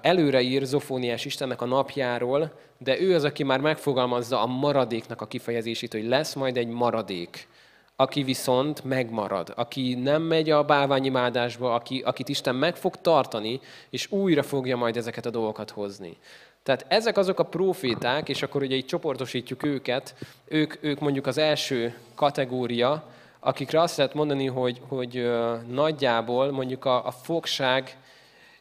előre 0.00 0.40
ír 0.40 0.64
Zofóniás 0.64 1.24
Istennek 1.24 1.62
a 1.62 1.66
napjáról, 1.66 2.52
de 2.78 3.00
ő 3.00 3.14
az, 3.14 3.24
aki 3.24 3.42
már 3.42 3.60
megfogalmazza 3.60 4.42
a 4.42 4.46
maradéknak 4.46 5.20
a 5.20 5.26
kifejezését, 5.26 5.92
hogy 5.92 6.06
lesz 6.06 6.34
majd 6.34 6.56
egy 6.56 6.68
maradék 6.68 7.48
aki 7.96 8.22
viszont 8.22 8.84
megmarad, 8.84 9.52
aki 9.56 9.94
nem 9.94 10.22
megy 10.22 10.50
a 10.50 10.64
bálványimádásba, 10.64 11.74
aki, 11.74 12.02
akit 12.04 12.28
Isten 12.28 12.54
meg 12.54 12.76
fog 12.76 12.96
tartani, 13.00 13.60
és 13.90 14.10
újra 14.10 14.42
fogja 14.42 14.76
majd 14.76 14.96
ezeket 14.96 15.26
a 15.26 15.30
dolgokat 15.30 15.70
hozni. 15.70 16.16
Tehát 16.62 16.84
ezek 16.88 17.16
azok 17.16 17.38
a 17.38 17.44
proféták, 17.44 18.28
és 18.28 18.42
akkor 18.42 18.62
ugye 18.62 18.76
így 18.76 18.86
csoportosítjuk 18.86 19.62
őket, 19.62 20.14
ők, 20.48 20.74
ők 20.80 21.00
mondjuk 21.00 21.26
az 21.26 21.38
első 21.38 21.94
kategória, 22.14 23.04
akikre 23.40 23.80
azt 23.80 23.96
lehet 23.96 24.14
mondani, 24.14 24.46
hogy, 24.46 24.80
hogy 24.88 25.30
nagyjából 25.68 26.50
mondjuk 26.52 26.84
a, 26.84 27.06
a 27.06 27.10
fogság 27.10 27.96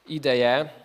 ideje 0.08 0.83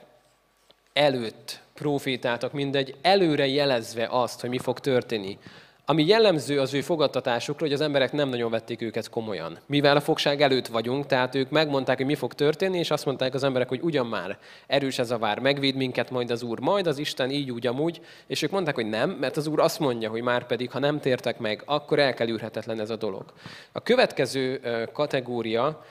előtt 0.93 1.61
profétáltak, 1.75 2.53
mindegy, 2.53 2.95
előre 3.03 3.47
jelezve 3.47 4.07
azt, 4.11 4.41
hogy 4.41 4.51
mi 4.51 4.59
fog 4.59 4.81
történni. 4.81 5.39
Ami 5.85 6.07
jellemző 6.07 6.61
az 6.61 6.75
ő 6.75 6.81
fogadtatásukra, 6.81 7.65
hogy 7.65 7.75
az 7.75 7.81
emberek 7.81 8.13
nem 8.13 8.29
nagyon 8.29 8.51
vették 8.51 8.83
őket 8.83 9.11
komolyan. 9.11 9.59
Mivel 9.67 9.97
a 9.97 10.01
fogság 10.01 10.43
előtt 10.43 10.67
vagyunk, 10.67 11.07
tehát 11.07 11.35
ők 11.35 11.51
megmondták, 11.51 11.97
hogy 11.97 12.07
mi 12.07 12.15
fog 12.15 12.35
történni, 12.35 12.79
és 12.79 12.91
azt 12.91 13.05
mondták 13.05 13.35
az 13.35 13.43
emberek, 13.43 13.69
hogy 13.69 13.81
ugyan 13.83 14.07
már 14.07 14.39
erős 14.67 14.99
ez 14.99 15.11
a 15.11 15.19
vár, 15.19 15.39
megvéd 15.39 15.75
minket 15.75 16.11
majd 16.11 16.31
az 16.31 16.43
Úr, 16.43 16.61
majd 16.61 16.87
az 16.87 16.99
Isten 16.99 17.31
így 17.31 17.51
úgy 17.51 17.67
amúgy, 17.67 18.01
és 18.27 18.43
ők 18.43 18.51
mondták, 18.51 18.75
hogy 18.75 18.89
nem, 18.89 19.11
mert 19.11 19.37
az 19.37 19.47
Úr 19.47 19.61
azt 19.61 19.79
mondja, 19.79 20.11
hogy 20.11 20.23
már 20.23 20.47
pedig, 20.47 20.71
ha 20.71 20.79
nem 20.79 21.01
tértek 21.01 21.39
meg, 21.39 21.63
akkor 21.65 21.99
elkerülhetetlen 21.99 22.81
ez 22.81 22.91
a 22.91 22.97
dolog. 22.97 23.25
A 23.73 23.81
következő 23.81 24.61
kategória, 24.93 25.85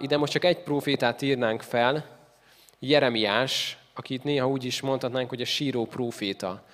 ide 0.00 0.16
most 0.16 0.32
csak 0.32 0.44
egy 0.44 0.58
profétát 0.58 1.22
írnánk 1.22 1.62
fel, 1.62 2.04
Jeremiás, 2.78 3.76
akit 3.94 4.24
néha 4.24 4.48
úgy 4.48 4.64
is 4.64 4.80
mondhatnánk, 4.80 5.28
hogy 5.28 5.40
a 5.40 5.44
síró 5.44 5.86
proféta 5.86 6.64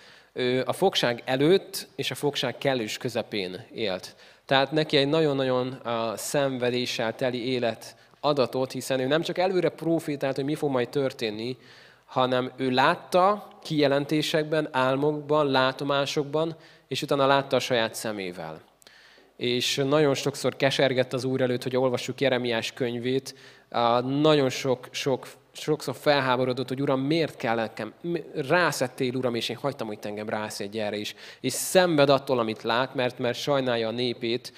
a 0.65 0.73
fogság 0.73 1.23
előtt 1.25 1.89
és 1.97 2.11
a 2.11 2.15
fogság 2.15 2.59
kellős 2.59 2.97
közepén 2.97 3.67
élt. 3.73 4.17
Tehát 4.45 4.73
neki 4.73 4.97
egy 4.97 5.09
nagyon-nagyon 5.09 5.83
szenvedéssel 6.17 7.15
teli 7.15 7.53
élet 7.53 7.97
adatot, 8.21 8.73
hiszen 8.73 9.01
ő 9.01 9.07
nem 9.07 9.23
csak 9.23 9.39
előre 9.39 9.69
profétált, 9.69 10.37
hogy 10.37 10.45
mi 10.45 10.55
fog 10.55 10.71
majd 10.71 10.89
történni, 10.89 11.57
hanem 12.05 12.53
ő 12.57 12.71
látta 12.71 13.49
kijelentésekben, 13.63 14.69
álmokban, 14.73 15.51
látomásokban, 15.51 16.57
és 16.89 17.03
utána 17.03 17.27
látta 17.27 17.57
a 17.57 17.61
saját 17.61 17.95
szemével. 17.95 18.61
És 19.37 19.77
nagyon 19.77 20.15
sokszor 20.15 20.57
kesergett 20.57 21.13
az 21.13 21.25
Úr 21.25 21.41
előtt, 21.41 21.63
hogy 21.63 21.77
olvassuk 21.77 22.21
Jeremiás 22.21 22.73
könyvét, 22.73 23.35
nagyon 24.05 24.49
sok, 24.49 24.89
sok 24.91 25.29
sokszor 25.61 25.95
felháborodott, 25.95 26.69
hogy 26.69 26.81
Uram, 26.81 27.01
miért 27.01 27.37
kell 27.37 27.55
nekem? 27.55 27.95
Rászettél, 28.35 29.15
Uram, 29.15 29.35
és 29.35 29.49
én 29.49 29.57
hagytam, 29.57 29.87
hogy 29.87 29.99
engem 30.03 30.29
rászedj 30.29 30.81
erre 30.81 30.97
is. 30.97 31.15
És 31.41 31.53
szenved 31.53 32.11
attól, 32.11 32.39
amit 32.39 32.63
lát, 32.63 32.95
mert, 32.95 33.19
mert 33.19 33.39
sajnálja 33.39 33.89
a 33.89 33.91
népét. 33.91 34.53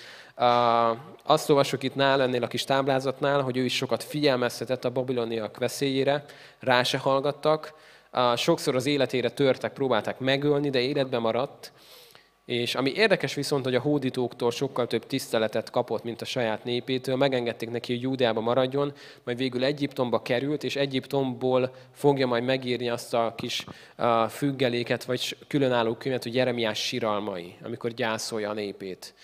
Azt 1.25 1.51
olvasok 1.51 1.83
itt 1.83 1.95
nála, 1.95 2.23
ennél 2.23 2.43
a 2.43 2.47
kis 2.47 2.65
táblázatnál, 2.65 3.41
hogy 3.41 3.57
ő 3.57 3.65
is 3.65 3.77
sokat 3.77 4.05
figyelmeztetett 4.05 4.85
a 4.85 4.91
babiloniak 4.91 5.59
veszélyére, 5.59 6.25
rá 6.59 6.83
se 6.83 6.99
hallgattak. 6.99 7.75
Sokszor 8.37 8.75
az 8.75 8.87
életére 8.87 9.31
törtek, 9.31 9.73
próbálták 9.73 10.19
megölni, 10.19 10.71
de 10.71 10.81
életben 10.81 11.21
maradt. 11.21 11.73
És 12.51 12.75
ami 12.75 12.93
érdekes 12.93 13.35
viszont, 13.35 13.65
hogy 13.65 13.75
a 13.75 13.81
hódítóktól 13.81 14.51
sokkal 14.51 14.87
több 14.87 15.07
tiszteletet 15.07 15.71
kapott, 15.71 16.05
mint 16.05 16.21
a 16.21 16.25
saját 16.25 16.65
népétől, 16.65 17.17
megengedték 17.17 17.71
neki, 17.71 17.93
hogy 17.93 18.03
Júdeába 18.03 18.41
maradjon, 18.41 18.93
majd 19.25 19.39
végül 19.39 19.65
Egyiptomba 19.65 20.23
került, 20.23 20.65
és 20.65 20.77
Egyiptomból 20.77 21.75
fogja 21.95 22.27
majd 22.27 22.45
megírni 22.45 22.89
azt 22.89 23.15
a 23.15 23.35
kis 23.37 23.65
függeléket, 24.29 25.05
vagy 25.05 25.37
különálló 25.47 25.95
könyvet, 25.95 26.23
hogy 26.23 26.35
Jeremiás 26.35 26.79
siralmai, 26.87 27.55
amikor 27.65 27.91
gyászolja 27.91 28.51
a 28.51 28.55
népét. 28.55 29.15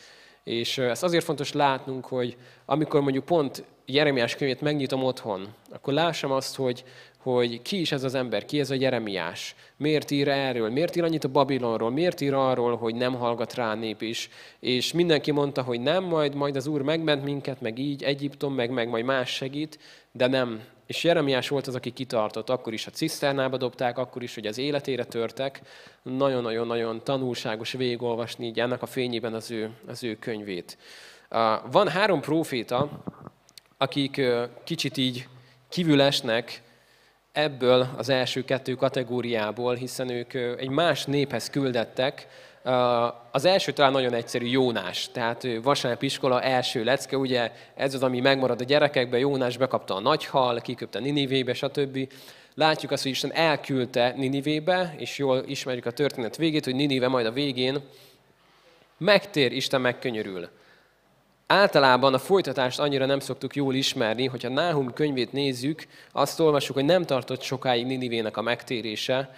És 0.44 0.78
ez 0.78 1.02
azért 1.02 1.24
fontos 1.24 1.52
látnunk, 1.52 2.06
hogy 2.06 2.36
amikor 2.64 3.00
mondjuk 3.00 3.24
pont 3.24 3.64
Jeremiás 3.86 4.36
könyvét 4.36 4.60
megnyitom 4.60 5.02
otthon, 5.02 5.54
akkor 5.72 5.92
lássam 5.92 6.30
azt, 6.30 6.56
hogy, 6.56 6.84
hogy 7.32 7.62
ki 7.62 7.80
is 7.80 7.92
ez 7.92 8.04
az 8.04 8.14
ember, 8.14 8.44
ki 8.44 8.60
ez 8.60 8.70
a 8.70 8.74
Jeremiás, 8.74 9.54
miért 9.76 10.10
ír 10.10 10.28
erről, 10.28 10.70
miért 10.70 10.96
ír 10.96 11.04
annyit 11.04 11.24
a 11.24 11.28
Babilonról, 11.28 11.90
miért 11.90 12.20
ír 12.20 12.34
arról, 12.34 12.76
hogy 12.76 12.94
nem 12.94 13.14
hallgat 13.14 13.54
rá 13.54 13.74
nép 13.74 14.02
is. 14.02 14.28
És 14.60 14.92
mindenki 14.92 15.30
mondta, 15.30 15.62
hogy 15.62 15.80
nem, 15.80 16.04
majd, 16.04 16.34
majd 16.34 16.56
az 16.56 16.66
Úr 16.66 16.82
megment 16.82 17.24
minket, 17.24 17.60
meg 17.60 17.78
így, 17.78 18.02
Egyiptom, 18.02 18.54
meg, 18.54 18.70
meg 18.70 18.88
majd 18.88 19.04
más 19.04 19.30
segít, 19.30 19.78
de 20.12 20.26
nem. 20.26 20.62
És 20.86 21.04
Jeremiás 21.04 21.48
volt 21.48 21.66
az, 21.66 21.74
aki 21.74 21.90
kitartott, 21.90 22.50
akkor 22.50 22.72
is 22.72 22.86
a 22.86 22.90
ciszternába 22.90 23.56
dobták, 23.56 23.98
akkor 23.98 24.22
is, 24.22 24.34
hogy 24.34 24.46
az 24.46 24.58
életére 24.58 25.04
törtek. 25.04 25.60
Nagyon-nagyon-nagyon 26.02 27.04
tanulságos 27.04 27.72
végigolvasni 27.72 28.46
így 28.46 28.60
ennek 28.60 28.82
a 28.82 28.86
fényében 28.86 29.34
az 29.34 29.50
ő, 29.50 29.70
az 29.86 30.04
ő 30.04 30.14
könyvét. 30.14 30.78
Van 31.70 31.88
három 31.88 32.20
próféta, 32.20 33.02
akik 33.78 34.20
kicsit 34.64 34.96
így 34.96 35.28
kívül 35.68 36.00
esnek 36.00 36.64
ebből 37.36 37.88
az 37.96 38.08
első 38.08 38.44
kettő 38.44 38.74
kategóriából, 38.74 39.74
hiszen 39.74 40.10
ők 40.10 40.34
egy 40.34 40.68
más 40.68 41.04
néphez 41.04 41.50
küldettek. 41.50 42.26
Az 43.30 43.44
első 43.44 43.72
talán 43.72 43.92
nagyon 43.92 44.14
egyszerű, 44.14 44.46
Jónás. 44.46 45.08
Tehát 45.12 45.46
vasárnap 45.62 46.02
iskola 46.02 46.42
első 46.42 46.84
lecke, 46.84 47.16
ugye 47.16 47.52
ez 47.74 47.94
az, 47.94 48.02
ami 48.02 48.20
megmarad 48.20 48.60
a 48.60 48.64
gyerekekben, 48.64 49.20
Jónás 49.20 49.56
bekapta 49.56 49.94
a 49.94 50.00
nagy 50.00 50.24
hal, 50.24 50.60
kiköpte 50.60 50.98
Ninivébe, 50.98 51.54
stb. 51.54 52.12
Látjuk 52.54 52.92
azt, 52.92 53.02
hogy 53.02 53.12
Isten 53.12 53.32
elküldte 53.32 54.14
Ninivébe, 54.16 54.94
és 54.98 55.18
jól 55.18 55.42
ismerjük 55.46 55.86
a 55.86 55.90
történet 55.90 56.36
végét, 56.36 56.64
hogy 56.64 56.74
Ninive 56.74 57.08
majd 57.08 57.26
a 57.26 57.32
végén 57.32 57.80
megtér, 58.98 59.52
Isten 59.52 59.80
megkönyörül. 59.80 60.48
Általában 61.46 62.14
a 62.14 62.18
folytatást 62.18 62.78
annyira 62.78 63.06
nem 63.06 63.20
szoktuk 63.20 63.56
jól 63.56 63.74
ismerni, 63.74 64.26
hogyha 64.26 64.48
Náhum 64.48 64.92
könyvét 64.92 65.32
nézzük, 65.32 65.86
azt 66.12 66.40
olvassuk, 66.40 66.74
hogy 66.74 66.84
nem 66.84 67.04
tartott 67.04 67.42
sokáig 67.42 67.86
Ninivének 67.86 68.36
a 68.36 68.42
megtérése, 68.42 69.30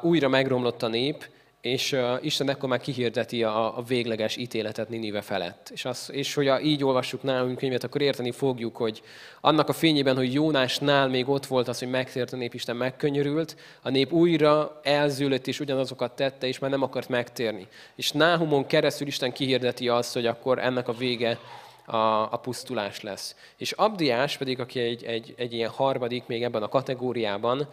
újra 0.00 0.28
megromlott 0.28 0.82
a 0.82 0.88
nép, 0.88 1.28
és 1.62 1.92
uh, 1.92 2.18
Isten 2.20 2.48
ekkor 2.48 2.68
már 2.68 2.80
kihirdeti 2.80 3.42
a, 3.42 3.78
a 3.78 3.82
végleges 3.82 4.36
ítéletet 4.36 4.88
Ninive 4.88 5.20
felett. 5.20 5.70
És, 5.72 5.84
az, 5.84 6.10
és 6.12 6.34
hogyha 6.34 6.60
így 6.60 6.84
olvassuk 6.84 7.22
nálunk 7.22 7.58
könyvet, 7.58 7.84
akkor 7.84 8.00
érteni 8.00 8.30
fogjuk, 8.30 8.76
hogy 8.76 9.02
annak 9.40 9.68
a 9.68 9.72
fényében, 9.72 10.16
hogy 10.16 10.32
Jónásnál 10.32 11.08
még 11.08 11.28
ott 11.28 11.46
volt 11.46 11.68
az, 11.68 11.78
hogy 11.78 11.90
megtért 11.90 12.32
a 12.32 12.36
nép, 12.36 12.54
Isten 12.54 12.76
megkönyörült, 12.76 13.56
a 13.82 13.90
nép 13.90 14.12
újra 14.12 14.80
elzőlött 14.82 15.46
és 15.46 15.60
ugyanazokat 15.60 16.16
tette, 16.16 16.46
és 16.46 16.58
már 16.58 16.70
nem 16.70 16.82
akart 16.82 17.08
megtérni. 17.08 17.66
És 17.94 18.10
Náhumon 18.10 18.66
keresztül 18.66 19.06
Isten 19.06 19.32
kihirdeti 19.32 19.88
azt, 19.88 20.12
hogy 20.12 20.26
akkor 20.26 20.58
ennek 20.58 20.88
a 20.88 20.92
vége 20.92 21.38
a, 21.86 21.96
a 22.32 22.36
pusztulás 22.42 23.00
lesz. 23.00 23.36
És 23.56 23.72
Abdiás 23.72 24.36
pedig, 24.36 24.60
aki 24.60 24.80
egy, 24.80 25.04
egy, 25.04 25.34
egy 25.36 25.52
ilyen 25.52 25.70
harmadik 25.70 26.26
még 26.26 26.42
ebben 26.42 26.62
a 26.62 26.68
kategóriában, 26.68 27.68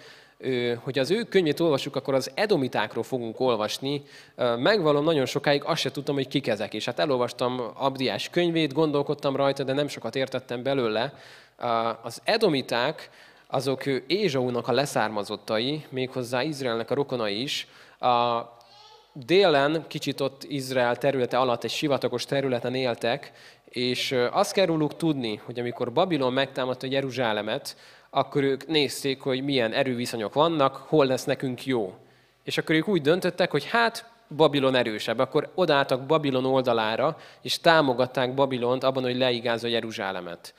hogy 0.83 0.99
az 0.99 1.11
ő 1.11 1.23
könyvét 1.23 1.59
olvassuk, 1.59 1.95
akkor 1.95 2.13
az 2.13 2.31
edomitákról 2.33 3.03
fogunk 3.03 3.39
olvasni. 3.39 4.03
Megvalom 4.57 5.03
nagyon 5.03 5.25
sokáig, 5.25 5.63
azt 5.65 5.81
se 5.81 5.91
tudtam, 5.91 6.15
hogy 6.15 6.27
kik 6.27 6.47
ezek. 6.47 6.73
És 6.73 6.85
hát 6.85 6.99
elolvastam 6.99 7.61
Abdiás 7.73 8.29
könyvét, 8.29 8.73
gondolkodtam 8.73 9.35
rajta, 9.35 9.63
de 9.63 9.73
nem 9.73 9.87
sokat 9.87 10.15
értettem 10.15 10.63
belőle. 10.63 11.13
Az 12.03 12.21
edomiták, 12.23 13.09
azok 13.47 13.85
Ézsaúnak 14.07 14.67
a 14.67 14.71
leszármazottai, 14.71 15.85
méghozzá 15.89 16.43
Izraelnek 16.43 16.91
a 16.91 16.95
rokonai 16.95 17.41
is. 17.41 17.67
A 17.99 18.41
délen, 19.13 19.85
kicsit 19.87 20.21
ott 20.21 20.43
Izrael 20.43 20.95
területe 20.97 21.37
alatt 21.37 21.63
egy 21.63 21.69
sivatagos 21.69 22.25
területen 22.25 22.75
éltek, 22.75 23.31
és 23.69 24.15
azt 24.31 24.53
kell 24.53 24.65
róluk 24.65 24.95
tudni, 24.95 25.41
hogy 25.45 25.59
amikor 25.59 25.91
Babilon 25.91 26.33
megtámadta 26.33 26.87
Jeruzsálemet, 26.89 27.75
akkor 28.09 28.43
ők 28.43 28.67
nézték, 28.67 29.21
hogy 29.21 29.43
milyen 29.43 29.73
erőviszonyok 29.73 30.33
vannak, 30.33 30.75
hol 30.75 31.05
lesz 31.05 31.23
nekünk 31.23 31.65
jó. 31.65 31.97
És 32.43 32.57
akkor 32.57 32.75
ők 32.75 32.87
úgy 32.87 33.01
döntöttek, 33.01 33.51
hogy 33.51 33.65
hát 33.65 34.09
Babilon 34.35 34.75
erősebb. 34.75 35.19
Akkor 35.19 35.51
odálltak 35.55 36.05
Babilon 36.05 36.45
oldalára, 36.45 37.17
és 37.41 37.59
támogatták 37.59 38.33
Babilont 38.33 38.83
abban, 38.83 39.03
hogy 39.03 39.17
leigázza 39.17 39.67
Jeruzsálemet. 39.67 40.53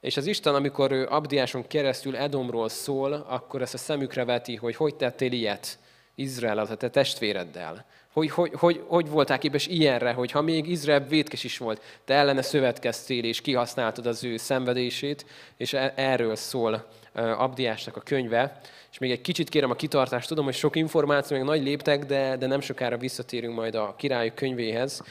És 0.00 0.16
az 0.16 0.26
Isten, 0.26 0.54
amikor 0.54 0.92
ő 0.92 1.06
Abdiáson 1.06 1.66
keresztül 1.66 2.16
Edomról 2.16 2.68
szól, 2.68 3.12
akkor 3.12 3.62
ezt 3.62 3.74
a 3.74 3.78
szemükre 3.78 4.24
veti, 4.24 4.56
hogy 4.56 4.76
hogy 4.76 4.94
tettél 4.94 5.32
ilyet 5.32 5.78
Izrael, 6.14 6.58
a 6.58 6.76
te 6.76 6.90
testvéreddel. 6.90 7.84
Hogy, 8.16 8.30
hogy, 8.30 8.52
hogy, 8.54 8.82
hogy 8.86 9.08
voltál 9.08 9.38
képes 9.38 9.66
ilyenre, 9.66 10.12
hogy 10.12 10.30
ha 10.30 10.42
még 10.42 10.68
Izrael 10.68 11.00
vétkes 11.00 11.44
is 11.44 11.58
volt, 11.58 11.82
te 12.04 12.14
ellene 12.14 12.42
szövetkeztél 12.42 13.24
és 13.24 13.40
kihasználtad 13.40 14.06
az 14.06 14.24
ő 14.24 14.36
szenvedését, 14.36 15.26
és 15.56 15.72
e- 15.72 15.92
erről 15.96 16.36
szól 16.36 16.86
Abdiásnak 17.14 17.96
a 17.96 18.00
könyve. 18.00 18.60
És 18.90 18.98
még 18.98 19.10
egy 19.10 19.20
kicsit 19.20 19.48
kérem 19.48 19.70
a 19.70 19.74
kitartást, 19.74 20.28
tudom, 20.28 20.44
hogy 20.44 20.54
sok 20.54 20.76
információ, 20.76 21.36
még 21.36 21.46
nagy 21.46 21.62
léptek, 21.62 22.04
de, 22.04 22.36
de 22.36 22.46
nem 22.46 22.60
sokára 22.60 22.96
visszatérünk 22.96 23.54
majd 23.54 23.74
a 23.74 23.94
királyok 23.96 24.34
könyvéhez. 24.34 25.02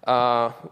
A, 0.00 0.12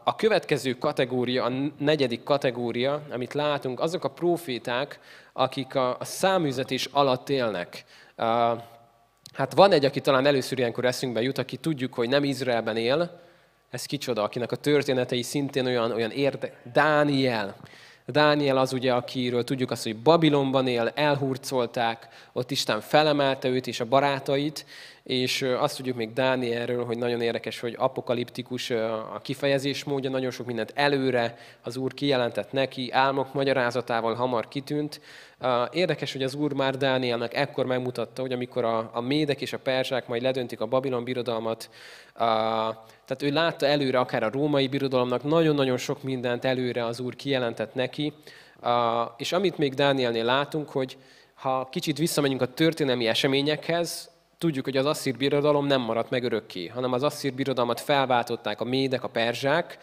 a 0.04 0.14
következő 0.16 0.72
kategória, 0.72 1.44
a 1.44 1.52
negyedik 1.78 2.22
kategória, 2.22 3.02
amit 3.10 3.34
látunk, 3.34 3.80
azok 3.80 4.04
a 4.04 4.10
proféták, 4.10 4.98
akik 5.32 5.74
a, 5.74 5.98
a 5.98 6.04
száműzetés 6.04 6.88
alatt 6.92 7.28
élnek. 7.28 7.84
A, 8.16 8.72
hát 9.34 9.54
van 9.54 9.72
egy, 9.72 9.84
aki 9.84 10.00
talán 10.00 10.26
először 10.26 10.58
ilyenkor 10.58 10.84
eszünkbe 10.84 11.22
jut, 11.22 11.38
aki 11.38 11.56
tudjuk, 11.56 11.94
hogy 11.94 12.08
nem 12.08 12.24
Izraelben 12.24 12.76
él, 12.76 13.20
ez 13.70 13.84
kicsoda, 13.84 14.22
akinek 14.22 14.52
a 14.52 14.56
történetei 14.56 15.22
szintén 15.22 15.66
olyan, 15.66 15.92
olyan 15.92 16.10
érde. 16.10 16.52
Dániel. 16.72 17.56
Dániel 18.06 18.56
az 18.56 18.72
ugye, 18.72 18.92
akiről 18.92 19.44
tudjuk 19.44 19.70
azt, 19.70 19.82
hogy 19.82 19.96
Babilonban 19.96 20.66
él, 20.66 20.92
elhurcolták, 20.94 22.08
ott 22.32 22.50
Isten 22.50 22.80
felemelte 22.80 23.48
őt 23.48 23.66
és 23.66 23.80
a 23.80 23.84
barátait, 23.84 24.66
és 25.02 25.42
azt 25.42 25.76
tudjuk 25.76 25.96
még 25.96 26.12
Dánielről, 26.12 26.84
hogy 26.84 26.98
nagyon 26.98 27.20
érdekes, 27.20 27.60
hogy 27.60 27.74
apokaliptikus 27.78 28.70
a 28.70 29.20
kifejezés 29.22 29.84
módja, 29.84 30.10
nagyon 30.10 30.30
sok 30.30 30.46
mindent 30.46 30.72
előre 30.74 31.38
az 31.62 31.76
Úr 31.76 31.94
kijelentett 31.94 32.52
neki, 32.52 32.90
álmok 32.92 33.34
magyarázatával 33.34 34.14
hamar 34.14 34.48
kitűnt. 34.48 35.00
Érdekes, 35.70 36.12
hogy 36.12 36.22
az 36.22 36.34
Úr 36.34 36.52
már 36.52 36.76
Dánielnek 36.76 37.34
ekkor 37.34 37.66
megmutatta, 37.66 38.20
hogy 38.20 38.32
amikor 38.32 38.64
a, 38.64 38.90
a 38.92 39.00
médek 39.00 39.40
és 39.40 39.52
a 39.52 39.58
perzsák 39.58 40.06
majd 40.06 40.22
ledöntik 40.22 40.60
a 40.60 40.66
Babilon 40.66 41.04
birodalmat, 41.04 41.70
tehát 43.06 43.22
ő 43.22 43.30
látta 43.30 43.66
előre 43.66 43.98
akár 43.98 44.22
a 44.22 44.30
római 44.30 44.68
birodalomnak 44.68 45.22
nagyon-nagyon 45.22 45.76
sok 45.76 46.02
mindent 46.02 46.44
előre 46.44 46.84
az 46.84 47.00
Úr 47.00 47.16
kijelentett 47.16 47.74
neki, 47.74 48.12
és 49.16 49.32
amit 49.32 49.58
még 49.58 49.74
Dánielnél 49.74 50.24
látunk, 50.24 50.68
hogy 50.68 50.96
ha 51.34 51.68
kicsit 51.70 51.98
visszamegyünk 51.98 52.42
a 52.42 52.54
történelmi 52.54 53.06
eseményekhez, 53.06 54.10
tudjuk, 54.38 54.64
hogy 54.64 54.76
az 54.76 54.86
asszír 54.86 55.16
birodalom 55.16 55.66
nem 55.66 55.80
maradt 55.80 56.10
meg 56.10 56.24
örökké, 56.24 56.66
hanem 56.66 56.92
az 56.92 57.02
asszír 57.02 57.34
birodalmat 57.34 57.80
felváltották 57.80 58.60
a 58.60 58.64
médek, 58.64 59.04
a 59.04 59.08
perzsák, 59.08 59.78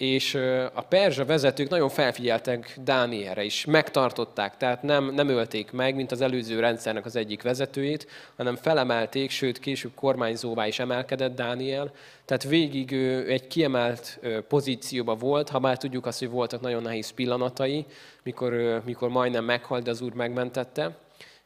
és 0.00 0.34
a 0.72 0.82
perzsa 0.88 1.24
vezetők 1.24 1.68
nagyon 1.68 1.88
felfigyeltek 1.88 2.78
Dánielre 2.84 3.44
is, 3.44 3.64
megtartották, 3.64 4.56
tehát 4.56 4.82
nem, 4.82 5.14
nem 5.14 5.28
ölték 5.28 5.70
meg, 5.70 5.94
mint 5.94 6.12
az 6.12 6.20
előző 6.20 6.60
rendszernek 6.60 7.04
az 7.04 7.16
egyik 7.16 7.42
vezetőjét, 7.42 8.06
hanem 8.36 8.56
felemelték, 8.56 9.30
sőt 9.30 9.58
később 9.58 9.94
kormányzóvá 9.94 10.66
is 10.66 10.78
emelkedett 10.78 11.36
Dániel, 11.36 11.92
tehát 12.24 12.42
végig 12.42 12.92
ő 12.92 13.30
egy 13.30 13.46
kiemelt 13.46 14.20
pozícióba 14.48 15.14
volt, 15.14 15.48
ha 15.48 15.58
bár 15.58 15.78
tudjuk 15.78 16.06
azt, 16.06 16.18
hogy 16.18 16.30
voltak 16.30 16.60
nagyon 16.60 16.82
nehéz 16.82 17.10
pillanatai, 17.10 17.86
mikor, 18.22 18.82
mikor 18.84 19.08
majdnem 19.08 19.44
meghalt, 19.44 19.82
de 19.82 19.90
az 19.90 20.00
Úr 20.00 20.12
megmentette. 20.12 20.96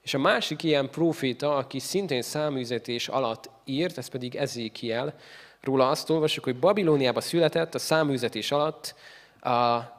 És 0.03 0.15
a 0.15 0.19
másik 0.19 0.63
ilyen 0.63 0.91
proféta, 0.91 1.57
aki 1.57 1.79
szintén 1.79 2.23
száműzetés 2.23 3.09
alatt 3.09 3.51
írt, 3.65 3.99
ez 3.99 4.09
pedig 4.09 4.37
Ezékiel, 4.37 5.15
róla 5.65 5.89
azt 5.89 6.11
olvasjuk, 6.11 6.45
hogy 6.45 6.57
Babilóniába 6.57 7.21
született 7.21 7.75
a 7.75 7.79
száműzetés 7.79 8.53
alatt, 8.53 8.95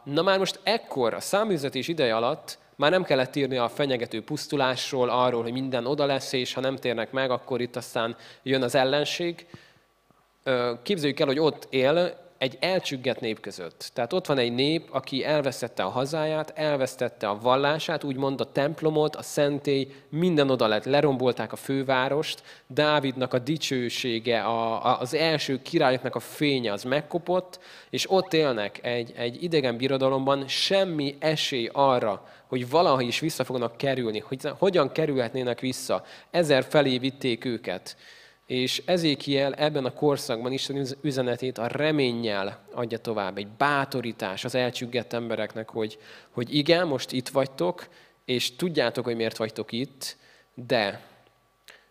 na 0.04 0.22
már 0.22 0.38
most 0.38 0.60
ekkor, 0.64 1.14
a 1.14 1.20
száműzetés 1.20 1.88
ideje 1.88 2.16
alatt 2.16 2.58
már 2.76 2.92
nem 2.92 3.04
kellett 3.04 3.36
írni 3.36 3.58
a 3.58 3.70
fenyegető 3.70 4.24
pusztulásról, 4.24 5.10
arról, 5.10 5.42
hogy 5.42 5.52
minden 5.52 5.86
oda 5.86 6.06
lesz, 6.06 6.34
és 6.34 6.54
ha 6.54 6.62
nem 6.62 6.76
térnek 6.76 7.12
meg, 7.12 7.32
akkor 7.32 7.62
itt 7.62 7.76
aztán 7.76 8.16
jön 8.44 8.62
az 8.62 8.76
ellenség. 8.76 9.48
Képzeljük 10.84 11.20
el, 11.20 11.28
hogy 11.28 11.40
ott 11.40 11.68
él 11.70 12.25
egy 12.46 12.58
elcsügget 12.60 13.20
nép 13.20 13.40
között. 13.40 13.90
Tehát 13.94 14.14
ott 14.14 14.26
van 14.26 14.38
egy 14.38 14.54
nép, 14.54 14.88
aki 14.92 15.24
elvesztette 15.24 15.84
a 15.84 15.90
hazáját, 15.90 16.52
elvesztette 16.56 17.28
a 17.28 17.40
vallását, 17.42 18.04
úgymond 18.04 18.42
a 18.42 18.52
templomot, 18.52 19.16
a 19.16 19.22
szentély, 19.22 19.88
minden 20.10 20.50
oda 20.50 20.68
lett, 20.68 20.86
lerombolták 20.86 21.52
a 21.52 21.56
fővárost, 21.56 22.44
Dávidnak 22.68 23.34
a 23.34 23.40
dicsősége, 23.40 24.42
a, 24.42 24.86
a, 24.86 25.00
az 25.00 25.14
első 25.14 25.62
királyoknak 25.62 26.16
a 26.16 26.20
fénye 26.20 26.72
az 26.72 26.84
megkopott, 26.84 27.60
és 27.90 28.12
ott 28.12 28.34
élnek 28.34 28.80
egy, 28.84 29.14
egy 29.16 29.44
idegen 29.44 29.78
birodalomban, 29.78 30.48
semmi 30.48 31.16
esély 31.20 31.70
arra, 31.74 32.28
hogy 32.48 32.70
valaha 32.70 33.02
is 33.02 33.20
vissza 33.20 33.44
fognak 33.44 33.78
kerülni, 33.78 34.20
hogy 34.20 34.40
hogyan 34.58 34.92
kerülhetnének 34.92 35.60
vissza. 35.60 36.06
Ezer 36.32 36.64
felé 36.64 36.98
vitték 36.98 37.46
őket. 37.46 37.98
És 38.46 38.82
Ezékiel 38.86 39.54
ebben 39.54 39.86
a 39.86 39.94
korszakban 39.94 40.52
Isten 40.52 40.86
üzenetét 41.02 41.58
a 41.58 41.68
reménnyel 41.68 42.66
adja 42.72 42.98
tovább, 42.98 43.38
egy 43.38 43.48
bátorítás 43.48 44.44
az 44.44 44.56
elcsüggett 44.56 45.14
embereknek, 45.14 45.70
hogy, 45.70 45.98
hogy 46.30 46.56
igen, 46.56 46.88
most 46.88 47.12
itt 47.12 47.28
vagytok, 47.28 47.88
és 48.26 48.56
tudjátok, 48.56 49.06
hogy 49.06 49.16
miért 49.16 49.38
vagytok 49.38 49.72
itt, 49.72 50.18
de 50.54 51.02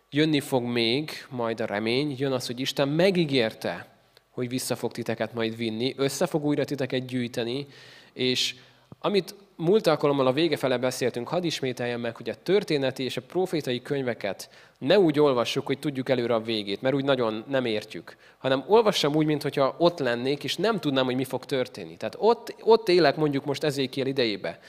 jönni 0.09 0.39
fog 0.39 0.63
még 0.63 1.11
majd 1.29 1.59
a 1.59 1.65
remény, 1.65 2.15
jön 2.17 2.31
az, 2.31 2.45
hogy 2.45 2.59
Isten 2.59 2.87
megígérte, 2.87 3.87
hogy 4.29 4.49
vissza 4.49 4.75
fog 4.75 4.91
titeket 4.91 5.33
majd 5.33 5.57
vinni, 5.57 5.93
össze 5.97 6.25
fog 6.25 6.45
újra 6.45 6.65
titeket 6.65 7.05
gyűjteni, 7.05 7.67
és 8.13 8.55
amit 8.99 9.35
múlt 9.55 9.87
alkalommal 9.87 10.27
a 10.27 10.31
vége 10.31 10.57
fele 10.57 10.77
beszéltünk, 10.77 11.27
hadd 11.27 11.43
ismételjem 11.43 11.99
meg, 11.99 12.15
hogy 12.15 12.29
a 12.29 12.41
történeti 12.43 13.03
és 13.03 13.17
a 13.17 13.21
profétai 13.21 13.81
könyveket 13.81 14.49
ne 14.77 14.99
úgy 14.99 15.19
olvassuk, 15.19 15.65
hogy 15.65 15.79
tudjuk 15.79 16.09
előre 16.09 16.33
a 16.33 16.41
végét, 16.41 16.81
mert 16.81 16.95
úgy 16.95 17.03
nagyon 17.03 17.43
nem 17.47 17.65
értjük, 17.65 18.17
hanem 18.37 18.63
olvassam 18.67 19.15
úgy, 19.15 19.25
mintha 19.25 19.75
ott 19.77 19.99
lennék, 19.99 20.43
és 20.43 20.55
nem 20.55 20.79
tudnám, 20.79 21.05
hogy 21.05 21.15
mi 21.15 21.23
fog 21.23 21.45
történni. 21.45 21.97
Tehát 21.97 22.15
ott, 22.19 22.55
ott 22.61 22.89
élek 22.89 23.15
mondjuk 23.15 23.45
most 23.45 23.63
ezékiel 23.63 24.07
idejébe, 24.07 24.59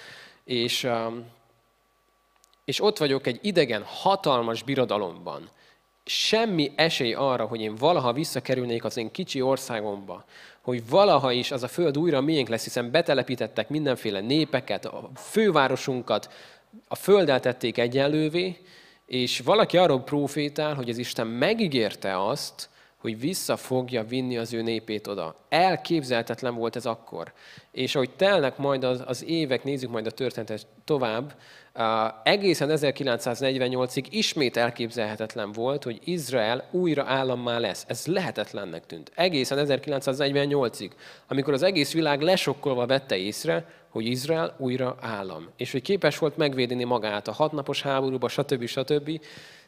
és, 0.45 0.85
um, 0.85 1.25
és 2.65 2.83
ott 2.83 2.99
vagyok 2.99 3.27
egy 3.27 3.39
idegen, 3.43 3.83
hatalmas 3.85 4.63
birodalomban, 4.63 5.51
semmi 6.05 6.73
esély 6.77 7.15
arra, 7.15 7.47
hogy 7.47 7.61
én 7.61 7.75
valaha 7.75 8.13
visszakerülnék 8.13 8.85
az 8.85 8.97
én 8.97 9.11
kicsi 9.11 9.43
országomba, 9.43 10.25
hogy 10.67 10.89
valaha 10.89 11.33
is 11.33 11.51
az 11.51 11.63
a 11.63 11.69
föld 11.69 11.99
újra 11.99 12.21
miénk 12.21 12.49
lesz, 12.49 12.65
hiszen 12.65 12.91
betelepítettek 12.91 13.69
mindenféle 13.69 14.21
népeket, 14.21 14.85
a 14.85 15.11
fővárosunkat, 15.15 16.33
a 16.89 16.95
földet 16.95 17.43
tették 17.43 17.79
egyenlővé, 17.79 18.57
és 19.07 19.41
valaki 19.41 19.77
arról 19.77 20.01
profétál, 20.01 20.75
hogy 20.75 20.89
az 20.89 20.99
Isten 20.99 21.27
megígérte 21.27 22.27
azt, 22.27 22.69
hogy 22.97 23.21
vissza 23.21 23.57
fogja 23.57 24.05
vinni 24.05 24.37
az 24.37 24.53
ő 24.53 24.63
népét 24.63 25.07
oda. 25.07 25.37
Elképzelhetetlen 25.49 26.55
volt 26.55 26.77
ez 26.77 26.87
akkor. 26.87 27.33
És 27.71 27.95
ahogy 27.95 28.11
telnek 28.11 28.57
majd 28.57 28.85
az, 28.85 29.03
az 29.07 29.25
évek, 29.25 29.65
nézzük 29.65 29.91
majd 29.91 30.07
a 30.07 30.11
történetet 30.11 30.67
tovább, 30.85 31.35
egészen 32.23 32.71
1948-ig 32.73 34.05
ismét 34.11 34.57
elképzelhetetlen 34.57 35.53
volt, 35.53 35.85
hogy 35.85 35.99
Izrael 36.05 36.69
újra 36.71 37.05
állammá 37.07 37.59
lesz. 37.59 37.85
Ez 37.89 38.07
lehetetlennek 38.07 38.87
tűnt. 38.87 39.13
Egészen 39.15 39.67
1948-ig, 39.69 40.91
amikor 41.29 41.53
az 41.53 41.63
egész 41.63 41.93
világ 41.93 42.21
lesokkolva 42.21 42.87
vette 42.87 43.17
észre, 43.17 43.67
hogy 43.89 44.07
Izrael 44.07 44.55
újra 44.59 44.97
állam. 45.01 45.49
És 45.57 45.73
hogy 45.73 45.83
képes 45.83 46.19
volt 46.19 46.37
megvédeni 46.37 46.85
magát 46.85 47.29
a 47.29 47.33
hatnapos 47.33 47.83
háborúba, 47.83 48.29
stb. 48.29 48.67
stb. 48.67 49.21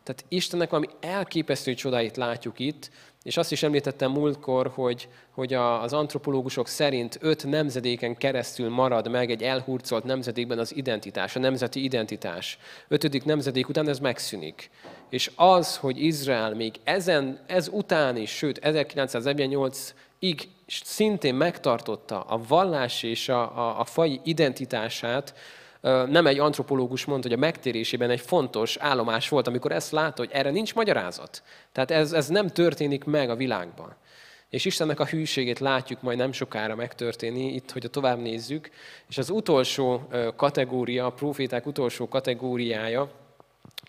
Tehát 0.02 0.24
Istennek 0.28 0.70
valami 0.70 0.88
elképesztő 1.00 1.74
csodáit 1.74 2.16
látjuk 2.16 2.58
itt, 2.58 2.90
és 3.22 3.36
azt 3.36 3.52
is 3.52 3.62
említettem 3.62 4.10
múltkor, 4.10 4.70
hogy, 4.74 5.08
hogy 5.30 5.54
az 5.54 5.92
antropológusok 5.92 6.68
szerint 6.68 7.18
öt 7.20 7.46
nemzedéken 7.46 8.16
keresztül 8.16 8.68
marad 8.68 9.10
meg 9.10 9.30
egy 9.30 9.42
elhurcolt 9.42 10.04
nemzedékben 10.04 10.58
az 10.58 10.76
identitás, 10.76 11.36
a 11.36 11.38
nemzeti 11.38 11.82
identitás. 11.82 12.58
Ötödik 12.88 13.24
nemzedék 13.24 13.68
után 13.68 13.88
ez 13.88 13.98
megszűnik. 13.98 14.70
És 15.10 15.30
az, 15.34 15.76
hogy 15.76 16.02
Izrael 16.04 16.54
még 16.54 16.74
ezen, 16.84 17.40
ez 17.46 17.68
után 17.68 18.16
is, 18.16 18.30
sőt 18.30 18.60
1948-ig 18.62 20.42
szintén 20.66 21.34
megtartotta 21.34 22.20
a 22.20 22.40
vallás 22.48 23.02
és 23.02 23.28
a, 23.28 23.40
a, 23.40 23.80
a 23.80 23.84
fai 23.84 24.20
identitását, 24.24 25.34
nem 25.80 26.26
egy 26.26 26.38
antropológus 26.38 27.04
mondta, 27.04 27.28
hogy 27.28 27.36
a 27.36 27.40
megtérésében 27.40 28.10
egy 28.10 28.20
fontos 28.20 28.76
állomás 28.76 29.28
volt, 29.28 29.46
amikor 29.46 29.72
ezt 29.72 29.92
látta, 29.92 30.22
hogy 30.22 30.30
erre 30.32 30.50
nincs 30.50 30.74
magyarázat. 30.74 31.42
Tehát 31.72 31.90
ez, 31.90 32.12
ez 32.12 32.28
nem 32.28 32.48
történik 32.48 33.04
meg 33.04 33.30
a 33.30 33.36
világban. 33.36 33.96
És 34.50 34.64
Istennek 34.64 35.00
a 35.00 35.06
hűségét 35.06 35.58
látjuk 35.58 36.02
majd 36.02 36.18
nem 36.18 36.32
sokára 36.32 36.74
megtörténni, 36.74 37.54
itt, 37.54 37.70
hogy 37.70 37.84
a 37.84 37.88
tovább 37.88 38.18
nézzük. 38.18 38.70
És 39.08 39.18
az 39.18 39.30
utolsó 39.30 40.08
kategória, 40.36 41.06
a 41.06 41.12
proféták 41.12 41.66
utolsó 41.66 42.08
kategóriája, 42.08 43.10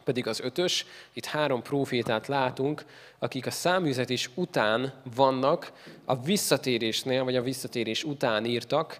pedig 0.04 0.28
az 0.28 0.40
ötös. 0.40 0.86
Itt 1.14 1.26
három 1.26 1.62
profétát 1.62 2.28
látunk, 2.28 2.86
akik 3.20 3.46
a 3.46 3.52
száműzetés 3.52 4.30
után 4.36 4.94
vannak, 5.16 5.72
a 6.06 6.16
visszatérésnél, 6.16 7.24
vagy 7.24 7.36
a 7.36 7.42
visszatérés 7.42 8.04
után 8.04 8.46
írtak. 8.46 9.00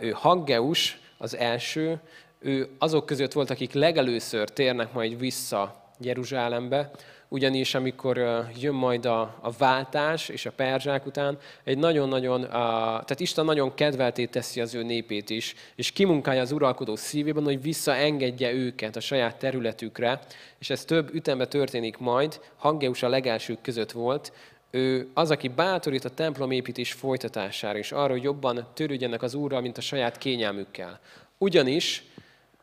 Ő 0.00 0.10
Haggeus 0.10 1.00
az 1.22 1.36
első, 1.36 2.00
ő 2.38 2.68
azok 2.78 3.06
között 3.06 3.32
volt, 3.32 3.50
akik 3.50 3.72
legelőször 3.72 4.48
térnek 4.48 4.92
majd 4.92 5.18
vissza 5.18 5.84
Jeruzsálembe, 5.98 6.90
ugyanis 7.28 7.74
amikor 7.74 8.44
jön 8.60 8.74
majd 8.74 9.06
a, 9.06 9.20
a 9.40 9.50
váltás 9.58 10.28
és 10.28 10.46
a 10.46 10.52
perzsák 10.52 11.06
után, 11.06 11.38
egy 11.64 11.78
nagyon-nagyon, 11.78 12.40
tehát 12.50 13.20
Isten 13.20 13.44
nagyon 13.44 13.74
kedvelté 13.74 14.26
teszi 14.26 14.60
az 14.60 14.74
ő 14.74 14.82
népét 14.82 15.30
is, 15.30 15.54
és 15.74 15.92
kimunkálja 15.92 16.40
az 16.40 16.52
uralkodó 16.52 16.96
szívében, 16.96 17.44
hogy 17.44 17.62
visszaengedje 17.62 18.52
őket 18.52 18.96
a 18.96 19.00
saját 19.00 19.36
területükre, 19.36 20.20
és 20.58 20.70
ez 20.70 20.84
több 20.84 21.14
ütembe 21.14 21.46
történik 21.46 21.98
majd, 21.98 22.40
Haggeus 22.56 23.02
a 23.02 23.08
legelsők 23.08 23.60
között 23.62 23.92
volt, 23.92 24.32
ő 24.70 25.10
az, 25.14 25.30
aki 25.30 25.48
bátorít 25.48 26.04
a 26.04 26.14
templomépítés 26.14 26.92
folytatására, 26.92 27.78
és 27.78 27.92
arra, 27.92 28.12
hogy 28.12 28.22
jobban 28.22 28.66
törődjenek 28.74 29.22
az 29.22 29.34
Úrral, 29.34 29.60
mint 29.60 29.78
a 29.78 29.80
saját 29.80 30.18
kényelmükkel. 30.18 31.00
Ugyanis 31.38 32.04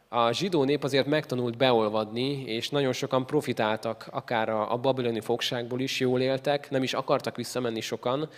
a 0.10 0.32
zsidó 0.32 0.64
nép 0.64 0.84
azért 0.84 1.08
megtanult 1.08 1.58
beolvadni, 1.58 2.44
és 2.44 2.70
nagyon 2.70 2.94
sokan 2.94 3.26
profitáltak 3.26 4.08
akár 4.12 4.50
a, 4.50 4.78
babiloni 4.78 5.20
fogságból 5.22 5.80
is, 5.80 6.00
jól 6.00 6.22
éltek, 6.22 6.70
nem 6.70 6.84
is 6.84 6.94
akartak 6.94 7.36
visszamenni 7.36 7.82
sokan, 7.82 8.30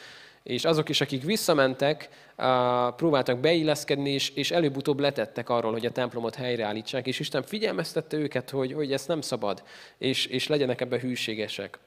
és 0.44 0.66
azok 0.66 0.90
is, 0.90 1.02
akik 1.02 1.24
visszamentek, 1.24 2.10
próbáltak 2.96 3.40
beilleszkedni, 3.40 4.10
és, 4.34 4.52
előbb-utóbb 4.52 5.00
letettek 5.00 5.50
arról, 5.50 5.72
hogy 5.72 5.86
a 5.86 5.92
templomot 5.92 6.36
helyreállítsák, 6.36 7.08
és 7.08 7.20
Isten 7.20 7.44
figyelmeztette 7.44 8.18
őket, 8.18 8.50
hogy, 8.50 8.74
hogy 8.74 8.94
ez 8.94 9.06
nem 9.06 9.22
szabad, 9.22 9.64
és, 9.98 10.26
és 10.26 10.48
legyenek 10.48 10.82
ebbe 10.82 11.00
hűségesek. 11.00 11.80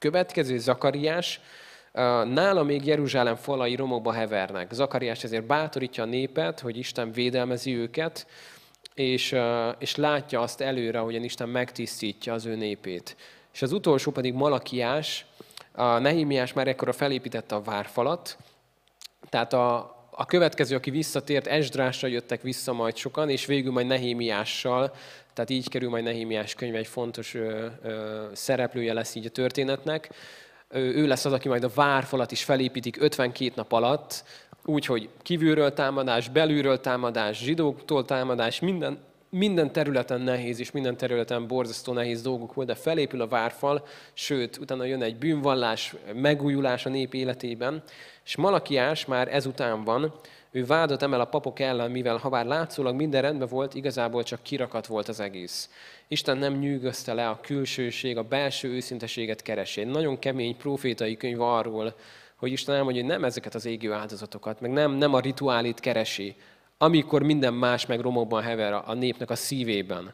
Következő 0.00 0.58
Zakariás, 0.58 1.40
Nála 2.24 2.62
még 2.62 2.86
Jeruzsálem 2.86 3.36
falai 3.36 3.74
romokba 3.74 4.12
hevernek. 4.12 4.72
Zakariás 4.72 5.24
ezért 5.24 5.46
bátorítja 5.46 6.02
a 6.02 6.06
népet, 6.06 6.60
hogy 6.60 6.76
Isten 6.76 7.12
védelmezi 7.12 7.76
őket, 7.76 8.26
és, 8.94 9.36
és 9.78 9.96
látja 9.96 10.40
azt 10.40 10.60
előre, 10.60 10.98
hogyan 10.98 11.24
Isten 11.24 11.48
megtisztítja 11.48 12.32
az 12.32 12.46
ő 12.46 12.54
népét. 12.54 13.16
És 13.52 13.62
az 13.62 13.72
utolsó 13.72 14.10
pedig 14.10 14.34
Malakiás, 14.34 15.26
a 15.72 15.98
Nehémiás 15.98 16.52
már 16.52 16.68
ekkora 16.68 16.92
felépítette 16.92 17.54
a 17.54 17.62
várfalat, 17.62 18.36
tehát 19.28 19.52
a, 19.52 19.76
a 20.10 20.26
következő, 20.26 20.76
aki 20.76 20.90
visszatért, 20.90 21.46
Esdrásra 21.46 22.08
jöttek 22.08 22.42
vissza 22.42 22.72
majd 22.72 22.96
sokan, 22.96 23.30
és 23.30 23.46
végül 23.46 23.72
majd 23.72 23.86
Nehémiással, 23.86 24.92
tehát 25.32 25.50
így 25.50 25.68
kerül 25.68 25.88
majd 25.88 26.04
Nehémiás 26.04 26.54
könyv 26.54 26.74
egy 26.74 26.86
fontos 26.86 27.34
ö, 27.34 27.66
ö, 27.82 28.24
szereplője 28.32 28.92
lesz 28.92 29.14
így 29.14 29.26
a 29.26 29.30
történetnek. 29.30 30.10
Ő 30.72 31.06
lesz 31.06 31.24
az, 31.24 31.32
aki 31.32 31.48
majd 31.48 31.64
a 31.64 31.70
várfalat 31.74 32.32
is 32.32 32.44
felépítik 32.44 33.02
52 33.02 33.52
nap 33.54 33.72
alatt, 33.72 34.24
úgy, 34.64 34.86
hogy 34.86 35.08
kívülről 35.22 35.72
támadás, 35.72 36.28
belülről 36.28 36.80
támadás, 36.80 37.38
zsidóktól 37.38 38.04
támadás, 38.04 38.60
minden, 38.60 38.98
minden 39.30 39.72
területen 39.72 40.20
nehéz, 40.20 40.60
és 40.60 40.70
minden 40.70 40.96
területen 40.96 41.46
borzasztó 41.46 41.92
nehéz 41.92 42.22
dolgok 42.22 42.54
volt, 42.54 42.66
de 42.66 42.74
felépül 42.74 43.20
a 43.20 43.28
várfal, 43.28 43.86
sőt, 44.12 44.56
utána 44.56 44.84
jön 44.84 45.02
egy 45.02 45.16
bűnvallás, 45.16 45.94
megújulás 46.14 46.86
a 46.86 46.88
nép 46.88 47.14
életében, 47.14 47.82
és 48.24 48.36
Malakiás 48.36 49.04
már 49.04 49.34
ezután 49.34 49.84
van, 49.84 50.14
ő 50.50 50.64
vádat 50.64 51.02
emel 51.02 51.20
a 51.20 51.24
papok 51.24 51.60
ellen, 51.60 51.90
mivel 51.90 52.16
ha 52.16 52.28
bár 52.28 52.46
látszólag 52.46 52.94
minden 52.94 53.22
rendben 53.22 53.48
volt, 53.48 53.74
igazából 53.74 54.22
csak 54.22 54.42
kirakat 54.42 54.86
volt 54.86 55.08
az 55.08 55.20
egész. 55.20 55.70
Isten 56.08 56.38
nem 56.38 56.54
nyűgözte 56.54 57.14
le 57.14 57.28
a 57.28 57.40
külsőség, 57.40 58.16
a 58.16 58.22
belső 58.22 58.68
őszinteséget 58.68 59.42
keresi. 59.42 59.84
Nagyon 59.84 60.18
kemény 60.18 60.56
profétai 60.56 61.16
könyv 61.16 61.40
arról, 61.40 61.94
hogy 62.36 62.52
Isten 62.52 62.74
elmondja, 62.74 63.02
hogy 63.02 63.10
nem 63.10 63.24
ezeket 63.24 63.54
az 63.54 63.64
égő 63.64 63.92
áldozatokat, 63.92 64.60
meg 64.60 64.70
nem, 64.70 64.92
nem 64.92 65.14
a 65.14 65.20
rituálit 65.20 65.80
keresi, 65.80 66.36
amikor 66.78 67.22
minden 67.22 67.54
más 67.54 67.86
meg 67.86 68.00
romokban 68.00 68.42
hever 68.42 68.72
a 68.72 68.94
népnek 68.94 69.30
a 69.30 69.36
szívében. 69.36 70.12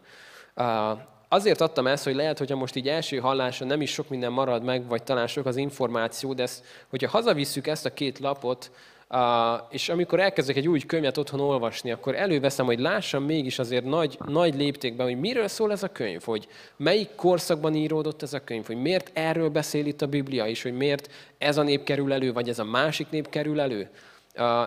Azért 1.28 1.60
adtam 1.60 1.86
ezt, 1.86 2.04
hogy 2.04 2.14
lehet, 2.14 2.38
hogyha 2.38 2.56
most 2.56 2.76
így 2.76 2.88
első 2.88 3.18
hallásra 3.18 3.66
nem 3.66 3.80
is 3.80 3.92
sok 3.92 4.08
minden 4.08 4.32
marad 4.32 4.62
meg, 4.62 4.86
vagy 4.86 5.02
talán 5.02 5.26
sok 5.26 5.46
az 5.46 5.56
információ, 5.56 6.34
de 6.34 6.42
ezt, 6.42 6.64
hogyha 6.88 7.08
hazavisszük 7.08 7.66
ezt 7.66 7.86
a 7.86 7.92
két 7.92 8.18
lapot, 8.18 8.70
és 9.70 9.88
amikor 9.88 10.20
elkezdek 10.20 10.56
egy 10.56 10.68
új 10.68 10.80
könyvet 10.80 11.16
otthon 11.16 11.40
olvasni, 11.40 11.90
akkor 11.90 12.14
előveszem, 12.14 12.66
hogy 12.66 12.78
lássam 12.78 13.24
mégis 13.24 13.58
azért 13.58 13.84
nagy, 13.84 14.18
nagy 14.26 14.54
léptékben, 14.54 15.06
hogy 15.06 15.20
miről 15.20 15.48
szól 15.48 15.72
ez 15.72 15.82
a 15.82 15.92
könyv, 15.92 16.22
hogy 16.22 16.48
melyik 16.76 17.14
korszakban 17.14 17.74
íródott 17.74 18.22
ez 18.22 18.32
a 18.32 18.44
könyv, 18.44 18.66
hogy 18.66 18.80
miért 18.80 19.10
erről 19.12 19.48
beszél 19.48 19.86
itt 19.86 20.02
a 20.02 20.06
Biblia, 20.06 20.46
és 20.46 20.62
hogy 20.62 20.76
miért 20.76 21.10
ez 21.38 21.56
a 21.56 21.62
nép 21.62 21.84
kerül 21.84 22.12
elő, 22.12 22.32
vagy 22.32 22.48
ez 22.48 22.58
a 22.58 22.64
másik 22.64 23.10
nép 23.10 23.28
kerül 23.28 23.60
elő. 23.60 23.90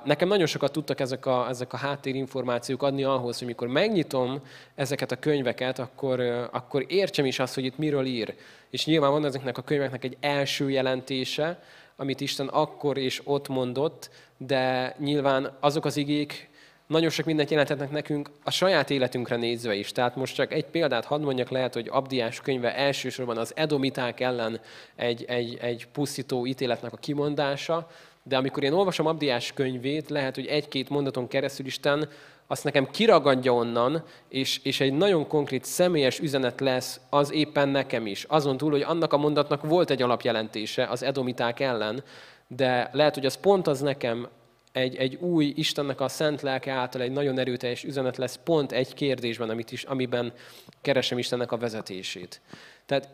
Nekem 0.03 0.27
nagyon 0.27 0.45
sokat 0.45 0.71
tudtak 0.71 0.99
ezek 0.99 1.25
a, 1.25 1.47
ezek 1.49 1.73
a 1.73 1.77
háttérinformációk 1.77 2.83
adni 2.83 3.03
ahhoz, 3.03 3.37
hogy 3.37 3.47
mikor 3.47 3.67
megnyitom 3.67 4.41
ezeket 4.75 5.11
a 5.11 5.15
könyveket, 5.19 5.79
akkor, 5.79 6.19
akkor 6.51 6.85
értsem 6.87 7.25
is 7.25 7.39
azt, 7.39 7.55
hogy 7.55 7.65
itt 7.65 7.77
miről 7.77 8.05
ír. 8.05 8.35
És 8.69 8.85
nyilván 8.85 9.11
van 9.11 9.25
ezeknek 9.25 9.57
a 9.57 9.61
könyveknek 9.61 10.03
egy 10.03 10.17
első 10.19 10.69
jelentése, 10.69 11.59
amit 11.99 12.21
Isten 12.21 12.47
akkor 12.47 12.97
és 12.97 13.21
ott 13.23 13.47
mondott, 13.47 14.09
de 14.37 14.95
nyilván 14.99 15.57
azok 15.59 15.85
az 15.85 15.97
igék 15.97 16.49
nagyon 16.87 17.09
sok 17.09 17.25
mindent 17.25 17.49
jelentetnek 17.49 17.91
nekünk 17.91 18.29
a 18.43 18.51
saját 18.51 18.89
életünkre 18.89 19.35
nézve 19.35 19.75
is. 19.75 19.91
Tehát 19.91 20.15
most 20.15 20.35
csak 20.35 20.53
egy 20.53 20.65
példát 20.65 21.05
hadd 21.05 21.21
mondjak, 21.21 21.49
lehet, 21.49 21.73
hogy 21.73 21.87
Abdiás 21.91 22.41
könyve 22.41 22.75
elsősorban 22.75 23.37
az 23.37 23.53
edomiták 23.55 24.19
ellen 24.19 24.59
egy, 24.95 25.25
egy, 25.27 25.57
egy 25.61 25.87
pusztító 25.91 26.45
ítéletnek 26.45 26.93
a 26.93 26.97
kimondása, 26.97 27.89
de 28.23 28.37
amikor 28.37 28.63
én 28.63 28.73
olvasom 28.73 29.05
Abdiás 29.05 29.53
könyvét, 29.53 30.09
lehet, 30.09 30.35
hogy 30.35 30.45
egy-két 30.45 30.89
mondaton 30.89 31.27
keresztül 31.27 31.65
Isten 31.65 32.09
azt 32.51 32.63
nekem 32.63 32.89
kiragadja 32.91 33.53
onnan, 33.53 34.03
és, 34.27 34.59
és 34.63 34.79
egy 34.79 34.93
nagyon 34.93 35.27
konkrét 35.27 35.65
személyes 35.65 36.19
üzenet 36.19 36.59
lesz 36.59 36.99
az 37.09 37.31
éppen 37.31 37.69
nekem 37.69 38.05
is. 38.05 38.23
Azon 38.23 38.57
túl, 38.57 38.71
hogy 38.71 38.81
annak 38.81 39.13
a 39.13 39.17
mondatnak 39.17 39.63
volt 39.63 39.89
egy 39.89 40.01
alapjelentése 40.01 40.85
az 40.87 41.03
edomiták 41.03 41.59
ellen, 41.59 42.03
de 42.47 42.89
lehet, 42.93 43.13
hogy 43.13 43.25
az 43.25 43.35
pont 43.35 43.67
az 43.67 43.79
nekem 43.79 44.27
egy, 44.71 44.95
egy 44.95 45.15
új 45.15 45.53
Istennek 45.55 46.01
a 46.01 46.07
szent 46.07 46.41
lelke 46.41 46.71
által 46.71 47.01
egy 47.01 47.11
nagyon 47.11 47.39
erőteljes 47.39 47.83
üzenet 47.83 48.17
lesz 48.17 48.39
pont 48.43 48.71
egy 48.71 48.93
kérdésben, 48.93 49.49
amit 49.49 49.71
is, 49.71 49.83
amiben 49.83 50.33
keresem 50.81 51.17
Istennek 51.17 51.51
a 51.51 51.57
vezetését. 51.57 52.41
Tehát 52.85 53.09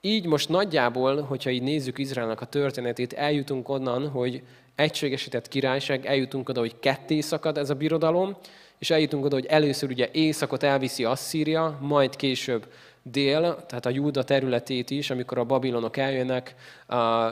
így 0.00 0.26
most 0.26 0.48
nagyjából, 0.48 1.22
hogyha 1.22 1.50
így 1.50 1.62
nézzük 1.62 1.98
Izraelnek 1.98 2.40
a 2.40 2.46
történetét, 2.46 3.12
eljutunk 3.12 3.68
onnan, 3.68 4.08
hogy 4.08 4.42
egységesített 4.74 5.48
királyság, 5.48 6.06
eljutunk 6.06 6.48
oda, 6.48 6.60
hogy 6.60 6.78
ketté 6.78 7.20
szakad 7.20 7.58
ez 7.58 7.70
a 7.70 7.74
birodalom, 7.74 8.36
és 8.78 8.90
eljutunk 8.90 9.24
oda, 9.24 9.34
hogy 9.34 9.46
először 9.46 9.90
ugye 9.90 10.08
északot 10.12 10.62
elviszi 10.62 11.04
Asszíria, 11.04 11.78
majd 11.80 12.16
később 12.16 12.66
dél, 13.02 13.40
tehát 13.66 13.86
a 13.86 13.90
Júda 13.90 14.22
területét 14.22 14.90
is, 14.90 15.10
amikor 15.10 15.38
a 15.38 15.44
babilonok 15.44 15.96
eljönnek, 15.96 16.54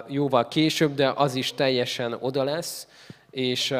jóval 0.08 0.48
később, 0.48 0.94
de 0.94 1.12
az 1.14 1.34
is 1.34 1.54
teljesen 1.54 2.16
oda 2.20 2.44
lesz, 2.44 2.86
és, 3.30 3.74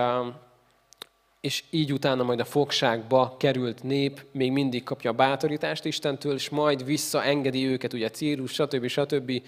és 1.41 1.65
így 1.71 1.93
utána 1.93 2.23
majd 2.23 2.41
a 2.41 2.45
fogságba 2.45 3.37
került 3.39 3.83
nép 3.83 4.25
még 4.31 4.53
mindig 4.53 4.85
kapja 4.85 5.11
a 5.11 5.15
bátorítást 5.15 5.85
Istentől, 5.85 6.35
és 6.35 6.49
majd 6.49 6.85
visszaengedi 6.85 7.67
őket, 7.67 7.93
ugye 7.93 8.09
Círus, 8.09 8.53
stb. 8.53 8.87
stb. 8.87 9.43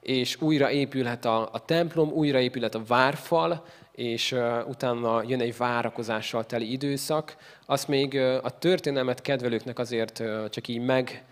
És 0.00 0.40
újra 0.40 0.70
épülhet 0.70 1.24
a, 1.24 1.48
a 1.52 1.64
templom, 1.64 2.10
újra 2.10 2.40
épülhet 2.40 2.74
a 2.74 2.84
várfal, 2.86 3.64
és 3.94 4.36
utána 4.66 5.22
jön 5.26 5.40
egy 5.40 5.56
várakozással 5.56 6.44
teli 6.44 6.72
időszak. 6.72 7.36
Azt 7.66 7.88
még 7.88 8.18
a 8.42 8.58
történelmet 8.58 9.20
kedvelőknek 9.20 9.78
azért 9.78 10.22
csak 10.50 10.68
így 10.68 10.80
meg 10.80 11.24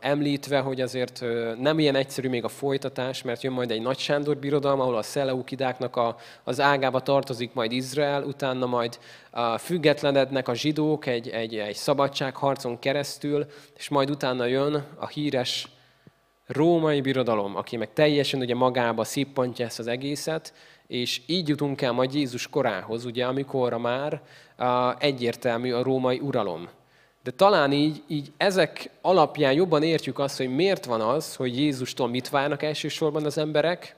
említve, 0.00 0.58
hogy 0.58 0.80
azért 0.80 1.24
nem 1.58 1.78
ilyen 1.78 1.94
egyszerű 1.94 2.28
még 2.28 2.44
a 2.44 2.48
folytatás, 2.48 3.22
mert 3.22 3.42
jön 3.42 3.52
majd 3.52 3.70
egy 3.70 3.82
nagy 3.82 3.98
Sándor 3.98 4.36
birodalma, 4.36 4.82
ahol 4.82 4.96
a 4.96 5.02
szeleukidáknak 5.02 5.96
a, 5.96 6.16
az 6.44 6.60
ágába 6.60 7.00
tartozik 7.00 7.52
majd 7.52 7.72
Izrael, 7.72 8.22
utána 8.22 8.66
majd 8.66 8.98
a 9.30 9.58
függetlenednek 9.58 10.48
a 10.48 10.54
zsidók 10.54 11.06
egy, 11.06 11.28
egy, 11.28 11.56
egy 11.56 11.74
szabadságharcon 11.74 12.78
keresztül, 12.78 13.46
és 13.76 13.88
majd 13.88 14.10
utána 14.10 14.44
jön 14.44 14.84
a 14.98 15.06
híres 15.06 15.68
római 16.46 17.00
birodalom, 17.00 17.56
aki 17.56 17.76
meg 17.76 17.92
teljesen 17.92 18.40
ugye 18.40 18.54
magába 18.54 19.04
szippantja 19.04 19.66
ezt 19.66 19.78
az 19.78 19.86
egészet, 19.86 20.52
és 20.90 21.20
így 21.26 21.48
jutunk 21.48 21.82
el 21.82 21.92
majd 21.92 22.14
Jézus 22.14 22.48
korához, 22.48 23.04
ugye, 23.04 23.26
amikor 23.26 23.72
már 23.76 24.22
egyértelmű 24.98 25.72
a 25.72 25.82
római 25.82 26.18
uralom. 26.18 26.68
De 27.22 27.30
talán 27.30 27.72
így, 27.72 28.02
így 28.06 28.32
ezek 28.36 28.90
alapján 29.00 29.52
jobban 29.52 29.82
értjük 29.82 30.18
azt, 30.18 30.36
hogy 30.36 30.54
miért 30.54 30.84
van 30.84 31.00
az, 31.00 31.36
hogy 31.36 31.58
Jézustól 31.58 32.08
mit 32.08 32.28
várnak 32.28 32.62
elsősorban 32.62 33.24
az 33.24 33.38
emberek? 33.38 33.96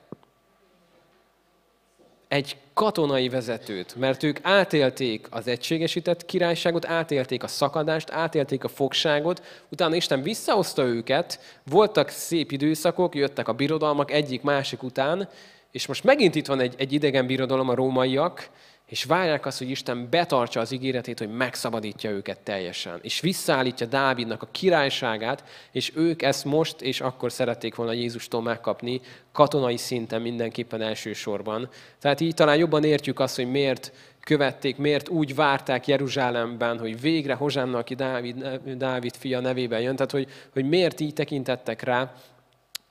egy 2.28 2.56
katonai 2.74 3.28
vezetőt, 3.28 3.94
mert 3.94 4.22
ők 4.22 4.38
átélték 4.42 5.26
az 5.30 5.46
egységesített 5.46 6.24
királyságot, 6.24 6.86
átélték 6.86 7.42
a 7.42 7.46
szakadást, 7.46 8.10
átélték 8.10 8.64
a 8.64 8.68
fogságot, 8.68 9.42
utána 9.68 9.94
Isten 9.94 10.22
visszahozta 10.22 10.84
őket, 10.84 11.40
voltak 11.70 12.08
szép 12.08 12.52
időszakok, 12.52 13.14
jöttek 13.14 13.48
a 13.48 13.52
birodalmak 13.52 14.10
egyik 14.10 14.42
másik 14.42 14.82
után, 14.82 15.28
és 15.72 15.86
most 15.86 16.04
megint 16.04 16.34
itt 16.34 16.46
van 16.46 16.60
egy, 16.60 16.74
egy 16.78 16.92
idegen 16.92 17.26
birodalom, 17.26 17.68
a 17.68 17.74
rómaiak, 17.74 18.50
és 18.86 19.04
várják 19.04 19.46
azt, 19.46 19.58
hogy 19.58 19.70
Isten 19.70 20.08
betartsa 20.10 20.60
az 20.60 20.72
ígéretét, 20.72 21.18
hogy 21.18 21.36
megszabadítja 21.36 22.10
őket 22.10 22.40
teljesen, 22.40 22.98
és 23.02 23.20
visszaállítja 23.20 23.86
Dávidnak 23.86 24.42
a 24.42 24.48
királyságát, 24.50 25.44
és 25.70 25.92
ők 25.96 26.22
ezt 26.22 26.44
most 26.44 26.80
és 26.80 27.00
akkor 27.00 27.32
szerették 27.32 27.74
volna 27.74 27.92
Jézustól 27.92 28.42
megkapni, 28.42 29.00
katonai 29.32 29.76
szinten 29.76 30.22
mindenképpen 30.22 30.82
elsősorban. 30.82 31.68
Tehát 32.00 32.20
így 32.20 32.34
talán 32.34 32.56
jobban 32.56 32.84
értjük 32.84 33.20
azt, 33.20 33.36
hogy 33.36 33.50
miért 33.50 33.92
követték, 34.20 34.76
miért 34.76 35.08
úgy 35.08 35.34
várták 35.34 35.86
Jeruzsálemben, 35.86 36.78
hogy 36.78 37.00
végre 37.00 37.34
Hozsánna, 37.34 37.78
aki 37.78 37.94
Dávid, 37.94 38.60
Dávid 38.76 39.16
fia 39.16 39.40
nevében 39.40 39.80
jön, 39.80 39.96
tehát 39.96 40.12
hogy, 40.12 40.28
hogy 40.52 40.68
miért 40.68 41.00
így 41.00 41.14
tekintettek 41.14 41.82
rá, 41.82 42.12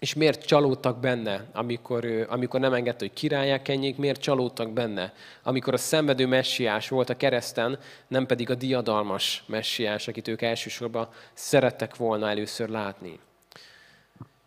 és 0.02 0.14
miért 0.14 0.46
csalódtak 0.46 1.00
benne, 1.00 1.46
amikor, 1.54 2.26
amikor 2.30 2.60
nem 2.60 2.74
engedte, 2.74 3.06
hogy 3.06 3.14
királyák 3.14 3.62
kenjék, 3.62 3.98
miért 3.98 4.22
csalódtak 4.22 4.74
benne, 4.74 5.14
amikor 5.44 5.74
a 5.74 5.78
szenvedő 5.78 6.26
messiás 6.26 6.90
volt 6.90 7.10
a 7.10 7.18
kereszten, 7.18 7.80
nem 8.08 8.26
pedig 8.26 8.50
a 8.50 8.56
diadalmas 8.56 9.44
messiás, 9.46 10.08
akit 10.08 10.28
ők 10.28 10.42
elsősorban 10.42 11.10
szerettek 11.34 11.96
volna 11.96 12.30
először 12.30 12.70
látni. 12.70 13.20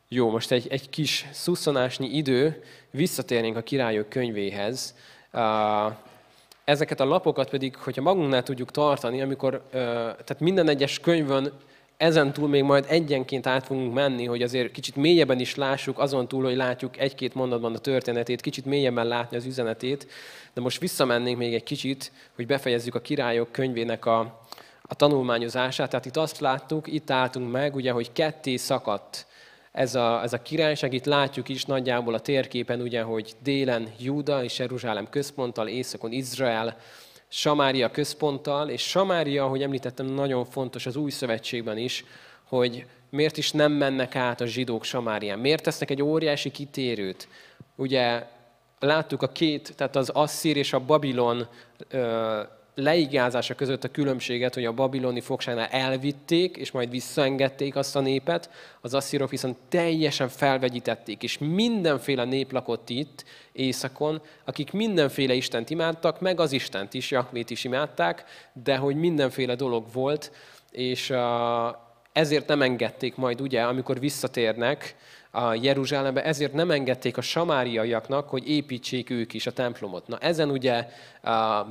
Jó, 0.09 0.31
most 0.31 0.51
egy, 0.51 0.67
egy 0.69 0.91
kis 0.91 1.27
szusszanásnyi 1.33 2.17
idő, 2.17 2.63
visszatérnénk 2.91 3.57
a 3.57 3.63
királyok 3.63 4.09
könyvéhez. 4.09 4.95
Ezeket 6.65 7.01
a 7.01 7.05
lapokat 7.05 7.51
pedig, 7.51 7.77
hogyha 7.77 8.03
magunknál 8.03 8.43
tudjuk 8.43 8.71
tartani, 8.71 9.23
amikor, 9.23 9.63
tehát 9.71 10.41
minden 10.41 10.69
egyes 10.69 11.01
könyvön 11.01 11.53
ezen 11.97 12.33
túl 12.33 12.49
még 12.49 12.63
majd 12.63 12.85
egyenként 12.89 13.47
át 13.47 13.67
fogunk 13.67 13.95
menni, 13.95 14.25
hogy 14.25 14.43
azért 14.43 14.73
kicsit 14.73 14.97
mélyebben 14.97 15.41
is 15.41 15.55
lássuk, 15.55 15.99
azon 15.99 16.29
túl, 16.29 16.45
hogy 16.45 16.57
látjuk 16.57 16.99
egy-két 16.99 17.35
mondatban 17.35 17.75
a 17.75 17.79
történetét, 17.79 18.41
kicsit 18.41 18.65
mélyebben 18.65 19.07
látni 19.07 19.37
az 19.37 19.45
üzenetét, 19.45 20.07
de 20.55 20.61
most 20.61 20.81
visszamennénk 20.81 21.39
még 21.39 21.55
egy 21.55 21.63
kicsit, 21.63 22.13
hogy 22.35 22.47
befejezzük 22.47 22.95
a 22.95 23.01
királyok 23.01 23.53
könyvének 23.53 24.07
a, 24.07 24.41
a 24.83 24.95
tanulmányozását. 24.95 25.91
Tehát 25.91 26.07
itt 26.07 26.17
azt 26.17 26.41
láttuk, 26.41 26.87
itt 26.87 27.11
álltunk 27.11 27.51
meg, 27.51 27.75
ugye, 27.75 27.91
hogy 27.91 28.13
ketté 28.13 28.57
szakadt 28.57 29.27
ez 29.73 29.95
a, 29.95 30.23
ez 30.23 30.33
a 30.33 30.43
királyság. 30.43 30.93
Itt 30.93 31.05
látjuk 31.05 31.49
is 31.49 31.65
nagyjából 31.65 32.15
a 32.15 32.21
térképen, 32.21 32.81
ugye, 32.81 33.03
hogy 33.03 33.35
délen 33.43 33.93
Júda 33.99 34.45
és 34.45 34.59
Jeruzsálem 34.59 35.11
központtal, 35.11 35.69
északon 35.69 36.13
Izrael, 36.13 36.77
Samária 37.37 37.91
központtal, 37.91 38.69
és 38.69 38.83
Samária, 38.83 39.45
ahogy 39.45 39.63
említettem, 39.63 40.07
nagyon 40.07 40.45
fontos 40.45 40.87
az 40.87 40.97
új 40.97 41.11
szövetségben 41.11 41.79
is, 41.79 42.05
hogy 42.45 42.87
miért 43.11 43.37
is 43.37 43.53
nem 43.53 43.73
mennek 43.73 44.17
át 44.17 44.41
a 44.41 44.47
zsidók 44.47 44.85
Samárián. 44.85 45.39
Miért 45.39 45.63
tesznek 45.63 45.91
egy 45.91 46.03
óriási 46.03 46.51
kitérőt? 46.51 47.29
Ugye 47.77 48.27
láttuk 48.79 49.23
a 49.23 49.29
két, 49.29 49.73
tehát 49.77 49.97
az 49.97 50.09
Asszír 50.09 50.57
és 50.57 50.73
a 50.73 50.79
Babilon 50.79 51.47
leigázása 52.75 53.55
között 53.55 53.85
a 53.85 53.91
különbséget, 53.91 54.55
hogy 54.55 54.65
a 54.65 54.73
babiloni 54.73 55.21
fogságnál 55.21 55.67
elvitték, 55.67 56.57
és 56.57 56.71
majd 56.71 56.91
visszaengedték 56.91 57.77
azt 57.77 57.97
a 57.97 58.01
népet, 58.01 58.51
az 58.81 58.95
asszírok 58.95 59.31
viszont 59.31 59.57
teljesen 59.69 60.29
felvegyítették, 60.29 61.23
és 61.23 61.39
mindenféle 61.39 62.25
nép 62.25 62.53
lakott 62.53 62.89
itt, 62.89 63.25
északon, 63.53 64.23
akik 64.45 64.73
mindenféle 64.73 65.35
Istent 65.35 65.71
imádtak, 65.71 66.21
meg 66.21 66.41
az 66.41 66.53
Istent 66.53 66.95
is, 66.95 67.11
Jahvét 67.11 67.51
is 67.51 67.65
imádták, 67.65 68.25
de 68.53 68.77
hogy 68.77 68.97
mindenféle 68.97 69.55
dolog 69.55 69.85
volt, 69.93 70.33
és 70.71 71.13
ezért 72.13 72.47
nem 72.47 72.63
engedték 72.63 73.17
majd, 73.17 73.41
ugye, 73.41 73.63
amikor 73.63 73.99
visszatérnek, 74.01 74.97
a 75.35 75.55
Jeruzsálembe, 75.55 76.25
ezért 76.25 76.53
nem 76.53 76.71
engedték 76.71 77.17
a 77.17 77.21
samáriaiaknak, 77.21 78.29
hogy 78.29 78.49
építsék 78.49 79.11
ők 79.11 79.35
is 79.35 79.47
a 79.47 79.53
templomot. 79.53 80.07
Na 80.07 80.19
ezen 80.19 80.51
ugye 80.51 80.89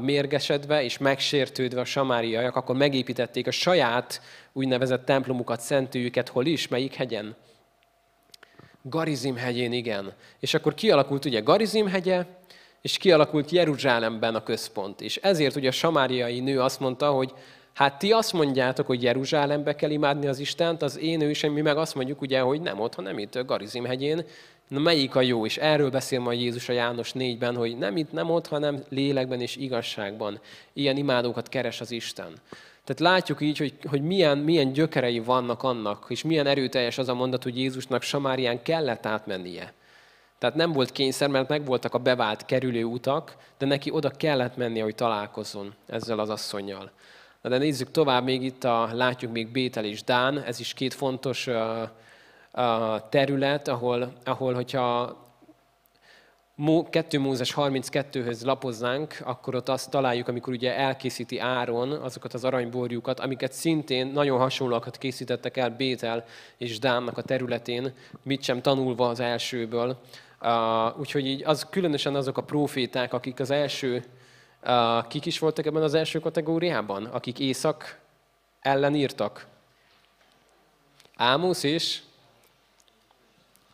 mérgesedve 0.02 0.84
és 0.84 0.98
megsértődve 0.98 1.82
a 1.82 1.86
samáriaiak, 1.86 2.56
akkor 2.56 2.76
megépítették 2.76 3.48
a 3.48 3.52
saját 3.52 4.22
úgynevezett 4.54 5.06
templomukat, 5.06 5.62
szentőjüket, 5.62 6.30
hol 6.30 6.46
is, 6.46 6.68
melyik 6.68 6.94
hegyen? 6.94 7.36
Garizim 8.82 9.36
hegyén, 9.36 9.74
igen. 9.74 10.14
És 10.40 10.54
akkor 10.54 10.74
kialakult 10.74 11.26
ugye 11.26 11.40
Garizim 11.40 11.88
hegye, 11.88 12.26
és 12.82 12.98
kialakult 12.98 13.52
Jeruzsálemben 13.52 14.36
a 14.36 14.44
központ. 14.44 15.02
És 15.02 15.18
ezért 15.18 15.56
ugye 15.56 15.68
a 15.68 15.72
samáriai 15.72 16.40
nő 16.40 16.62
azt 16.62 16.80
mondta, 16.80 17.12
hogy 17.12 17.34
Hát 17.74 18.00
ti 18.00 18.12
azt 18.12 18.34
mondjátok, 18.34 18.86
hogy 18.86 19.04
Jeruzsálembe 19.04 19.76
kell 19.76 19.90
imádni 19.90 20.28
az 20.28 20.40
Istent, 20.40 20.82
az 20.82 21.00
én 21.00 21.22
ősem, 21.22 21.52
mi 21.52 21.62
meg 21.62 21.78
azt 21.78 21.96
mondjuk 21.96 22.22
ugye, 22.22 22.40
hogy 22.40 22.62
nem 22.62 22.80
ott, 22.80 22.96
hanem 22.96 23.20
itt 23.20 23.46
Garizim 23.46 23.86
hegyén. 23.86 24.26
Na 24.68 24.80
melyik 24.80 25.16
a 25.16 25.22
jó? 25.22 25.46
És 25.46 25.58
erről 25.58 25.90
beszél 25.90 26.20
majd 26.20 26.40
Jézus 26.40 26.70
a 26.70 26.74
János 26.74 27.12
4-ben, 27.16 27.56
hogy 27.56 27.78
nem 27.78 27.98
itt, 27.98 28.12
nem 28.12 28.30
ott, 28.30 28.48
hanem 28.48 28.84
lélekben 28.90 29.42
és 29.42 29.56
igazságban. 29.56 30.40
Ilyen 30.74 30.98
imádókat 30.98 31.50
keres 31.50 31.82
az 31.82 31.92
Isten. 31.92 32.34
Tehát 32.84 33.14
látjuk 33.14 33.42
így, 33.42 33.58
hogy, 33.58 33.74
hogy 33.90 34.02
milyen, 34.02 34.38
milyen 34.38 34.74
gyökerei 34.74 35.20
vannak 35.20 35.64
annak, 35.64 36.06
és 36.10 36.24
milyen 36.24 36.48
erőteljes 36.48 36.98
az 36.98 37.10
a 37.10 37.14
mondat, 37.14 37.44
hogy 37.44 37.58
Jézusnak 37.58 38.02
Samárián 38.02 38.62
kellett 38.62 39.06
átmennie. 39.06 39.74
Tehát 40.38 40.56
nem 40.56 40.72
volt 40.72 40.92
kényszer, 40.92 41.30
mert 41.30 41.50
megvoltak 41.50 41.94
a 41.94 41.98
bevált 41.98 42.46
kerülő 42.46 42.84
utak, 42.84 43.36
de 43.58 43.66
neki 43.66 43.92
oda 43.92 44.10
kellett 44.10 44.58
mennie, 44.58 44.84
hogy 44.84 44.96
találkozzon 44.96 45.74
ezzel 45.88 46.20
az 46.20 46.30
asszonynal. 46.30 46.92
Na 47.44 47.50
de 47.50 47.58
nézzük 47.58 47.92
tovább, 47.92 48.24
még 48.24 48.44
itt 48.44 48.64
a, 48.64 48.90
látjuk 48.94 49.32
még 49.32 49.48
Bétel 49.48 49.86
és 49.86 50.04
Dán, 50.04 50.44
ez 50.44 50.60
is 50.60 50.74
két 50.74 50.94
fontos 50.94 51.48
uh, 51.48 51.56
uh, 52.54 53.10
terület, 53.10 53.68
ahol, 53.68 54.14
ahol 54.24 54.54
hogyha 54.54 55.18
2 56.90 57.20
Mózes 57.20 57.54
32-höz 57.58 58.44
lapoznánk, 58.46 59.18
akkor 59.24 59.56
ott 59.56 59.70
azt 59.70 59.90
találjuk, 59.90 60.28
amikor 60.28 60.54
ugye 60.54 60.76
elkészíti 60.76 61.40
Áron 61.40 61.92
azokat 61.92 62.34
az 62.34 62.44
aranyborjukat, 62.44 63.20
amiket 63.20 63.54
szintén 63.54 64.08
nagyon 64.08 64.40
hasonlóakat 64.40 64.98
készítettek 64.98 65.58
el 65.58 65.70
Bétel 65.70 66.26
és 66.58 66.80
Dánnak 66.80 67.18
a 67.18 67.22
területén, 67.22 67.94
mit 68.22 68.44
sem 68.44 68.62
tanulva 68.62 69.08
az 69.08 69.20
elsőből. 69.20 70.00
Uh, 70.42 71.00
úgyhogy 71.00 71.26
így 71.26 71.44
az, 71.44 71.68
különösen 71.70 72.16
azok 72.16 72.38
a 72.38 72.44
proféták, 72.44 73.14
akik 73.14 73.40
az 73.40 73.52
első 73.52 74.04
Kik 75.08 75.26
is 75.26 75.40
voltak 75.40 75.66
ebben 75.66 75.84
az 75.84 75.94
első 75.94 76.20
kategóriában, 76.20 77.06
akik 77.06 77.40
észak 77.40 78.00
ellen 78.62 78.96
írtak? 78.96 79.46
Ámusz 81.16 81.64
és 81.64 82.02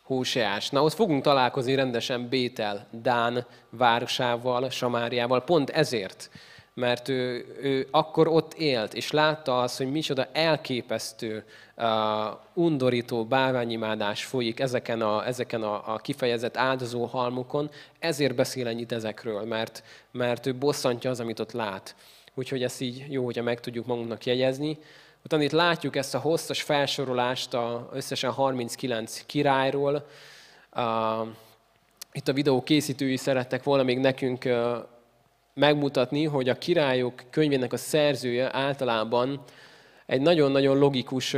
Hóseás. 0.02 0.70
Na, 0.70 0.82
ott 0.82 0.92
fogunk 0.92 1.22
találkozni 1.22 1.74
rendesen 1.74 2.28
Bétel, 2.28 2.86
Dán 2.90 3.46
városával, 3.70 4.70
Samáriával, 4.70 5.44
pont 5.44 5.70
ezért 5.70 6.30
mert 6.74 7.08
ő, 7.08 7.46
ő 7.60 7.88
akkor 7.90 8.28
ott 8.28 8.54
élt, 8.54 8.94
és 8.94 9.10
látta 9.10 9.60
azt, 9.60 9.76
hogy 9.76 9.90
micsoda 9.90 10.28
elképesztő, 10.32 11.44
undorító 12.54 13.24
bálványimádás 13.24 14.24
folyik 14.24 14.60
ezeken 14.60 15.00
a, 15.02 15.26
ezeken 15.26 15.62
a, 15.62 15.94
a 15.94 15.96
kifejezett 15.96 16.56
áldozó 16.56 17.04
halmokon, 17.04 17.70
ezért 17.98 18.34
beszél 18.34 18.66
ennyit 18.66 18.92
ezekről, 18.92 19.44
mert, 19.44 19.82
mert 20.10 20.46
ő 20.46 20.54
bosszantja 20.54 21.10
az, 21.10 21.20
amit 21.20 21.40
ott 21.40 21.52
lát. 21.52 21.94
Úgyhogy 22.34 22.62
ezt 22.62 22.80
így 22.80 23.04
jó, 23.08 23.24
hogyha 23.24 23.42
meg 23.42 23.60
tudjuk 23.60 23.86
magunknak 23.86 24.26
jegyezni. 24.26 24.78
Utána 25.24 25.42
itt 25.42 25.50
látjuk 25.50 25.96
ezt 25.96 26.14
a 26.14 26.18
hosszas 26.18 26.62
felsorolást 26.62 27.54
a 27.54 27.88
összesen 27.92 28.32
39 28.32 29.22
királyról. 29.26 30.06
Itt 32.12 32.28
a 32.28 32.32
videó 32.32 32.62
készítői 32.62 33.16
szerettek 33.16 33.62
volna 33.62 33.82
még 33.82 33.98
nekünk 33.98 34.48
megmutatni, 35.54 36.24
hogy 36.24 36.48
a 36.48 36.58
királyok 36.58 37.22
könyvének 37.30 37.72
a 37.72 37.76
szerzője 37.76 38.54
általában 38.56 39.44
egy 40.10 40.20
nagyon-nagyon 40.20 40.78
logikus 40.78 41.36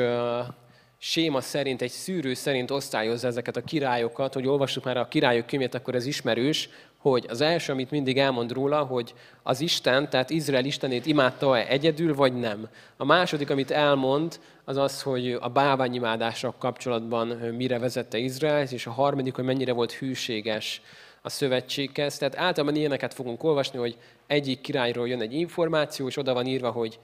séma 0.98 1.40
szerint, 1.40 1.82
egy 1.82 1.90
szűrő 1.90 2.34
szerint 2.34 2.70
osztályozza 2.70 3.26
ezeket 3.26 3.56
a 3.56 3.60
királyokat, 3.60 4.34
hogy 4.34 4.46
olvassuk 4.46 4.84
már 4.84 4.96
a 4.96 5.08
királyok 5.08 5.46
könyvét, 5.46 5.74
akkor 5.74 5.94
ez 5.94 6.06
ismerős, 6.06 6.68
hogy 6.98 7.26
az 7.28 7.40
első, 7.40 7.72
amit 7.72 7.90
mindig 7.90 8.18
elmond 8.18 8.52
róla, 8.52 8.82
hogy 8.82 9.14
az 9.42 9.60
Isten, 9.60 10.08
tehát 10.10 10.30
Izrael 10.30 10.64
Istenét 10.64 11.06
imádta-e 11.06 11.66
egyedül, 11.68 12.14
vagy 12.14 12.34
nem. 12.34 12.68
A 12.96 13.04
második, 13.04 13.50
amit 13.50 13.70
elmond, 13.70 14.40
az 14.64 14.76
az, 14.76 15.02
hogy 15.02 15.38
a 15.40 15.48
bálványimádással 15.48 16.54
kapcsolatban 16.58 17.26
mire 17.56 17.78
vezette 17.78 18.18
Izrael, 18.18 18.66
és 18.70 18.86
a 18.86 18.90
harmadik, 18.90 19.34
hogy 19.34 19.44
mennyire 19.44 19.72
volt 19.72 19.92
hűséges 19.92 20.82
a 21.22 21.28
szövetséghez. 21.28 22.18
Tehát 22.18 22.36
általában 22.36 22.76
ilyeneket 22.76 23.14
fogunk 23.14 23.44
olvasni, 23.44 23.78
hogy 23.78 23.96
egyik 24.26 24.60
királyról 24.60 25.08
jön 25.08 25.20
egy 25.20 25.34
információ, 25.34 26.06
és 26.06 26.16
oda 26.16 26.34
van 26.34 26.46
írva, 26.46 26.70
hogy 26.70 26.98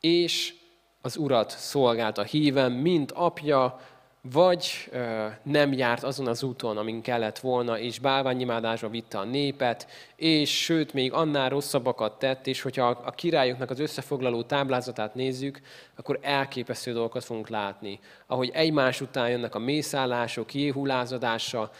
és 0.00 0.54
az 1.02 1.16
urat 1.16 1.50
szolgálta 1.50 2.22
hívem, 2.22 2.72
mint 2.72 3.12
apja, 3.12 3.80
vagy 4.22 4.88
ö, 4.90 5.26
nem 5.42 5.72
járt 5.72 6.02
azon 6.02 6.26
az 6.26 6.42
úton, 6.42 6.76
amin 6.76 7.02
kellett 7.02 7.38
volna, 7.38 7.78
és 7.78 7.98
bálványimádásba 7.98 8.88
vitte 8.88 9.18
a 9.18 9.24
népet, 9.24 9.86
és 10.16 10.62
sőt, 10.62 10.92
még 10.92 11.12
annál 11.12 11.48
rosszabbakat 11.48 12.18
tett, 12.18 12.46
és 12.46 12.62
hogyha 12.62 12.86
a 12.86 13.10
királyoknak 13.10 13.70
az 13.70 13.80
összefoglaló 13.80 14.42
táblázatát 14.42 15.14
nézzük, 15.14 15.60
akkor 15.96 16.18
elképesztő 16.22 16.92
dolgokat 16.92 17.24
fogunk 17.24 17.48
látni. 17.48 18.00
Ahogy 18.26 18.50
egymás 18.52 19.00
után 19.00 19.30
jönnek 19.30 19.54
a 19.54 19.58
mészállások, 19.58 20.54
Jéhu 20.54 20.86
lázadása, 20.86 21.70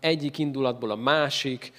egyik 0.00 0.38
indulatból 0.38 0.90
a 0.90 0.96
másik, 0.96 1.72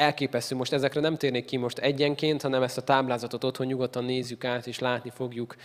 elképesztő. 0.00 0.56
Most 0.56 0.72
ezekre 0.72 1.00
nem 1.00 1.16
térnék 1.16 1.44
ki 1.44 1.56
most 1.56 1.78
egyenként, 1.78 2.42
hanem 2.42 2.62
ezt 2.62 2.78
a 2.78 2.82
táblázatot 2.82 3.44
otthon 3.44 3.66
nyugodtan 3.66 4.04
nézzük 4.04 4.44
át, 4.44 4.66
és 4.66 4.78
látni 4.78 5.10
fogjuk 5.14 5.56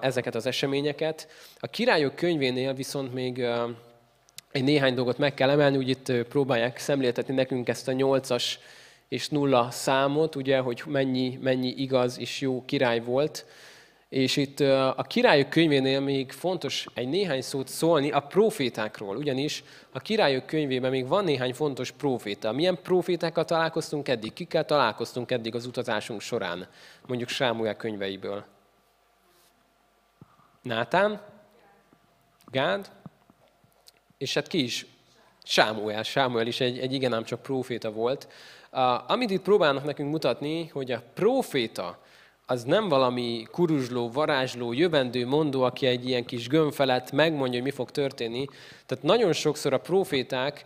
ezeket 0.00 0.34
az 0.34 0.46
eseményeket. 0.46 1.28
A 1.58 1.66
királyok 1.66 2.14
könyvénél 2.14 2.74
viszont 2.74 3.14
még 3.14 3.44
egy 4.52 4.64
néhány 4.64 4.94
dolgot 4.94 5.18
meg 5.18 5.34
kell 5.34 5.50
emelni, 5.50 5.76
úgy 5.76 5.88
itt 5.88 6.12
próbálják 6.12 6.78
szemléltetni 6.78 7.34
nekünk 7.34 7.68
ezt 7.68 7.88
a 7.88 7.92
nyolcas 7.92 8.58
és 9.08 9.28
nulla 9.28 9.70
számot, 9.70 10.36
ugye, 10.36 10.58
hogy 10.58 10.82
mennyi, 10.86 11.38
mennyi 11.42 11.74
igaz 11.76 12.18
és 12.18 12.40
jó 12.40 12.64
király 12.64 13.00
volt. 13.00 13.46
És 14.12 14.36
itt 14.36 14.60
a 14.60 15.04
királyok 15.08 15.48
könyvénél 15.48 16.00
még 16.00 16.32
fontos 16.32 16.86
egy 16.94 17.08
néhány 17.08 17.40
szót 17.40 17.68
szólni 17.68 18.10
a 18.10 18.20
profétákról, 18.20 19.16
ugyanis 19.16 19.64
a 19.92 20.00
királyok 20.00 20.46
könyvében 20.46 20.90
még 20.90 21.06
van 21.08 21.24
néhány 21.24 21.54
fontos 21.54 21.90
proféta. 21.90 22.52
Milyen 22.52 22.78
profétákkal 22.82 23.44
találkoztunk 23.44 24.08
eddig? 24.08 24.32
Kikkel 24.32 24.64
találkoztunk 24.64 25.30
eddig 25.30 25.54
az 25.54 25.66
utazásunk 25.66 26.20
során? 26.20 26.68
Mondjuk 27.06 27.28
Sámuel 27.28 27.76
könyveiből. 27.76 28.44
Nátán, 30.62 31.22
Gád, 32.46 32.90
és 34.18 34.34
hát 34.34 34.46
ki 34.46 34.62
is? 34.62 34.86
Sámuel. 35.44 36.02
Sámuel 36.02 36.46
is 36.46 36.60
egy, 36.60 36.78
egy 36.78 36.92
igen 36.92 37.12
ám 37.12 37.24
csak 37.24 37.42
proféta 37.42 37.92
volt. 37.92 38.28
Uh, 38.72 39.10
amit 39.10 39.30
itt 39.30 39.42
próbálnak 39.42 39.84
nekünk 39.84 40.10
mutatni, 40.10 40.66
hogy 40.66 40.92
a 40.92 41.02
proféta, 41.14 42.01
az 42.52 42.64
nem 42.64 42.88
valami 42.88 43.46
kuruzsló, 43.50 44.10
varázsló, 44.10 44.72
jövendő 44.72 45.26
mondó, 45.26 45.62
aki 45.62 45.86
egy 45.86 46.08
ilyen 46.08 46.24
kis 46.24 46.48
gömb 46.48 46.72
felett 46.72 47.12
megmondja, 47.12 47.60
hogy 47.60 47.70
mi 47.70 47.76
fog 47.76 47.90
történni. 47.90 48.44
Tehát 48.86 49.04
nagyon 49.04 49.32
sokszor 49.32 49.72
a 49.72 49.78
proféták, 49.78 50.64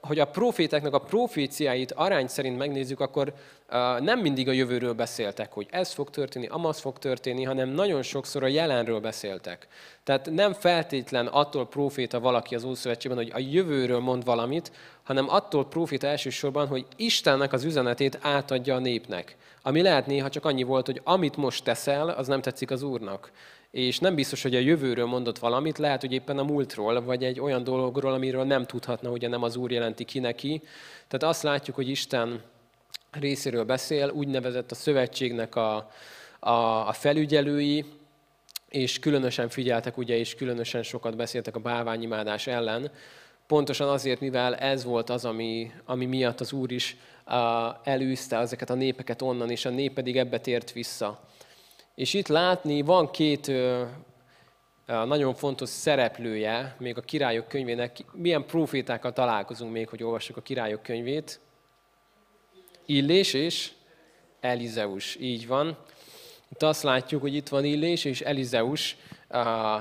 hogy 0.00 0.18
a 0.18 0.24
profétáknak 0.24 0.94
a 0.94 0.98
proféciáit 0.98 1.92
arány 1.92 2.26
szerint 2.26 2.58
megnézzük, 2.58 3.00
akkor 3.00 3.32
nem 4.00 4.18
mindig 4.18 4.48
a 4.48 4.52
jövőről 4.52 4.92
beszéltek, 4.92 5.52
hogy 5.52 5.66
ez 5.70 5.92
fog 5.92 6.10
történni, 6.10 6.46
amaz 6.46 6.78
fog 6.78 6.98
történni, 6.98 7.44
hanem 7.44 7.68
nagyon 7.68 8.02
sokszor 8.02 8.42
a 8.42 8.46
jelenről 8.46 9.00
beszéltek. 9.00 9.66
Tehát 10.04 10.30
nem 10.30 10.52
feltétlen 10.52 11.26
attól 11.26 11.66
proféta 11.66 12.20
valaki 12.20 12.54
az 12.54 12.64
Ószövetségben, 12.64 13.22
hogy 13.22 13.32
a 13.34 13.46
jövőről 13.52 14.00
mond 14.00 14.24
valamit, 14.24 14.72
hanem 15.02 15.28
attól 15.28 15.66
proféta 15.66 16.06
elsősorban, 16.06 16.66
hogy 16.66 16.86
Istennek 16.96 17.52
az 17.52 17.64
üzenetét 17.64 18.18
átadja 18.20 18.74
a 18.74 18.78
népnek. 18.78 19.36
Ami 19.62 19.82
lehet 19.82 20.06
néha 20.06 20.28
csak 20.28 20.44
annyi 20.44 20.62
volt, 20.62 20.86
hogy 20.86 21.00
amit 21.04 21.36
most 21.36 21.64
teszel, 21.64 22.08
az 22.08 22.26
nem 22.26 22.40
tetszik 22.40 22.70
az 22.70 22.82
Úrnak. 22.82 23.30
És 23.70 23.98
nem 23.98 24.14
biztos, 24.14 24.42
hogy 24.42 24.54
a 24.54 24.58
jövőről 24.58 25.06
mondott 25.06 25.38
valamit, 25.38 25.78
lehet, 25.78 26.00
hogy 26.00 26.12
éppen 26.12 26.38
a 26.38 26.42
múltról, 26.42 27.02
vagy 27.02 27.24
egy 27.24 27.40
olyan 27.40 27.64
dologról, 27.64 28.12
amiről 28.12 28.44
nem 28.44 28.66
tudhatna, 28.66 29.10
hogy 29.10 29.28
nem 29.28 29.42
az 29.42 29.56
Úr 29.56 29.70
jelenti 29.70 30.04
ki 30.04 30.18
neki. 30.18 30.62
Tehát 31.08 31.34
azt 31.34 31.42
látjuk, 31.42 31.76
hogy 31.76 31.88
Isten 31.88 32.42
részéről 33.10 33.64
beszél, 33.64 34.10
úgynevezett 34.10 34.70
a 34.70 34.74
szövetségnek 34.74 35.54
a, 35.54 35.90
a, 36.38 36.88
a 36.88 36.92
felügyelői, 36.92 37.84
és 38.68 38.98
különösen 38.98 39.48
figyeltek, 39.48 39.96
ugye, 39.96 40.16
és 40.16 40.34
különösen 40.34 40.82
sokat 40.82 41.16
beszéltek 41.16 41.56
a 41.56 41.60
bálványimádás 41.60 42.46
ellen, 42.46 42.90
pontosan 43.46 43.88
azért, 43.88 44.20
mivel 44.20 44.54
ez 44.54 44.84
volt 44.84 45.10
az, 45.10 45.24
ami, 45.24 45.72
ami 45.84 46.06
miatt 46.06 46.40
az 46.40 46.52
Úr 46.52 46.72
is 46.72 46.96
uh, 47.26 47.34
elűzte 47.84 48.36
ezeket 48.36 48.70
a 48.70 48.74
népeket 48.74 49.22
onnan, 49.22 49.50
és 49.50 49.64
a 49.64 49.70
nép 49.70 49.92
pedig 49.92 50.16
ebbe 50.16 50.38
tért 50.38 50.72
vissza. 50.72 51.20
És 52.00 52.14
itt 52.14 52.28
látni, 52.28 52.82
van 52.82 53.10
két 53.10 53.52
nagyon 54.86 55.34
fontos 55.34 55.68
szereplője, 55.68 56.76
még 56.78 56.96
a 56.96 57.00
királyok 57.00 57.48
könyvének, 57.48 57.96
milyen 58.12 58.46
profétákkal 58.46 59.12
találkozunk 59.12 59.72
még, 59.72 59.88
hogy 59.88 60.02
olvassuk 60.02 60.36
a 60.36 60.42
királyok 60.42 60.82
könyvét. 60.82 61.40
Illés 62.86 63.34
és 63.34 63.72
Elizeus, 64.40 65.16
így 65.16 65.46
van. 65.46 65.78
Itt 66.48 66.62
azt 66.62 66.82
látjuk, 66.82 67.20
hogy 67.20 67.34
itt 67.34 67.48
van 67.48 67.64
Illés 67.64 68.04
és 68.04 68.20
Elizeus, 68.20 68.96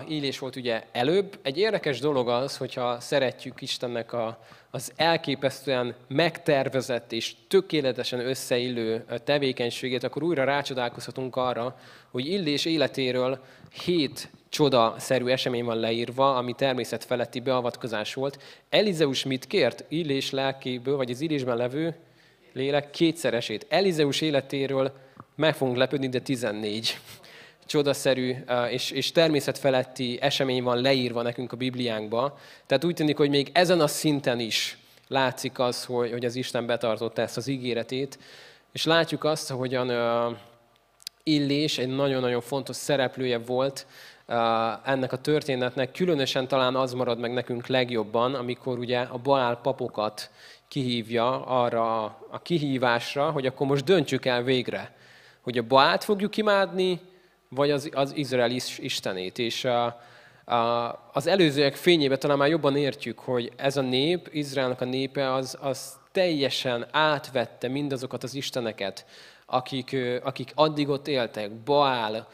Illés 0.07 0.39
volt 0.39 0.55
ugye 0.55 0.83
előbb. 0.91 1.39
Egy 1.41 1.57
érdekes 1.57 1.99
dolog 1.99 2.29
az, 2.29 2.57
hogyha 2.57 2.99
szeretjük 2.99 3.61
Istennek 3.61 4.13
a, 4.13 4.39
az 4.71 4.91
elképesztően 4.95 5.95
megtervezett 6.07 7.11
és 7.11 7.35
tökéletesen 7.47 8.19
összeillő 8.19 9.05
tevékenységét, 9.23 10.03
akkor 10.03 10.23
újra 10.23 10.43
rácsodálkozhatunk 10.43 11.35
arra, 11.35 11.79
hogy 12.11 12.25
Illés 12.25 12.65
életéről 12.65 13.39
hét 13.83 14.29
csodaszerű 14.49 15.25
esemény 15.25 15.63
van 15.63 15.77
leírva, 15.77 16.35
ami 16.35 16.53
természet 16.53 17.03
feletti 17.03 17.39
beavatkozás 17.39 18.13
volt. 18.13 18.41
Elizeus 18.69 19.23
mit 19.23 19.47
kért? 19.47 19.85
Illés 19.87 20.31
lelkéből, 20.31 20.95
vagy 20.97 21.11
az 21.11 21.21
Illésben 21.21 21.57
levő 21.57 21.95
lélek 22.53 22.89
kétszeresét. 22.89 23.65
Elizeus 23.69 24.21
életéről 24.21 24.91
meg 25.35 25.55
fogunk 25.55 25.77
lepődni, 25.77 26.09
de 26.09 26.19
14 26.19 26.97
csodaszerű 27.69 28.35
és, 28.69 28.91
és 28.91 29.11
természetfeletti 29.11 30.17
esemény 30.21 30.63
van 30.63 30.81
leírva 30.81 31.21
nekünk 31.21 31.51
a 31.51 31.57
Bibliánkba. 31.57 32.37
Tehát 32.65 32.83
úgy 32.83 32.93
tűnik, 32.93 33.17
hogy 33.17 33.29
még 33.29 33.49
ezen 33.53 33.79
a 33.79 33.87
szinten 33.87 34.39
is 34.39 34.77
látszik 35.07 35.59
az, 35.59 35.85
hogy, 35.85 36.11
hogy 36.11 36.25
az 36.25 36.35
Isten 36.35 36.65
betartotta 36.65 37.21
ezt 37.21 37.37
az 37.37 37.47
ígéretét, 37.47 38.19
és 38.71 38.85
látjuk 38.85 39.23
azt, 39.23 39.49
hogyan 39.49 39.91
Illés 41.23 41.77
egy 41.77 41.87
nagyon-nagyon 41.87 42.41
fontos 42.41 42.75
szereplője 42.75 43.37
volt 43.37 43.87
ennek 44.83 45.11
a 45.11 45.17
történetnek. 45.17 45.91
Különösen 45.91 46.47
talán 46.47 46.75
az 46.75 46.93
marad 46.93 47.19
meg 47.19 47.33
nekünk 47.33 47.67
legjobban, 47.67 48.35
amikor 48.35 48.77
ugye 48.77 48.99
a 48.99 49.17
Baál 49.17 49.55
papokat 49.55 50.29
kihívja 50.67 51.45
arra 51.45 52.03
a 52.29 52.39
kihívásra, 52.41 53.31
hogy 53.31 53.45
akkor 53.45 53.67
most 53.67 53.83
döntsük 53.83 54.25
el 54.25 54.43
végre, 54.43 54.95
hogy 55.41 55.57
a 55.57 55.63
Baált 55.63 56.03
fogjuk 56.03 56.37
imádni, 56.37 56.99
vagy 57.49 57.71
az, 57.71 57.89
az 57.93 58.15
Izrael 58.15 58.51
istenét. 58.77 59.37
És 59.37 59.65
a, 59.65 59.85
a, 60.45 60.55
az 61.13 61.27
előzőek 61.27 61.75
fényében 61.75 62.19
talán 62.19 62.37
már 62.37 62.49
jobban 62.49 62.77
értjük, 62.77 63.19
hogy 63.19 63.51
ez 63.55 63.77
a 63.77 63.81
nép, 63.81 64.29
Izraelnek 64.31 64.81
a 64.81 64.85
népe, 64.85 65.33
az, 65.33 65.57
az 65.61 65.97
teljesen 66.11 66.87
átvette 66.91 67.67
mindazokat 67.67 68.23
az 68.23 68.33
isteneket, 68.33 69.05
akik, 69.45 69.95
akik 70.23 70.51
addig 70.55 70.89
ott 70.89 71.07
éltek, 71.07 71.51
Baál, 71.51 72.27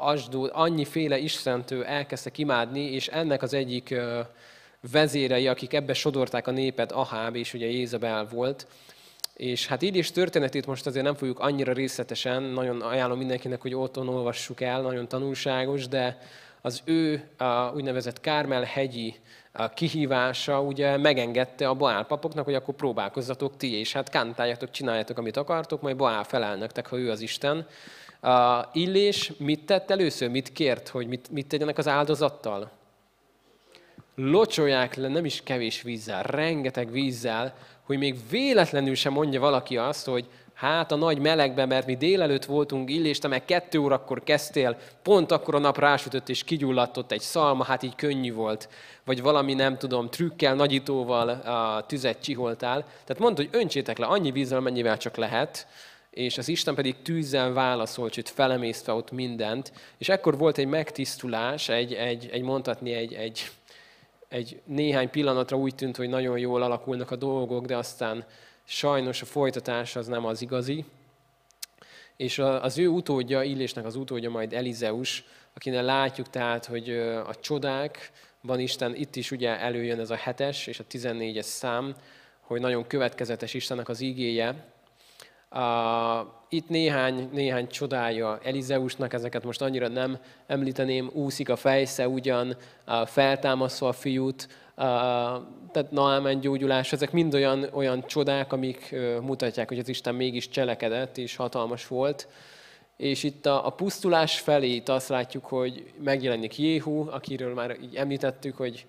Asdód, 0.00 0.50
annyiféle 0.52 1.18
istent 1.18 1.70
elkezdtek 1.70 2.38
imádni, 2.38 2.80
és 2.80 3.08
ennek 3.08 3.42
az 3.42 3.52
egyik 3.54 3.94
vezérei, 4.92 5.48
akik 5.48 5.72
ebbe 5.72 5.94
sodorták 5.94 6.46
a 6.46 6.50
népet, 6.50 6.92
Aháb, 6.92 7.36
és 7.36 7.54
ugye 7.54 7.66
Jézabel 7.66 8.26
volt, 8.26 8.66
és 9.38 9.66
hát 9.66 9.82
így 9.82 9.96
is 9.96 10.10
történetét 10.10 10.66
most 10.66 10.86
azért 10.86 11.04
nem 11.04 11.14
fogjuk 11.14 11.38
annyira 11.38 11.72
részletesen, 11.72 12.42
nagyon 12.42 12.80
ajánlom 12.80 13.18
mindenkinek, 13.18 13.60
hogy 13.60 13.74
otthon 13.74 14.08
olvassuk 14.08 14.60
el, 14.60 14.80
nagyon 14.80 15.08
tanulságos, 15.08 15.88
de 15.88 16.18
az 16.60 16.82
ő 16.84 17.28
a 17.36 17.72
úgynevezett 17.74 18.20
Kármel-hegyi 18.20 19.14
kihívása 19.74 20.60
ugye 20.60 20.96
megengedte 20.96 21.68
a 21.68 21.74
Baál 21.74 22.04
papoknak, 22.04 22.44
hogy 22.44 22.54
akkor 22.54 22.74
próbálkozzatok 22.74 23.56
ti, 23.56 23.78
és 23.78 23.92
hát 23.92 24.08
kántáljatok, 24.08 24.70
csináljátok, 24.70 25.18
amit 25.18 25.36
akartok, 25.36 25.82
majd 25.82 25.96
Baál 25.96 26.24
felel 26.24 26.56
nektek, 26.56 26.86
ha 26.86 26.98
ő 26.98 27.10
az 27.10 27.20
Isten. 27.20 27.66
A 28.20 28.68
Illés 28.72 29.32
mit 29.38 29.66
tett 29.66 29.90
először? 29.90 30.30
Mit 30.30 30.52
kért, 30.52 30.88
hogy 30.88 31.06
mit, 31.06 31.30
mit 31.30 31.46
tegyenek 31.46 31.78
az 31.78 31.88
áldozattal? 31.88 32.77
Locsolják 34.20 34.94
le 34.94 35.08
nem 35.08 35.24
is 35.24 35.42
kevés 35.42 35.82
vízzel, 35.82 36.22
rengeteg 36.22 36.90
vízzel, 36.90 37.54
hogy 37.82 37.98
még 37.98 38.16
véletlenül 38.30 38.94
sem 38.94 39.12
mondja 39.12 39.40
valaki 39.40 39.76
azt, 39.76 40.06
hogy 40.06 40.28
hát 40.54 40.92
a 40.92 40.96
nagy 40.96 41.18
melegben, 41.18 41.68
mert 41.68 41.86
mi 41.86 41.96
délelőtt 41.96 42.44
voltunk 42.44 42.90
illés, 42.90 43.18
te 43.18 43.28
meg 43.28 43.44
kettő 43.44 43.78
órakor 43.78 44.22
kezdtél, 44.22 44.76
pont 45.02 45.32
akkor 45.32 45.54
a 45.54 45.58
nap 45.58 45.78
rásütött 45.78 46.28
és 46.28 46.44
kigyulladt 46.44 47.12
egy 47.12 47.20
szalma, 47.20 47.64
hát 47.64 47.82
így 47.82 47.94
könnyű 47.94 48.32
volt. 48.32 48.68
Vagy 49.04 49.22
valami, 49.22 49.54
nem 49.54 49.78
tudom, 49.78 50.10
trükkel, 50.10 50.54
nagyítóval 50.54 51.28
a 51.28 51.84
tüzet 51.86 52.22
csiholtál. 52.22 52.82
Tehát 52.82 53.22
mondta, 53.22 53.42
hogy 53.42 53.60
öntsétek 53.60 53.98
le 53.98 54.06
annyi 54.06 54.30
vízzel, 54.30 54.60
mennyivel 54.60 54.96
csak 54.96 55.16
lehet, 55.16 55.66
és 56.10 56.38
az 56.38 56.48
Isten 56.48 56.74
pedig 56.74 57.02
tűzzel 57.02 57.52
válaszolt, 57.52 58.12
sőt 58.12 58.28
felemésztve 58.28 58.92
ott 58.92 59.10
mindent, 59.10 59.72
és 59.98 60.08
ekkor 60.08 60.38
volt 60.38 60.58
egy 60.58 60.66
megtisztulás, 60.66 61.68
egy, 61.68 61.92
egy, 61.92 62.28
egy 62.32 62.42
mondhatni, 62.42 62.92
egy, 62.92 63.12
egy, 63.14 63.50
egy 64.28 64.60
néhány 64.64 65.10
pillanatra 65.10 65.56
úgy 65.56 65.74
tűnt, 65.74 65.96
hogy 65.96 66.08
nagyon 66.08 66.38
jól 66.38 66.62
alakulnak 66.62 67.10
a 67.10 67.16
dolgok, 67.16 67.66
de 67.66 67.76
aztán 67.76 68.24
sajnos 68.64 69.22
a 69.22 69.26
folytatás 69.26 69.96
az 69.96 70.06
nem 70.06 70.24
az 70.24 70.42
igazi. 70.42 70.84
és 72.16 72.38
az 72.38 72.78
ő 72.78 72.88
utódja, 72.88 73.42
Illésnek 73.42 73.84
az 73.84 73.96
utódja 73.96 74.30
majd 74.30 74.52
Elizeus, 74.52 75.24
akinek 75.54 75.82
látjuk 75.82 76.30
tehát, 76.30 76.64
hogy 76.64 76.90
a 77.26 77.34
csodákban 77.40 78.58
Isten, 78.58 78.94
itt 78.94 79.16
is 79.16 79.30
ugye 79.30 79.58
előjön 79.58 80.00
ez 80.00 80.10
a 80.10 80.16
hetes 80.16 80.66
és 80.66 80.78
a 80.78 80.84
14-es 80.90 81.42
szám, 81.42 81.94
hogy 82.40 82.60
nagyon 82.60 82.86
következetes 82.86 83.54
Istennek 83.54 83.88
az 83.88 84.00
igéje. 84.00 84.72
Itt 86.48 86.68
néhány, 86.68 87.28
néhány 87.32 87.68
csodája 87.68 88.38
Elizeusnak, 88.42 89.12
ezeket 89.12 89.44
most 89.44 89.62
annyira 89.62 89.88
nem 89.88 90.18
említeném, 90.46 91.10
úszik 91.12 91.48
a 91.48 91.56
fejsze 91.56 92.08
ugyan, 92.08 92.56
feltámaszva 93.06 93.88
a 93.88 93.92
fiút, 93.92 94.48
tehát 95.72 95.90
Naamen 95.90 96.40
gyógyulás, 96.40 96.92
ezek 96.92 97.12
mind 97.12 97.34
olyan, 97.34 97.68
olyan 97.72 98.06
csodák, 98.06 98.52
amik 98.52 98.94
mutatják, 99.20 99.68
hogy 99.68 99.78
az 99.78 99.88
Isten 99.88 100.14
mégis 100.14 100.48
cselekedett 100.48 101.18
és 101.18 101.36
hatalmas 101.36 101.86
volt. 101.86 102.28
És 102.96 103.22
itt 103.22 103.46
a, 103.46 103.66
a 103.66 103.70
pusztulás 103.70 104.38
felé 104.38 104.74
itt 104.74 104.88
azt 104.88 105.08
látjuk, 105.08 105.44
hogy 105.44 105.92
megjelenik 106.04 106.58
Jéhu, 106.58 107.08
akiről 107.10 107.54
már 107.54 107.76
így 107.82 107.94
említettük, 107.94 108.56
hogy 108.56 108.86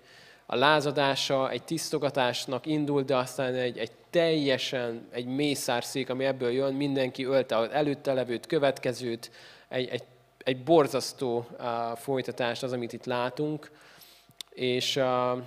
a 0.52 0.56
lázadása 0.56 1.50
egy 1.50 1.62
tisztogatásnak 1.62 2.66
indul, 2.66 3.02
de 3.02 3.16
aztán 3.16 3.54
egy, 3.54 3.78
egy 3.78 3.90
teljesen 4.10 5.08
egy 5.10 5.26
mészárszék, 5.26 6.10
ami 6.10 6.24
ebből 6.24 6.50
jön, 6.50 6.74
mindenki 6.74 7.24
ölte 7.24 7.56
az 7.56 7.70
előtte 7.70 8.12
levőt, 8.12 8.46
következőt, 8.46 9.30
egy, 9.68 9.88
egy, 9.88 10.02
egy 10.38 10.62
borzasztó 10.62 11.46
uh, 11.58 11.66
folytatást 11.96 12.62
az, 12.62 12.72
amit 12.72 12.92
itt 12.92 13.04
látunk. 13.04 13.70
És 14.50 14.96
uh, 14.96 15.42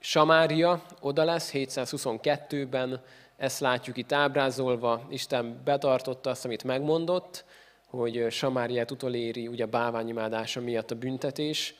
Samária 0.00 0.82
oda 1.00 1.24
lesz 1.24 1.50
722-ben, 1.54 3.00
ezt 3.36 3.60
látjuk 3.60 3.96
itt 3.96 4.12
ábrázolva, 4.12 5.06
Isten 5.10 5.60
betartotta 5.64 6.30
azt, 6.30 6.44
amit 6.44 6.64
megmondott, 6.64 7.44
hogy 7.86 8.26
Samáriát 8.30 8.90
utoléri 8.90 9.46
ugye 9.46 9.66
bálványimádása 9.66 10.60
miatt 10.60 10.90
a 10.90 10.94
büntetés. 10.94 11.74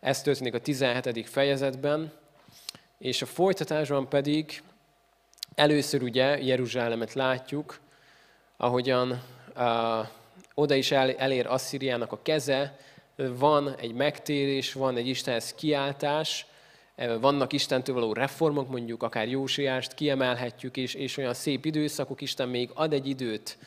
Ez 0.00 0.22
történik 0.22 0.54
a 0.54 0.60
17. 0.60 1.28
fejezetben, 1.28 2.12
és 2.98 3.22
a 3.22 3.26
folytatásban 3.26 4.08
pedig 4.08 4.62
először 5.54 6.02
ugye 6.02 6.42
Jeruzsálemet 6.42 7.12
látjuk, 7.12 7.80
ahogyan 8.56 9.22
uh, 9.56 10.06
oda 10.54 10.74
is 10.74 10.90
el, 10.90 11.14
elér 11.14 11.46
Asszíriának 11.46 12.12
a 12.12 12.22
keze, 12.22 12.78
van 13.16 13.74
egy 13.74 13.92
megtérés, 13.92 14.72
van 14.72 14.96
egy 14.96 15.08
Istenhez 15.08 15.54
kiáltás, 15.54 16.46
vannak 17.20 17.52
Istentől 17.52 17.94
való 17.94 18.12
reformok, 18.12 18.68
mondjuk 18.68 19.02
akár 19.02 19.28
Jósiást 19.28 19.94
kiemelhetjük, 19.94 20.76
és, 20.76 20.94
és 20.94 21.16
olyan 21.16 21.34
szép 21.34 21.64
időszakok, 21.64 22.20
Isten 22.20 22.48
még 22.48 22.70
ad 22.74 22.92
egy 22.92 23.08
időt, 23.08 23.58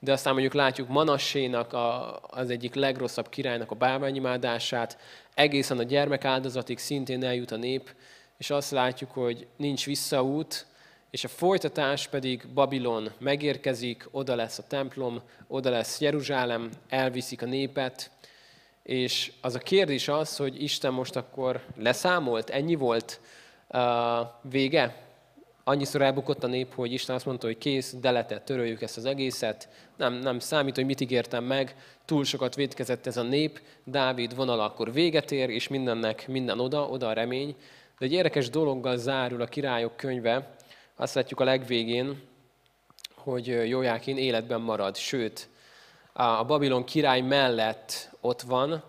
de 0.00 0.12
aztán 0.12 0.32
mondjuk 0.32 0.54
látjuk 0.54 0.88
Manassénak, 0.88 1.72
a, 1.72 2.18
az 2.26 2.50
egyik 2.50 2.74
legrosszabb 2.74 3.28
királynak 3.28 3.70
a 3.70 3.74
bálványimádását, 3.74 4.98
egészen 5.34 5.78
a 5.78 5.82
gyermekáldozatig 5.82 6.78
szintén 6.78 7.24
eljut 7.24 7.50
a 7.50 7.56
nép, 7.56 7.94
és 8.36 8.50
azt 8.50 8.70
látjuk, 8.70 9.10
hogy 9.10 9.46
nincs 9.56 9.84
visszaút, 9.84 10.66
és 11.10 11.24
a 11.24 11.28
folytatás 11.28 12.08
pedig 12.08 12.48
Babilon 12.54 13.10
megérkezik, 13.18 14.08
oda 14.10 14.34
lesz 14.34 14.58
a 14.58 14.66
templom, 14.66 15.20
oda 15.46 15.70
lesz 15.70 16.00
Jeruzsálem, 16.00 16.70
elviszik 16.88 17.42
a 17.42 17.46
népet, 17.46 18.10
és 18.82 19.32
az 19.40 19.54
a 19.54 19.58
kérdés 19.58 20.08
az, 20.08 20.36
hogy 20.36 20.62
Isten 20.62 20.92
most 20.92 21.16
akkor 21.16 21.64
leszámolt, 21.76 22.50
ennyi 22.50 22.74
volt 22.74 23.20
uh, 23.68 23.80
vége? 24.42 25.07
Annyiszor 25.68 26.02
elbukott 26.02 26.44
a 26.44 26.46
nép, 26.46 26.74
hogy 26.74 26.92
Isten 26.92 27.14
azt 27.14 27.26
mondta, 27.26 27.46
hogy 27.46 27.58
kész, 27.58 27.94
deletett, 28.00 28.44
töröljük 28.44 28.82
ezt 28.82 28.96
az 28.96 29.04
egészet. 29.04 29.68
Nem, 29.96 30.14
nem 30.14 30.38
számít, 30.38 30.74
hogy 30.74 30.84
mit 30.84 31.00
ígértem 31.00 31.44
meg, 31.44 31.76
túl 32.04 32.24
sokat 32.24 32.54
védkezett 32.54 33.06
ez 33.06 33.16
a 33.16 33.22
nép, 33.22 33.60
Dávid 33.84 34.34
vonala 34.34 34.64
akkor 34.64 34.92
véget 34.92 35.32
ér, 35.32 35.50
és 35.50 35.68
mindennek 35.68 36.28
minden 36.28 36.60
oda, 36.60 36.88
oda 36.88 37.08
a 37.08 37.12
remény. 37.12 37.56
De 37.98 38.04
egy 38.04 38.12
érdekes 38.12 38.50
dologgal 38.50 38.96
zárul 38.96 39.40
a 39.40 39.46
királyok 39.46 39.96
könyve, 39.96 40.56
azt 40.96 41.14
látjuk 41.14 41.40
a 41.40 41.44
legvégén, 41.44 42.22
hogy 43.14 43.68
Jójákin 43.68 44.16
életben 44.16 44.60
marad, 44.60 44.96
sőt, 44.96 45.48
a 46.12 46.44
Babilon 46.44 46.84
király 46.84 47.20
mellett 47.20 48.10
ott 48.20 48.42
van, 48.42 48.82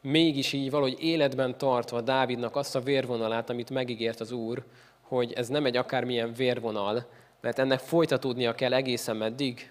mégis 0.00 0.52
így 0.52 0.70
valahogy 0.70 0.96
életben 1.00 1.58
tartva 1.58 2.00
Dávidnak 2.00 2.56
azt 2.56 2.76
a 2.76 2.80
vérvonalát, 2.80 3.50
amit 3.50 3.70
megígért 3.70 4.20
az 4.20 4.32
Úr, 4.32 4.64
hogy 5.08 5.32
ez 5.32 5.48
nem 5.48 5.64
egy 5.64 5.76
akármilyen 5.76 6.32
vérvonal, 6.32 7.06
mert 7.40 7.58
ennek 7.58 7.78
folytatódnia 7.78 8.54
kell 8.54 8.72
egészen 8.72 9.16
meddig? 9.16 9.70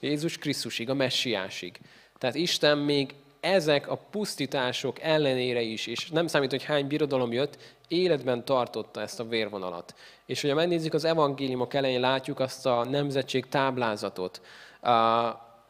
Jézus 0.00 0.38
Krisztusig, 0.38 0.90
a 0.90 0.94
messiásig. 0.94 1.80
Tehát 2.18 2.34
Isten 2.34 2.78
még 2.78 3.14
ezek 3.40 3.88
a 3.88 3.96
pusztítások 4.10 5.00
ellenére 5.00 5.60
is, 5.60 5.86
és 5.86 6.10
nem 6.10 6.26
számít, 6.26 6.50
hogy 6.50 6.64
hány 6.64 6.86
birodalom 6.86 7.32
jött, 7.32 7.76
életben 7.88 8.44
tartotta 8.44 9.00
ezt 9.00 9.20
a 9.20 9.28
vérvonalat. 9.28 9.94
És 10.26 10.40
hogyha 10.40 10.56
megnézzük 10.56 10.94
az 10.94 11.04
evangéliumok 11.04 11.74
elején, 11.74 12.00
látjuk 12.00 12.40
azt 12.40 12.66
a 12.66 12.84
nemzetség 12.84 13.46
táblázatot, 13.46 14.40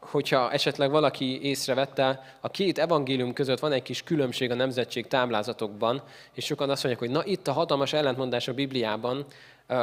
hogyha 0.05 0.51
esetleg 0.51 0.91
valaki 0.91 1.41
észrevette, 1.43 2.35
a 2.41 2.49
két 2.49 2.77
evangélium 2.79 3.33
között 3.33 3.59
van 3.59 3.71
egy 3.71 3.81
kis 3.81 4.03
különbség 4.03 4.51
a 4.51 4.55
nemzetség 4.55 5.07
táblázatokban, 5.07 6.01
és 6.33 6.45
sokan 6.45 6.69
azt 6.69 6.83
mondják, 6.83 7.05
hogy 7.05 7.23
na 7.23 7.31
itt 7.31 7.47
a 7.47 7.51
hatalmas 7.51 7.93
ellentmondás 7.93 8.47
a 8.47 8.53
Bibliában, 8.53 9.25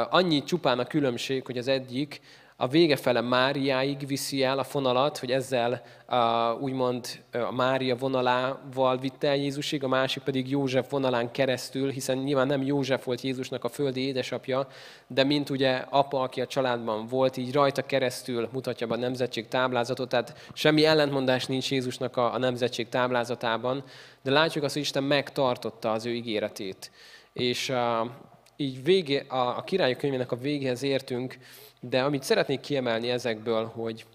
annyi 0.09 0.43
csupán 0.43 0.79
a 0.79 0.85
különbség, 0.85 1.45
hogy 1.45 1.57
az 1.57 1.67
egyik 1.67 2.21
a 2.61 2.67
vége 2.67 2.95
fele 2.95 3.21
Máriáig 3.21 4.07
viszi 4.07 4.43
el 4.43 4.59
a 4.59 4.63
fonalat, 4.63 5.17
hogy 5.17 5.31
ezzel 5.31 5.81
uh, 6.07 6.61
úgymond 6.61 7.07
a 7.31 7.51
Mária 7.51 7.95
vonalával 7.95 8.97
vitte 8.97 9.27
el 9.27 9.35
Jézusig, 9.35 9.83
a 9.83 9.87
másik 9.87 10.23
pedig 10.23 10.49
József 10.49 10.89
vonalán 10.89 11.31
keresztül, 11.31 11.89
hiszen 11.89 12.17
nyilván 12.17 12.47
nem 12.47 12.61
József 12.61 13.05
volt 13.05 13.21
Jézusnak 13.21 13.63
a 13.63 13.69
földi 13.69 14.01
édesapja, 14.01 14.67
de 15.07 15.23
mint 15.23 15.49
ugye 15.49 15.85
apa, 15.89 16.21
aki 16.21 16.41
a 16.41 16.47
családban 16.47 17.07
volt, 17.07 17.37
így 17.37 17.53
rajta 17.53 17.85
keresztül 17.85 18.49
mutatja 18.51 18.87
be 18.87 18.93
a 18.93 18.97
nemzetség 18.97 19.47
táblázatot, 19.47 20.09
tehát 20.09 20.33
semmi 20.53 20.85
ellentmondás 20.85 21.45
nincs 21.45 21.71
Jézusnak 21.71 22.17
a, 22.17 22.33
a 22.33 22.37
nemzetség 22.37 22.89
táblázatában, 22.89 23.83
de 24.23 24.31
látjuk 24.31 24.63
azt, 24.63 24.73
hogy 24.73 24.83
Isten 24.83 25.03
megtartotta 25.03 25.91
az 25.91 26.05
ő 26.05 26.13
ígéretét. 26.13 26.91
És 27.33 27.69
uh, 27.69 28.09
így 28.55 28.83
végé, 28.83 29.25
a, 29.27 29.57
a 29.57 29.63
királyok 29.63 29.97
könyvének 29.97 30.31
a 30.31 30.35
végéhez 30.35 30.83
értünk, 30.83 31.37
de 31.81 32.03
amit 32.03 32.23
szeretnék 32.23 32.59
kiemelni 32.59 33.09
ezekből, 33.09 33.65
hogy 33.65 34.05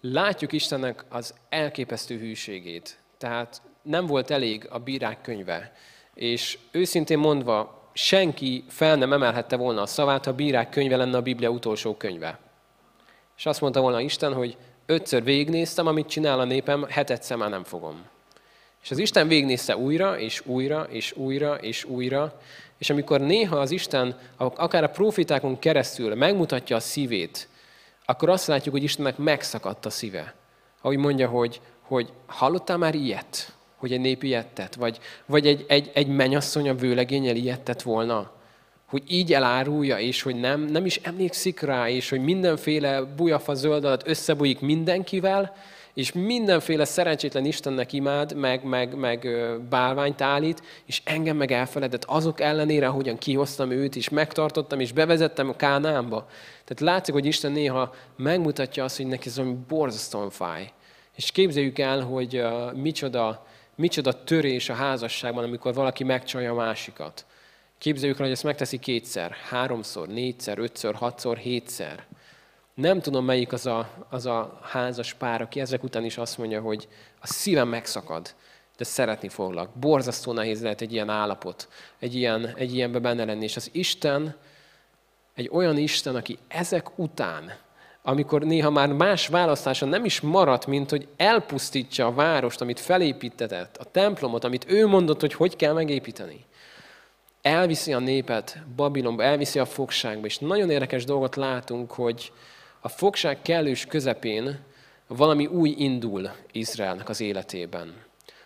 látjuk 0.00 0.52
Istennek 0.52 1.04
az 1.08 1.34
elképesztő 1.48 2.18
hűségét. 2.18 2.98
Tehát 3.18 3.62
nem 3.82 4.06
volt 4.06 4.30
elég 4.30 4.66
a 4.70 4.78
bírák 4.78 5.20
könyve. 5.20 5.72
És 6.14 6.58
őszintén 6.70 7.18
mondva, 7.18 7.90
senki 7.92 8.64
fel 8.68 8.96
nem 8.96 9.12
emelhette 9.12 9.56
volna 9.56 9.82
a 9.82 9.86
szavát, 9.86 10.24
ha 10.24 10.30
a 10.30 10.34
bírák 10.34 10.70
könyve 10.70 10.96
lenne 10.96 11.16
a 11.16 11.22
Biblia 11.22 11.50
utolsó 11.50 11.96
könyve. 11.96 12.38
És 13.36 13.46
azt 13.46 13.60
mondta 13.60 13.80
volna 13.80 14.00
Isten, 14.00 14.34
hogy 14.34 14.56
ötször 14.86 15.24
végignéztem, 15.24 15.86
amit 15.86 16.08
csinál 16.08 16.40
a 16.40 16.44
népem, 16.44 16.86
hetet 16.88 17.36
már 17.36 17.50
nem 17.50 17.64
fogom. 17.64 18.06
És 18.88 18.94
az 18.94 19.00
Isten 19.00 19.28
végignézte 19.28 19.76
újra, 19.76 20.18
és 20.18 20.42
újra, 20.46 20.82
és 20.82 21.12
újra, 21.16 21.54
és 21.54 21.84
újra, 21.84 22.40
és 22.78 22.90
amikor 22.90 23.20
néha 23.20 23.56
az 23.56 23.70
Isten, 23.70 24.18
akár 24.36 24.84
a 24.84 24.88
profitákon 24.88 25.58
keresztül 25.58 26.14
megmutatja 26.14 26.76
a 26.76 26.80
szívét, 26.80 27.48
akkor 28.04 28.28
azt 28.28 28.46
látjuk, 28.46 28.74
hogy 28.74 28.82
Istennek 28.82 29.16
megszakadt 29.16 29.86
a 29.86 29.90
szíve. 29.90 30.34
Ahogy 30.80 30.96
mondja, 30.96 31.28
hogy, 31.28 31.60
hogy 31.80 32.12
hallottál 32.26 32.76
már 32.76 32.94
ilyet? 32.94 33.52
Hogy 33.76 33.92
egy 33.92 34.00
nép 34.00 34.22
ilyet 34.22 34.46
tett? 34.46 34.74
Vagy, 34.74 34.98
vagy 35.26 35.46
egy, 35.46 35.64
egy, 35.68 35.90
egy 35.94 36.08
menyasszony 36.08 36.68
a 36.68 36.74
vőlegényel 36.74 37.36
ilyet 37.36 37.60
tett 37.60 37.82
volna? 37.82 38.30
Hogy 38.86 39.02
így 39.08 39.32
elárulja, 39.32 39.98
és 39.98 40.22
hogy 40.22 40.40
nem, 40.40 40.60
nem 40.60 40.84
is 40.84 40.96
emlékszik 40.96 41.60
rá, 41.60 41.88
és 41.88 42.08
hogy 42.08 42.20
mindenféle 42.20 43.02
bujafa 43.02 43.54
zöld 43.54 43.84
alatt 43.84 44.06
összebújik 44.06 44.60
mindenkivel, 44.60 45.56
és 45.98 46.12
mindenféle 46.12 46.84
szerencsétlen 46.84 47.44
Istennek 47.44 47.92
imád, 47.92 48.34
meg, 48.34 48.64
meg, 48.64 48.94
meg 48.94 49.28
bálványt 49.68 50.20
állít, 50.20 50.62
és 50.84 51.00
engem 51.04 51.36
meg 51.36 51.52
elfeledett 51.52 52.04
azok 52.04 52.40
ellenére, 52.40 52.86
hogyan 52.86 53.18
kihoztam 53.18 53.70
őt, 53.70 53.96
és 53.96 54.08
megtartottam, 54.08 54.80
és 54.80 54.92
bevezettem 54.92 55.48
a 55.48 55.56
Kánámba. 55.56 56.28
Tehát 56.64 56.80
látszik, 56.94 57.14
hogy 57.14 57.26
Isten 57.26 57.52
néha 57.52 57.94
megmutatja 58.16 58.84
azt, 58.84 58.96
hogy 58.96 59.06
neki 59.06 59.28
ez 59.28 59.36
valami 59.36 59.56
borzasztóan 59.68 60.30
fáj. 60.30 60.72
És 61.16 61.30
képzeljük 61.30 61.78
el, 61.78 62.00
hogy 62.00 62.42
micsoda, 62.74 63.46
micsoda 63.74 64.24
törés 64.24 64.68
a 64.68 64.74
házasságban, 64.74 65.44
amikor 65.44 65.74
valaki 65.74 66.04
megcsalja 66.04 66.52
a 66.52 66.54
másikat. 66.54 67.26
Képzeljük 67.78 68.18
el, 68.18 68.24
hogy 68.24 68.34
ezt 68.34 68.44
megteszi 68.44 68.78
kétszer, 68.78 69.36
háromszor, 69.48 70.08
négyszer, 70.08 70.58
ötször, 70.58 70.94
hatszor, 70.94 71.36
hétszer. 71.36 72.06
Nem 72.80 73.00
tudom, 73.00 73.24
melyik 73.24 73.52
az 73.52 73.66
a, 73.66 73.88
az 74.08 74.26
a 74.26 74.58
házas 74.62 75.14
pár, 75.14 75.40
aki 75.40 75.60
ezek 75.60 75.82
után 75.82 76.04
is 76.04 76.18
azt 76.18 76.38
mondja, 76.38 76.60
hogy 76.60 76.88
a 77.20 77.26
szívem 77.26 77.68
megszakad, 77.68 78.34
de 78.76 78.84
szeretni 78.84 79.28
foglak. 79.28 79.70
Borzasztó 79.74 80.32
nehéz 80.32 80.62
lehet 80.62 80.80
egy 80.80 80.92
ilyen 80.92 81.08
állapot, 81.08 81.68
egy, 81.98 82.14
ilyen, 82.14 82.52
egy 82.56 82.74
ilyenbe 82.74 82.98
benne 82.98 83.24
lenni. 83.24 83.44
És 83.44 83.56
az 83.56 83.68
Isten 83.72 84.36
egy 85.34 85.48
olyan 85.52 85.76
Isten, 85.76 86.16
aki 86.16 86.38
ezek 86.48 86.98
után 86.98 87.52
amikor 88.02 88.42
néha 88.42 88.70
már 88.70 88.92
más 88.92 89.26
választása 89.26 89.86
nem 89.86 90.04
is 90.04 90.20
maradt, 90.20 90.66
mint 90.66 90.90
hogy 90.90 91.08
elpusztítsa 91.16 92.06
a 92.06 92.14
várost, 92.14 92.60
amit 92.60 92.80
felépítetett, 92.80 93.76
a 93.76 93.84
templomot, 93.84 94.44
amit 94.44 94.70
ő 94.70 94.86
mondott, 94.86 95.20
hogy 95.20 95.34
hogy 95.34 95.56
kell 95.56 95.72
megépíteni. 95.72 96.44
Elviszi 97.42 97.92
a 97.92 97.98
népet 97.98 98.62
Babilonba, 98.76 99.22
elviszi 99.22 99.58
a 99.58 99.64
fogságba, 99.64 100.26
és 100.26 100.38
nagyon 100.38 100.70
érdekes 100.70 101.04
dolgot 101.04 101.36
látunk, 101.36 101.92
hogy 101.92 102.32
a 102.80 102.88
fogság 102.88 103.42
kellős 103.42 103.86
közepén 103.86 104.58
valami 105.06 105.46
új 105.46 105.74
indul 105.78 106.30
Izraelnek 106.52 107.08
az 107.08 107.20
életében. 107.20 107.94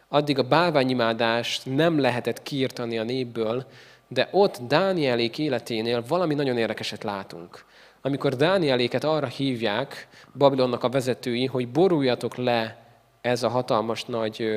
Addig 0.09 0.39
a 0.39 0.49
bálványimádást 0.49 1.67
nem 1.67 1.99
lehetett 1.99 2.43
kiirtani 2.43 2.99
a 2.99 3.03
népből, 3.03 3.67
de 4.09 4.29
ott 4.31 4.59
Dánielék 4.69 5.39
életénél 5.39 6.05
valami 6.09 6.35
nagyon 6.35 6.59
érdekeset 6.59 7.03
látunk. 7.03 7.65
Amikor 8.01 8.37
Dánieléket 8.37 9.05
arra 9.05 9.27
hívják, 9.27 10.09
Babilonnak 10.39 10.85
a 10.85 10.89
vezetői, 10.89 11.47
hogy 11.47 11.69
boruljatok 11.69 12.37
le 12.37 12.77
ez 13.21 13.43
a 13.43 13.49
hatalmas 13.49 14.05
nagy 14.05 14.49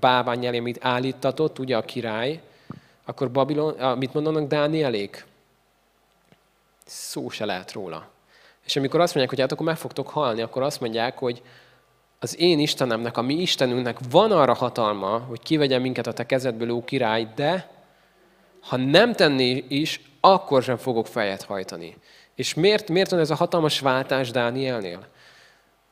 bálvány 0.00 0.46
elé, 0.46 0.58
amit 0.58 0.84
állítatott, 0.84 1.58
ugye 1.58 1.76
a 1.76 1.82
király, 1.82 2.40
akkor 3.04 3.30
Babilon, 3.30 3.98
mit 3.98 4.14
mondanak 4.14 4.48
Dánielék? 4.48 5.26
Szó 6.84 7.28
se 7.28 7.44
lehet 7.44 7.72
róla. 7.72 8.08
És 8.64 8.76
amikor 8.76 9.00
azt 9.00 9.14
mondják, 9.14 9.28
hogy 9.28 9.40
hát 9.40 9.52
akkor 9.52 9.66
meg 9.66 9.76
fogtok 9.76 10.08
halni, 10.08 10.42
akkor 10.42 10.62
azt 10.62 10.80
mondják, 10.80 11.18
hogy 11.18 11.42
az 12.18 12.40
én 12.40 12.58
Istenemnek, 12.58 13.16
a 13.16 13.22
mi 13.22 13.34
Istenünknek 13.34 13.98
van 14.10 14.32
arra 14.32 14.54
hatalma, 14.54 15.18
hogy 15.18 15.42
kivegyen 15.42 15.80
minket 15.80 16.06
a 16.06 16.12
te 16.12 16.26
kezedből, 16.26 16.70
ó 16.70 16.84
király, 16.84 17.28
de 17.34 17.70
ha 18.60 18.76
nem 18.76 19.12
tenné 19.12 19.64
is, 19.68 20.00
akkor 20.20 20.62
sem 20.62 20.76
fogok 20.76 21.06
fejet 21.06 21.42
hajtani. 21.42 21.96
És 22.34 22.54
miért, 22.54 22.88
miért 22.90 23.10
van 23.10 23.20
ez 23.20 23.30
a 23.30 23.34
hatalmas 23.34 23.80
váltás 23.80 24.30
Dánielnél? 24.30 25.06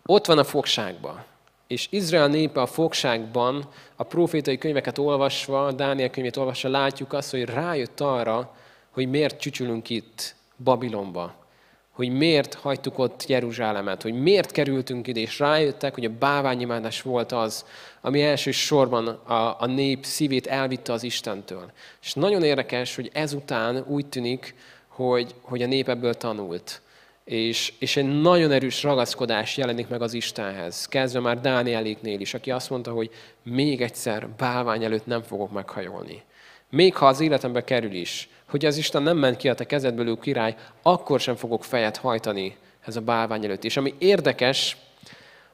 Ott 0.06 0.26
van 0.26 0.38
a 0.38 0.44
fogságban. 0.44 1.24
És 1.66 1.86
Izrael 1.90 2.28
népe 2.28 2.60
a 2.60 2.66
fogságban, 2.66 3.68
a 3.96 4.02
profétai 4.02 4.58
könyveket 4.58 4.98
olvasva, 4.98 5.72
Dániel 5.72 6.10
könyvét 6.10 6.36
olvasva 6.36 6.68
látjuk 6.68 7.12
azt, 7.12 7.30
hogy 7.30 7.44
rájött 7.44 8.00
arra, 8.00 8.54
hogy 8.90 9.08
miért 9.08 9.40
csücsülünk 9.40 9.90
itt, 9.90 10.34
Babilonba 10.64 11.39
hogy 12.00 12.16
miért 12.16 12.54
hagytuk 12.54 12.98
ott 12.98 13.26
Jeruzsálemet, 13.26 14.02
hogy 14.02 14.14
miért 14.14 14.50
kerültünk 14.50 15.06
ide, 15.06 15.20
és 15.20 15.38
rájöttek, 15.38 15.94
hogy 15.94 16.04
a 16.04 16.16
báványimádás 16.18 17.02
volt 17.02 17.32
az, 17.32 17.64
ami 18.00 18.22
elsősorban 18.22 19.06
a, 19.08 19.60
a 19.60 19.66
nép 19.66 20.04
szívét 20.04 20.46
elvitte 20.46 20.92
az 20.92 21.02
Istentől. 21.02 21.70
És 22.02 22.14
nagyon 22.14 22.42
érdekes, 22.42 22.94
hogy 22.94 23.10
ezután 23.12 23.84
úgy 23.86 24.06
tűnik, 24.06 24.54
hogy, 24.88 25.34
hogy 25.40 25.62
a 25.62 25.66
nép 25.66 25.88
ebből 25.88 26.14
tanult. 26.14 26.80
És, 27.24 27.72
és 27.78 27.96
egy 27.96 28.20
nagyon 28.20 28.50
erős 28.50 28.82
ragaszkodás 28.82 29.56
jelenik 29.56 29.88
meg 29.88 30.02
az 30.02 30.14
Istenhez. 30.14 30.86
Kezdve 30.86 31.20
már 31.20 31.40
Dánieléknél 31.40 32.20
is, 32.20 32.34
aki 32.34 32.50
azt 32.50 32.70
mondta, 32.70 32.92
hogy 32.92 33.10
még 33.42 33.82
egyszer 33.82 34.28
bálvány 34.28 34.84
előtt 34.84 35.06
nem 35.06 35.22
fogok 35.22 35.52
meghajolni. 35.52 36.22
Még 36.70 36.96
ha 36.96 37.06
az 37.06 37.20
életembe 37.20 37.64
kerül 37.64 37.94
is, 37.94 38.28
hogy 38.50 38.64
az 38.64 38.76
Isten 38.76 39.02
nem 39.02 39.16
ment 39.16 39.36
ki 39.36 39.48
a 39.48 39.54
te 39.54 39.64
kezedből, 39.64 40.08
ő 40.08 40.14
király, 40.14 40.54
akkor 40.82 41.20
sem 41.20 41.36
fogok 41.36 41.64
fejet 41.64 41.96
hajtani 41.96 42.56
ez 42.86 42.96
a 42.96 43.00
bálvány 43.00 43.44
előtt. 43.44 43.64
És 43.64 43.76
ami 43.76 43.94
érdekes, 43.98 44.76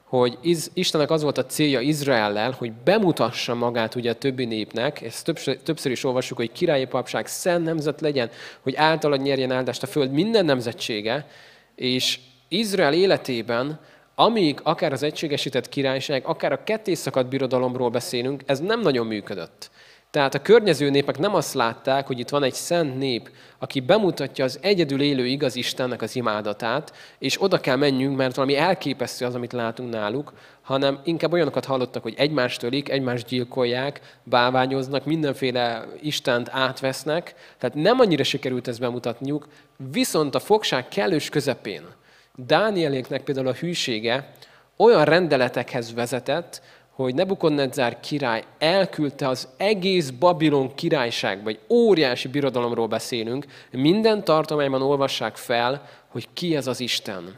hogy 0.03 0.37
Istennek 0.73 1.11
az 1.11 1.21
volt 1.21 1.37
a 1.37 1.45
célja 1.45 1.79
Izraellel, 1.79 2.51
hogy 2.51 2.71
bemutassa 2.71 3.55
magát 3.55 3.95
ugye 3.95 4.09
a 4.09 4.15
többi 4.15 4.45
népnek, 4.45 5.01
ezt 5.01 5.25
többször, 5.25 5.57
többször 5.57 5.91
is 5.91 6.03
olvassuk, 6.03 6.37
hogy 6.37 6.51
királyi 6.51 6.85
papság 6.85 7.27
szent 7.27 7.65
nemzet 7.65 8.01
legyen, 8.01 8.29
hogy 8.61 8.75
általad 8.75 9.21
nyerjen 9.21 9.51
áldást 9.51 9.83
a 9.83 9.87
föld 9.87 10.11
minden 10.11 10.45
nemzetsége, 10.45 11.27
és 11.75 12.19
Izrael 12.47 12.93
életében, 12.93 13.79
amíg 14.15 14.59
akár 14.63 14.91
az 14.91 15.03
egységesített 15.03 15.69
királyság, 15.69 16.25
akár 16.25 16.51
a 16.51 16.63
kettészakadt 16.63 17.29
birodalomról 17.29 17.89
beszélünk, 17.89 18.43
ez 18.45 18.59
nem 18.59 18.79
nagyon 18.79 19.07
működött. 19.07 19.69
Tehát 20.17 20.35
a 20.35 20.41
környező 20.41 20.89
népek 20.89 21.17
nem 21.17 21.35
azt 21.35 21.53
látták, 21.53 22.07
hogy 22.07 22.19
itt 22.19 22.29
van 22.29 22.43
egy 22.43 22.53
szent 22.53 22.97
nép, 22.97 23.29
aki 23.57 23.79
bemutatja 23.79 24.43
az 24.43 24.59
egyedül 24.61 25.01
élő 25.01 25.25
igaz 25.25 25.55
Istennek 25.55 26.01
az 26.01 26.15
imádatát, 26.15 26.93
és 27.19 27.41
oda 27.41 27.59
kell 27.59 27.75
menjünk, 27.75 28.17
mert 28.17 28.35
valami 28.35 28.55
elképesztő 28.57 29.25
az, 29.25 29.35
amit 29.35 29.53
látunk 29.53 29.93
náluk, 29.93 30.33
hanem 30.61 30.99
inkább 31.03 31.33
olyanokat 31.33 31.65
hallottak, 31.65 32.03
hogy 32.03 32.13
egymást 32.17 32.63
ölik, 32.63 32.89
egymást 32.89 33.27
gyilkolják, 33.27 34.17
báványoznak, 34.23 35.05
mindenféle 35.05 35.85
Istent 36.01 36.49
átvesznek, 36.51 37.33
tehát 37.57 37.75
nem 37.75 37.99
annyira 37.99 38.23
sikerült 38.23 38.67
ezt 38.67 38.79
bemutatniuk, 38.79 39.47
viszont 39.91 40.35
a 40.35 40.39
fogság 40.39 40.87
kellős 40.87 41.29
közepén 41.29 41.81
Dánieléknek 42.35 43.23
például 43.23 43.47
a 43.47 43.53
hűsége 43.53 44.33
olyan 44.77 45.05
rendeletekhez 45.05 45.93
vezetett, 45.93 46.61
hogy 47.03 47.15
Nebukadnezár 47.15 47.99
király 47.99 48.43
elküldte 48.57 49.27
az 49.27 49.47
egész 49.57 50.09
Babilon 50.09 50.75
királyság, 50.75 51.43
vagy 51.43 51.59
óriási 51.69 52.27
birodalomról 52.27 52.87
beszélünk, 52.87 53.45
minden 53.71 54.23
tartományban 54.23 54.81
olvassák 54.81 55.35
fel, 55.35 55.89
hogy 56.07 56.27
ki 56.33 56.55
ez 56.55 56.67
az 56.67 56.79
Isten. 56.79 57.37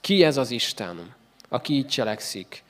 Ki 0.00 0.24
ez 0.24 0.36
az 0.36 0.50
Isten, 0.50 1.14
aki 1.48 1.74
így 1.74 1.86
cselekszik. 1.86 2.62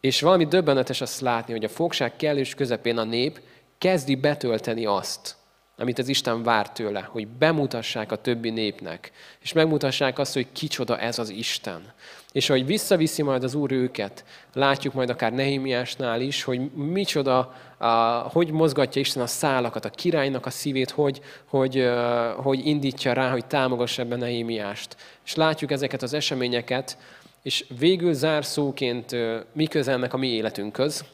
És 0.00 0.20
valami 0.20 0.46
döbbenetes 0.46 1.00
azt 1.00 1.20
látni, 1.20 1.52
hogy 1.52 1.64
a 1.64 1.68
fogság 1.68 2.16
kellős 2.16 2.54
közepén 2.54 2.98
a 2.98 3.04
nép 3.04 3.40
kezdi 3.78 4.14
betölteni 4.14 4.86
azt, 4.86 5.36
amit 5.76 5.98
az 5.98 6.08
Isten 6.08 6.42
vár 6.42 6.72
tőle, 6.72 7.00
hogy 7.00 7.28
bemutassák 7.28 8.12
a 8.12 8.16
többi 8.16 8.50
népnek, 8.50 9.12
és 9.42 9.52
megmutassák 9.52 10.18
azt, 10.18 10.34
hogy 10.34 10.46
kicsoda 10.52 10.98
ez 10.98 11.18
az 11.18 11.28
Isten. 11.28 11.92
És 12.38 12.50
ahogy 12.50 12.66
visszaviszi 12.66 13.22
majd 13.22 13.44
az 13.44 13.54
Úr 13.54 13.72
őket, 13.72 14.24
látjuk 14.54 14.94
majd 14.94 15.10
akár 15.10 15.32
Nehémiásnál 15.32 16.20
is, 16.20 16.42
hogy 16.42 16.70
micsoda, 16.74 17.54
a, 17.78 17.86
hogy 18.32 18.50
mozgatja 18.50 19.00
Isten 19.00 19.22
a 19.22 19.26
szálakat, 19.26 19.84
a 19.84 19.90
királynak 19.90 20.46
a 20.46 20.50
szívét, 20.50 20.90
hogy, 20.90 21.20
hogy, 21.48 21.88
hogy 22.36 22.66
indítja 22.66 23.12
rá, 23.12 23.30
hogy 23.30 23.46
támogassa 23.46 24.02
ebben 24.02 24.18
Nehémiást. 24.18 24.96
És 25.24 25.34
látjuk 25.34 25.70
ezeket 25.70 26.02
az 26.02 26.12
eseményeket, 26.12 26.98
és 27.42 27.64
végül 27.78 28.12
zárszóként 28.12 29.16
mi 29.52 29.66
közelnek 29.66 30.14
a 30.14 30.16
mi 30.16 30.28
életünkhöz, 30.28 31.04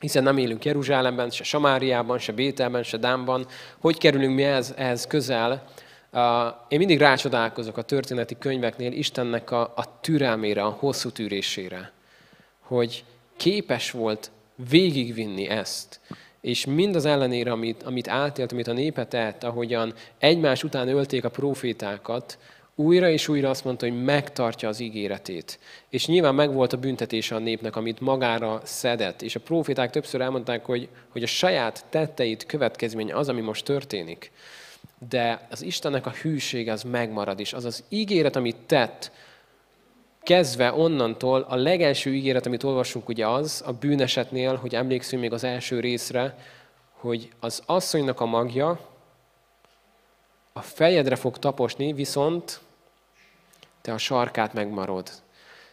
hiszen 0.00 0.22
nem 0.22 0.38
élünk 0.38 0.64
Jeruzsálemben, 0.64 1.30
se 1.30 1.44
Samáriában, 1.44 2.18
se 2.18 2.32
Bételben, 2.32 2.82
se 2.82 2.96
Dámban. 2.96 3.46
Hogy 3.80 3.98
kerülünk 3.98 4.34
mi 4.34 4.42
ehhez, 4.44 4.74
ehhez 4.76 5.06
közel? 5.06 5.64
Én 6.68 6.78
mindig 6.78 6.98
rácsodálkozok 6.98 7.76
a 7.76 7.82
történeti 7.82 8.36
könyveknél 8.38 8.92
Istennek 8.92 9.50
a, 9.50 9.60
a 9.60 10.00
türelmére, 10.00 10.62
a 10.62 10.76
hosszú 10.78 11.10
tűrésére, 11.10 11.92
hogy 12.60 13.04
képes 13.36 13.90
volt 13.90 14.30
végigvinni 14.70 15.48
ezt, 15.48 16.00
és 16.40 16.66
mind 16.66 16.94
az 16.94 17.04
ellenére, 17.04 17.52
amit, 17.52 17.82
amit 17.82 18.08
átélt, 18.08 18.52
amit 18.52 18.66
a 18.66 18.72
népet 18.72 19.08
tett, 19.08 19.44
ahogyan 19.44 19.94
egymás 20.18 20.64
után 20.64 20.88
ölték 20.88 21.24
a 21.24 21.30
profétákat, 21.30 22.38
újra 22.74 23.08
és 23.08 23.28
újra 23.28 23.50
azt 23.50 23.64
mondta, 23.64 23.86
hogy 23.86 24.04
megtartja 24.04 24.68
az 24.68 24.80
ígéretét. 24.80 25.58
És 25.88 26.06
nyilván 26.06 26.34
megvolt 26.34 26.72
a 26.72 26.76
büntetése 26.76 27.34
a 27.34 27.38
népnek, 27.38 27.76
amit 27.76 28.00
magára 28.00 28.60
szedett. 28.64 29.22
És 29.22 29.34
a 29.34 29.40
proféták 29.40 29.90
többször 29.90 30.20
elmondták, 30.20 30.64
hogy, 30.64 30.88
hogy 31.08 31.22
a 31.22 31.26
saját 31.26 31.84
tetteit 31.90 32.46
következménye 32.46 33.14
az, 33.14 33.28
ami 33.28 33.40
most 33.40 33.64
történik 33.64 34.30
de 35.08 35.46
az 35.50 35.62
Istennek 35.62 36.06
a 36.06 36.10
hűsége 36.10 36.72
az 36.72 36.82
megmarad 36.82 37.40
is. 37.40 37.52
Az 37.52 37.64
az 37.64 37.84
ígéret, 37.88 38.36
amit 38.36 38.56
tett, 38.56 39.12
kezdve 40.22 40.72
onnantól 40.72 41.46
a 41.48 41.56
legelső 41.56 42.14
ígéret, 42.14 42.46
amit 42.46 42.62
olvasunk, 42.62 43.08
ugye 43.08 43.26
az 43.26 43.62
a 43.66 43.72
bűnesetnél, 43.72 44.54
hogy 44.56 44.74
emlékszünk 44.74 45.22
még 45.22 45.32
az 45.32 45.44
első 45.44 45.80
részre, 45.80 46.38
hogy 46.92 47.28
az 47.40 47.62
asszonynak 47.66 48.20
a 48.20 48.26
magja 48.26 48.80
a 50.52 50.62
fejedre 50.62 51.16
fog 51.16 51.38
taposni, 51.38 51.92
viszont 51.92 52.60
te 53.80 53.92
a 53.92 53.98
sarkát 53.98 54.52
megmarod. 54.52 55.10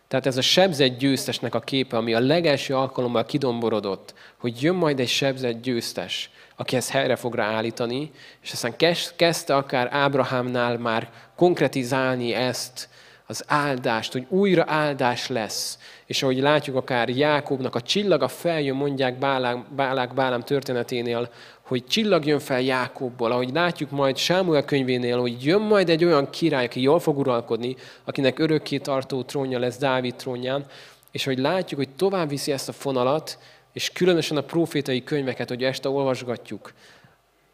Tehát 0.08 0.26
ez 0.26 0.38
a 0.38 0.42
sebzett 0.42 0.98
győztesnek 0.98 1.56
a 1.56 1.60
képe, 1.60 1.98
ami 1.98 2.14
a 2.14 2.20
legelső 2.20 2.76
alkalommal 2.76 3.26
kidomborodott, 3.26 4.14
hogy 4.38 4.62
jön 4.62 4.76
majd 4.76 5.00
egy 5.00 5.08
sebzett 5.08 5.62
győztes, 5.62 6.30
aki 6.56 6.76
ezt 6.76 6.90
helyre 6.90 7.16
fog 7.16 7.36
ráállítani, 7.36 8.12
és 8.42 8.52
aztán 8.52 8.76
kezdte 9.16 9.56
akár 9.56 9.88
Ábrahámnál 9.92 10.78
már 10.78 11.10
konkretizálni 11.36 12.34
ezt, 12.34 12.90
az 13.28 13.44
áldást, 13.48 14.12
hogy 14.12 14.26
újra 14.30 14.64
áldás 14.68 15.28
lesz. 15.28 15.80
És 16.06 16.24
ahogy 16.24 16.40
látjuk 16.40 16.76
akár 16.76 17.10
Jákobnak 17.10 17.76
a 17.76 17.82
csillaga 17.82 18.28
feljön, 18.28 18.76
mondják 18.76 19.18
Bálák, 19.18 19.74
Bálák 19.76 20.14
Bálám 20.14 20.42
történeténél, 20.42 21.30
hogy 21.62 21.86
csillag 21.86 22.26
jön 22.26 22.40
fel 22.40 22.62
Jákobból, 22.62 23.32
ahogy 23.32 23.50
látjuk 23.54 23.92
majd 23.92 24.18
Sámuel 24.18 24.66
könyvénél, 24.66 25.20
hogy 25.20 25.46
jön 25.46 25.62
majd 25.62 25.90
egy 25.90 26.06
olyan 26.06 26.30
király, 26.30 26.66
aki 26.66 26.82
jól 26.82 27.00
fog 27.00 27.18
uralkodni, 27.18 27.76
akinek 28.04 28.40
örökké 28.40 28.78
tartó 28.78 29.24
trónja 29.24 29.60
lesz 29.60 29.78
Dávid 29.78 30.16
trónján, 30.16 30.66
és 31.12 31.26
hogy 31.26 31.38
látjuk, 31.38 31.80
hogy 31.80 31.96
tovább 31.96 32.30
viszi 32.30 32.52
ezt 32.52 32.70
a 32.70 32.74
fonalat, 32.74 33.38
és 33.76 33.90
különösen 33.90 34.38
a 34.38 34.42
profétai 34.42 35.04
könyveket, 35.04 35.50
hogy 35.50 35.64
este 35.64 35.90
olvasgatjuk, 35.90 36.74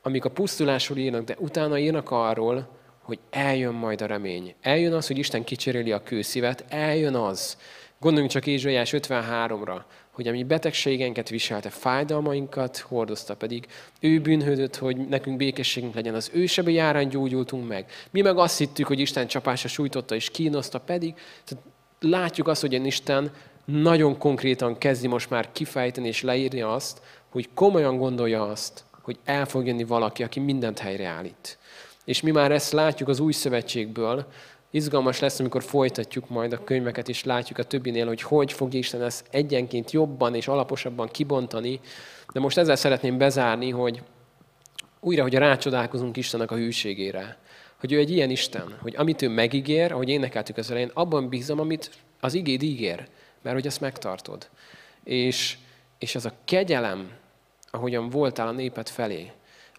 amik 0.02 0.26
a 0.26 0.30
pusztulásról 0.30 0.98
írnak, 0.98 1.24
de 1.24 1.36
utána 1.40 1.78
írnak 1.78 2.12
arról, 2.12 2.68
hogy 3.02 3.20
eljön 3.30 3.74
majd 3.74 4.02
a 4.02 4.06
remény. 4.06 4.56
Eljön 4.62 4.94
az, 4.94 5.08
hogy 5.08 5.18
Isten 5.18 5.44
kicseréli 5.44 5.92
a 5.92 6.04
kőszívet, 6.04 6.66
eljön 6.70 7.16
az. 7.16 7.58
Gondoljunk 8.00 8.32
csak 8.32 8.48
Ézsaiás 8.48 8.94
53-ra, 8.98 9.82
hogy 10.12 10.28
ami 10.28 10.44
betegségeinket 10.44 11.30
viselte, 11.30 11.70
fájdalmainkat 11.70 12.78
hordozta 12.78 13.36
pedig, 13.36 13.66
ő 14.00 14.22
bűnhődött, 14.22 14.76
hogy 14.76 14.98
nekünk 15.08 15.38
békességünk 15.38 15.94
legyen, 15.94 16.16
az 16.16 16.30
ő 16.34 16.46
sebe 16.46 16.72
járán 16.72 17.10
gyógyultunk 17.10 17.68
meg. 17.68 17.86
Mi 18.12 18.22
meg 18.22 18.38
azt 18.38 18.58
hittük, 18.58 18.88
hogy 18.88 19.00
Isten 19.00 19.28
csapása 19.28 19.68
sújtotta 19.68 20.16
és 20.16 20.30
kínoszta, 20.30 20.80
pedig 20.80 21.14
tehát 21.46 21.64
látjuk 22.00 22.48
azt, 22.48 22.62
hogy 22.62 22.86
Isten 22.86 23.32
nagyon 23.66 24.18
konkrétan 24.18 24.78
kezdi 24.78 25.08
most 25.08 25.30
már 25.30 25.52
kifejteni 25.52 26.08
és 26.08 26.22
leírni 26.22 26.62
azt, 26.62 27.02
hogy 27.30 27.50
komolyan 27.54 27.98
gondolja 27.98 28.44
azt, 28.44 28.84
hogy 29.02 29.18
el 29.24 29.46
fog 29.46 29.66
jönni 29.66 29.84
valaki, 29.84 30.24
aki 30.24 30.40
mindent 30.40 30.80
helyreállít. 30.80 31.58
És 32.06 32.22
mi 32.22 32.32
már 32.32 32.52
ezt 32.52 32.72
látjuk 32.72 33.10
az 33.10 33.20
új 33.20 33.32
szövetségből, 33.32 34.26
Izgalmas 34.74 35.20
lesz, 35.20 35.40
amikor 35.40 35.64
folytatjuk 35.64 36.30
majd 36.30 36.54
a 36.54 36.64
könyveket, 36.64 37.10
és 37.10 37.24
látjuk 37.24 37.58
a 37.58 37.64
többinél, 37.64 38.08
hogy 38.08 38.22
hogy 38.22 38.54
fog 38.54 38.74
Isten 38.74 39.04
ezt 39.04 39.26
egyenként 39.30 39.92
jobban 39.92 40.36
és 40.36 40.48
alaposabban 40.48 41.08
kibontani. 41.08 41.80
De 42.34 42.40
most 42.40 42.58
ezzel 42.58 42.76
szeretném 42.76 43.18
bezárni, 43.18 43.70
hogy 43.70 44.02
újra, 45.00 45.22
hogy 45.22 45.34
rácsodálkozunk 45.34 46.18
Istennek 46.18 46.52
a 46.52 46.56
hűségére. 46.56 47.38
Hogy 47.80 47.92
ő 47.92 47.98
egy 47.98 48.10
ilyen 48.10 48.30
Isten, 48.30 48.78
hogy 48.82 48.96
amit 48.98 49.22
ő 49.22 49.30
megígér, 49.30 49.92
ahogy 49.92 50.10
énekeltük 50.10 50.58
az 50.58 50.72
elején, 50.72 50.92
abban 50.94 51.30
bízom, 51.30 51.60
amit 51.60 51.92
az 52.20 52.34
igéd 52.34 52.64
ígér, 52.64 53.08
mert 53.42 53.56
hogy 53.56 53.66
ezt 53.66 53.82
megtartod. 53.82 54.50
És, 55.04 55.58
és 56.00 56.16
az 56.16 56.26
a 56.26 56.34
kegyelem, 56.46 57.12
ahogyan 57.72 58.10
voltál 58.10 58.48
a 58.48 58.52
népet 58.52 58.90
felé, 58.90 59.32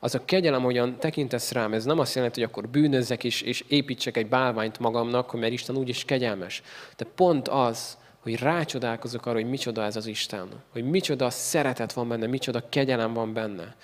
az 0.05 0.15
a 0.15 0.25
kegyelem, 0.25 0.63
hogyan 0.63 0.99
tekintesz 0.99 1.53
rám, 1.53 1.73
ez 1.73 1.85
nem 1.85 1.99
azt 1.99 2.15
jelenti, 2.15 2.41
hogy 2.41 2.49
akkor 2.51 2.69
bűnözzek 2.69 3.25
és, 3.25 3.41
és 3.41 3.65
építsek 3.69 4.17
egy 4.17 4.27
bálványt 4.27 4.79
magamnak, 4.79 5.33
mert 5.33 5.53
Isten 5.53 5.77
úgyis 5.77 6.05
kegyelmes. 6.05 6.63
De 6.97 7.05
pont 7.15 7.49
az, 7.49 7.97
hogy 8.23 8.39
rácsodálkozok 8.39 9.27
arra, 9.27 9.41
hogy 9.41 9.49
micsoda 9.49 9.85
ez 9.85 9.97
az 9.97 10.07
Isten, 10.07 10.49
hogy 10.73 10.85
micsoda 10.85 11.31
szeretet 11.31 11.93
van 11.93 12.09
benne, 12.09 12.27
micsoda 12.27 12.69
kegyelem 12.69 13.13
van 13.13 13.33
benne, 13.33 13.77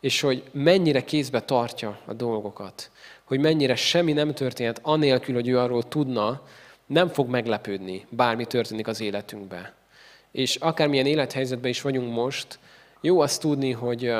és 0.00 0.20
hogy 0.20 0.42
mennyire 0.52 1.04
kézbe 1.04 1.40
tartja 1.40 1.98
a 2.04 2.12
dolgokat, 2.12 2.90
hogy 3.24 3.40
mennyire 3.40 3.74
semmi 3.74 4.12
nem 4.12 4.34
történhet 4.34 4.80
anélkül, 4.82 5.34
hogy 5.34 5.48
ő 5.48 5.58
arról 5.58 5.88
tudna, 5.88 6.42
nem 6.86 7.08
fog 7.08 7.28
meglepődni, 7.28 8.06
bármi 8.08 8.44
történik 8.44 8.86
az 8.86 9.00
életünkbe. 9.00 9.74
És 10.30 10.56
akármilyen 10.56 11.06
élethelyzetben 11.06 11.70
is 11.70 11.80
vagyunk 11.80 12.12
most, 12.12 12.58
jó 13.00 13.20
azt 13.20 13.40
tudni, 13.40 13.72
hogy, 13.72 14.12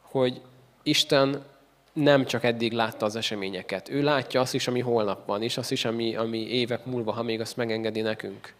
hogy 0.00 0.40
Isten 0.82 1.44
nem 1.92 2.24
csak 2.24 2.44
eddig 2.44 2.72
látta 2.72 3.06
az 3.06 3.16
eseményeket. 3.16 3.88
Ő 3.88 4.02
látja 4.02 4.40
azt 4.40 4.54
is, 4.54 4.68
ami 4.68 4.80
holnap 4.80 5.26
van, 5.26 5.42
és 5.42 5.56
azt 5.56 5.72
is, 5.72 5.84
ami, 5.84 6.16
ami 6.16 6.38
évek 6.38 6.84
múlva, 6.84 7.12
ha 7.12 7.22
még 7.22 7.40
azt 7.40 7.56
megengedi 7.56 8.00
nekünk. 8.00 8.54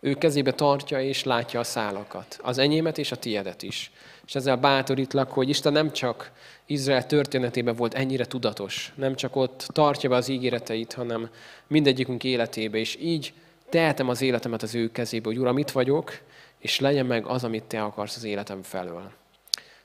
Ő 0.00 0.14
kezébe 0.14 0.52
tartja 0.52 1.00
és 1.00 1.24
látja 1.24 1.60
a 1.60 1.64
szálakat, 1.64 2.38
az 2.42 2.58
enyémet 2.58 2.98
és 2.98 3.12
a 3.12 3.16
tiedet 3.16 3.62
is. 3.62 3.90
És 4.26 4.34
ezzel 4.34 4.56
bátorítlak, 4.56 5.30
hogy 5.30 5.48
Isten 5.48 5.72
nem 5.72 5.92
csak 5.92 6.30
Izrael 6.70 7.06
történetében 7.06 7.74
volt 7.74 7.94
ennyire 7.94 8.24
tudatos, 8.24 8.92
nem 8.96 9.14
csak 9.14 9.36
ott 9.36 9.66
tartja 9.72 10.08
be 10.08 10.16
az 10.16 10.28
ígéreteit, 10.28 10.92
hanem 10.92 11.30
mindegyikünk 11.66 12.24
életébe, 12.24 12.78
és 12.78 12.96
így 13.00 13.32
tehetem 13.68 14.08
az 14.08 14.22
életemet 14.22 14.62
az 14.62 14.74
ő 14.74 14.90
kezébe, 14.92 15.28
hogy 15.28 15.38
Uram, 15.38 15.58
itt 15.58 15.70
vagyok, 15.70 16.18
és 16.58 16.80
legyen 16.80 17.06
meg 17.06 17.26
az, 17.26 17.44
amit 17.44 17.64
Te 17.64 17.82
akarsz 17.82 18.16
az 18.16 18.24
életem 18.24 18.62
felől. 18.62 19.10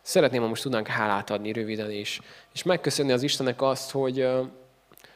Szeretném, 0.01 0.41
ha 0.41 0.47
most 0.47 0.61
tudnánk 0.61 0.87
hálát 0.87 1.29
adni 1.29 1.51
röviden 1.51 1.91
is, 1.91 2.21
és 2.53 2.63
megköszönni 2.63 3.11
az 3.11 3.23
Istennek 3.23 3.61
azt, 3.61 3.91
hogy, 3.91 4.27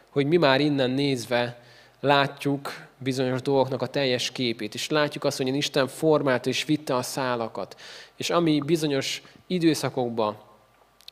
hogy 0.10 0.26
mi 0.26 0.38
már 0.38 0.62
innen 0.62 0.90
nézve 0.90 1.62
látjuk 2.00 2.88
bizonyos 2.98 3.42
dolgoknak 3.42 3.82
a 3.82 3.88
teljes 3.88 4.32
képét, 4.32 4.74
és 4.74 4.90
látjuk 4.90 5.24
azt, 5.24 5.38
hogy 5.38 5.56
Isten 5.56 5.88
formálta 5.88 6.50
és 6.50 6.66
vitte 6.66 6.96
a 6.96 7.02
szálakat, 7.02 7.80
és 8.16 8.30
ami 8.30 8.62
bizonyos 8.66 9.22
időszakokban 9.48 10.48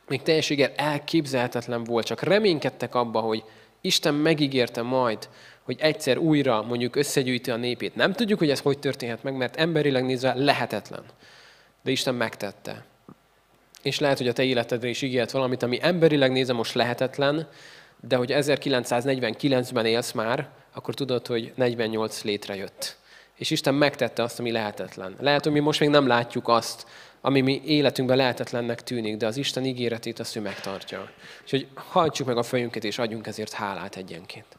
még 0.07 0.21
teljességgel 0.21 0.71
elképzelhetetlen 0.75 1.83
volt, 1.83 2.05
csak 2.05 2.21
reménykedtek 2.21 2.95
abba, 2.95 3.19
hogy 3.19 3.43
Isten 3.81 4.13
megígérte 4.13 4.81
majd, 4.81 5.29
hogy 5.63 5.77
egyszer 5.79 6.17
újra 6.17 6.61
mondjuk 6.61 6.95
összegyűjti 6.95 7.51
a 7.51 7.55
népét. 7.55 7.95
Nem 7.95 8.13
tudjuk, 8.13 8.39
hogy 8.39 8.49
ez 8.49 8.59
hogy 8.59 8.79
történhet 8.79 9.23
meg, 9.23 9.35
mert 9.35 9.55
emberileg 9.55 10.05
nézve 10.05 10.33
lehetetlen. 10.35 11.03
De 11.81 11.91
Isten 11.91 12.15
megtette 12.15 12.85
és 13.87 13.99
lehet, 13.99 14.17
hogy 14.17 14.27
a 14.27 14.33
te 14.33 14.43
életedre 14.43 14.87
is 14.87 15.01
ígért 15.01 15.31
valamit, 15.31 15.63
ami 15.63 15.79
emberileg 15.81 16.31
nézem 16.31 16.55
most 16.55 16.73
lehetetlen, 16.73 17.47
de 18.07 18.15
hogy 18.15 18.31
1949-ben 18.33 19.85
élsz 19.85 20.11
már, 20.11 20.49
akkor 20.73 20.93
tudod, 20.93 21.27
hogy 21.27 21.51
48 21.55 22.23
létrejött. 22.23 22.97
És 23.37 23.49
Isten 23.49 23.73
megtette 23.73 24.23
azt, 24.23 24.39
ami 24.39 24.51
lehetetlen. 24.51 25.15
Lehet, 25.19 25.43
hogy 25.43 25.51
mi 25.51 25.59
most 25.59 25.79
még 25.79 25.89
nem 25.89 26.07
látjuk 26.07 26.47
azt, 26.47 26.85
ami 27.21 27.41
mi 27.41 27.61
életünkben 27.65 28.17
lehetetlennek 28.17 28.83
tűnik, 28.83 29.17
de 29.17 29.25
az 29.25 29.37
Isten 29.37 29.65
ígéretét 29.65 30.19
azt 30.19 30.35
ő 30.35 30.41
megtartja. 30.41 31.09
Úgyhogy 31.41 31.67
hajtsuk 31.75 32.27
meg 32.27 32.37
a 32.37 32.43
fejünket, 32.43 32.83
és 32.83 32.97
adjunk 32.97 33.27
ezért 33.27 33.53
hálát 33.53 33.95
egyenként. 33.95 34.57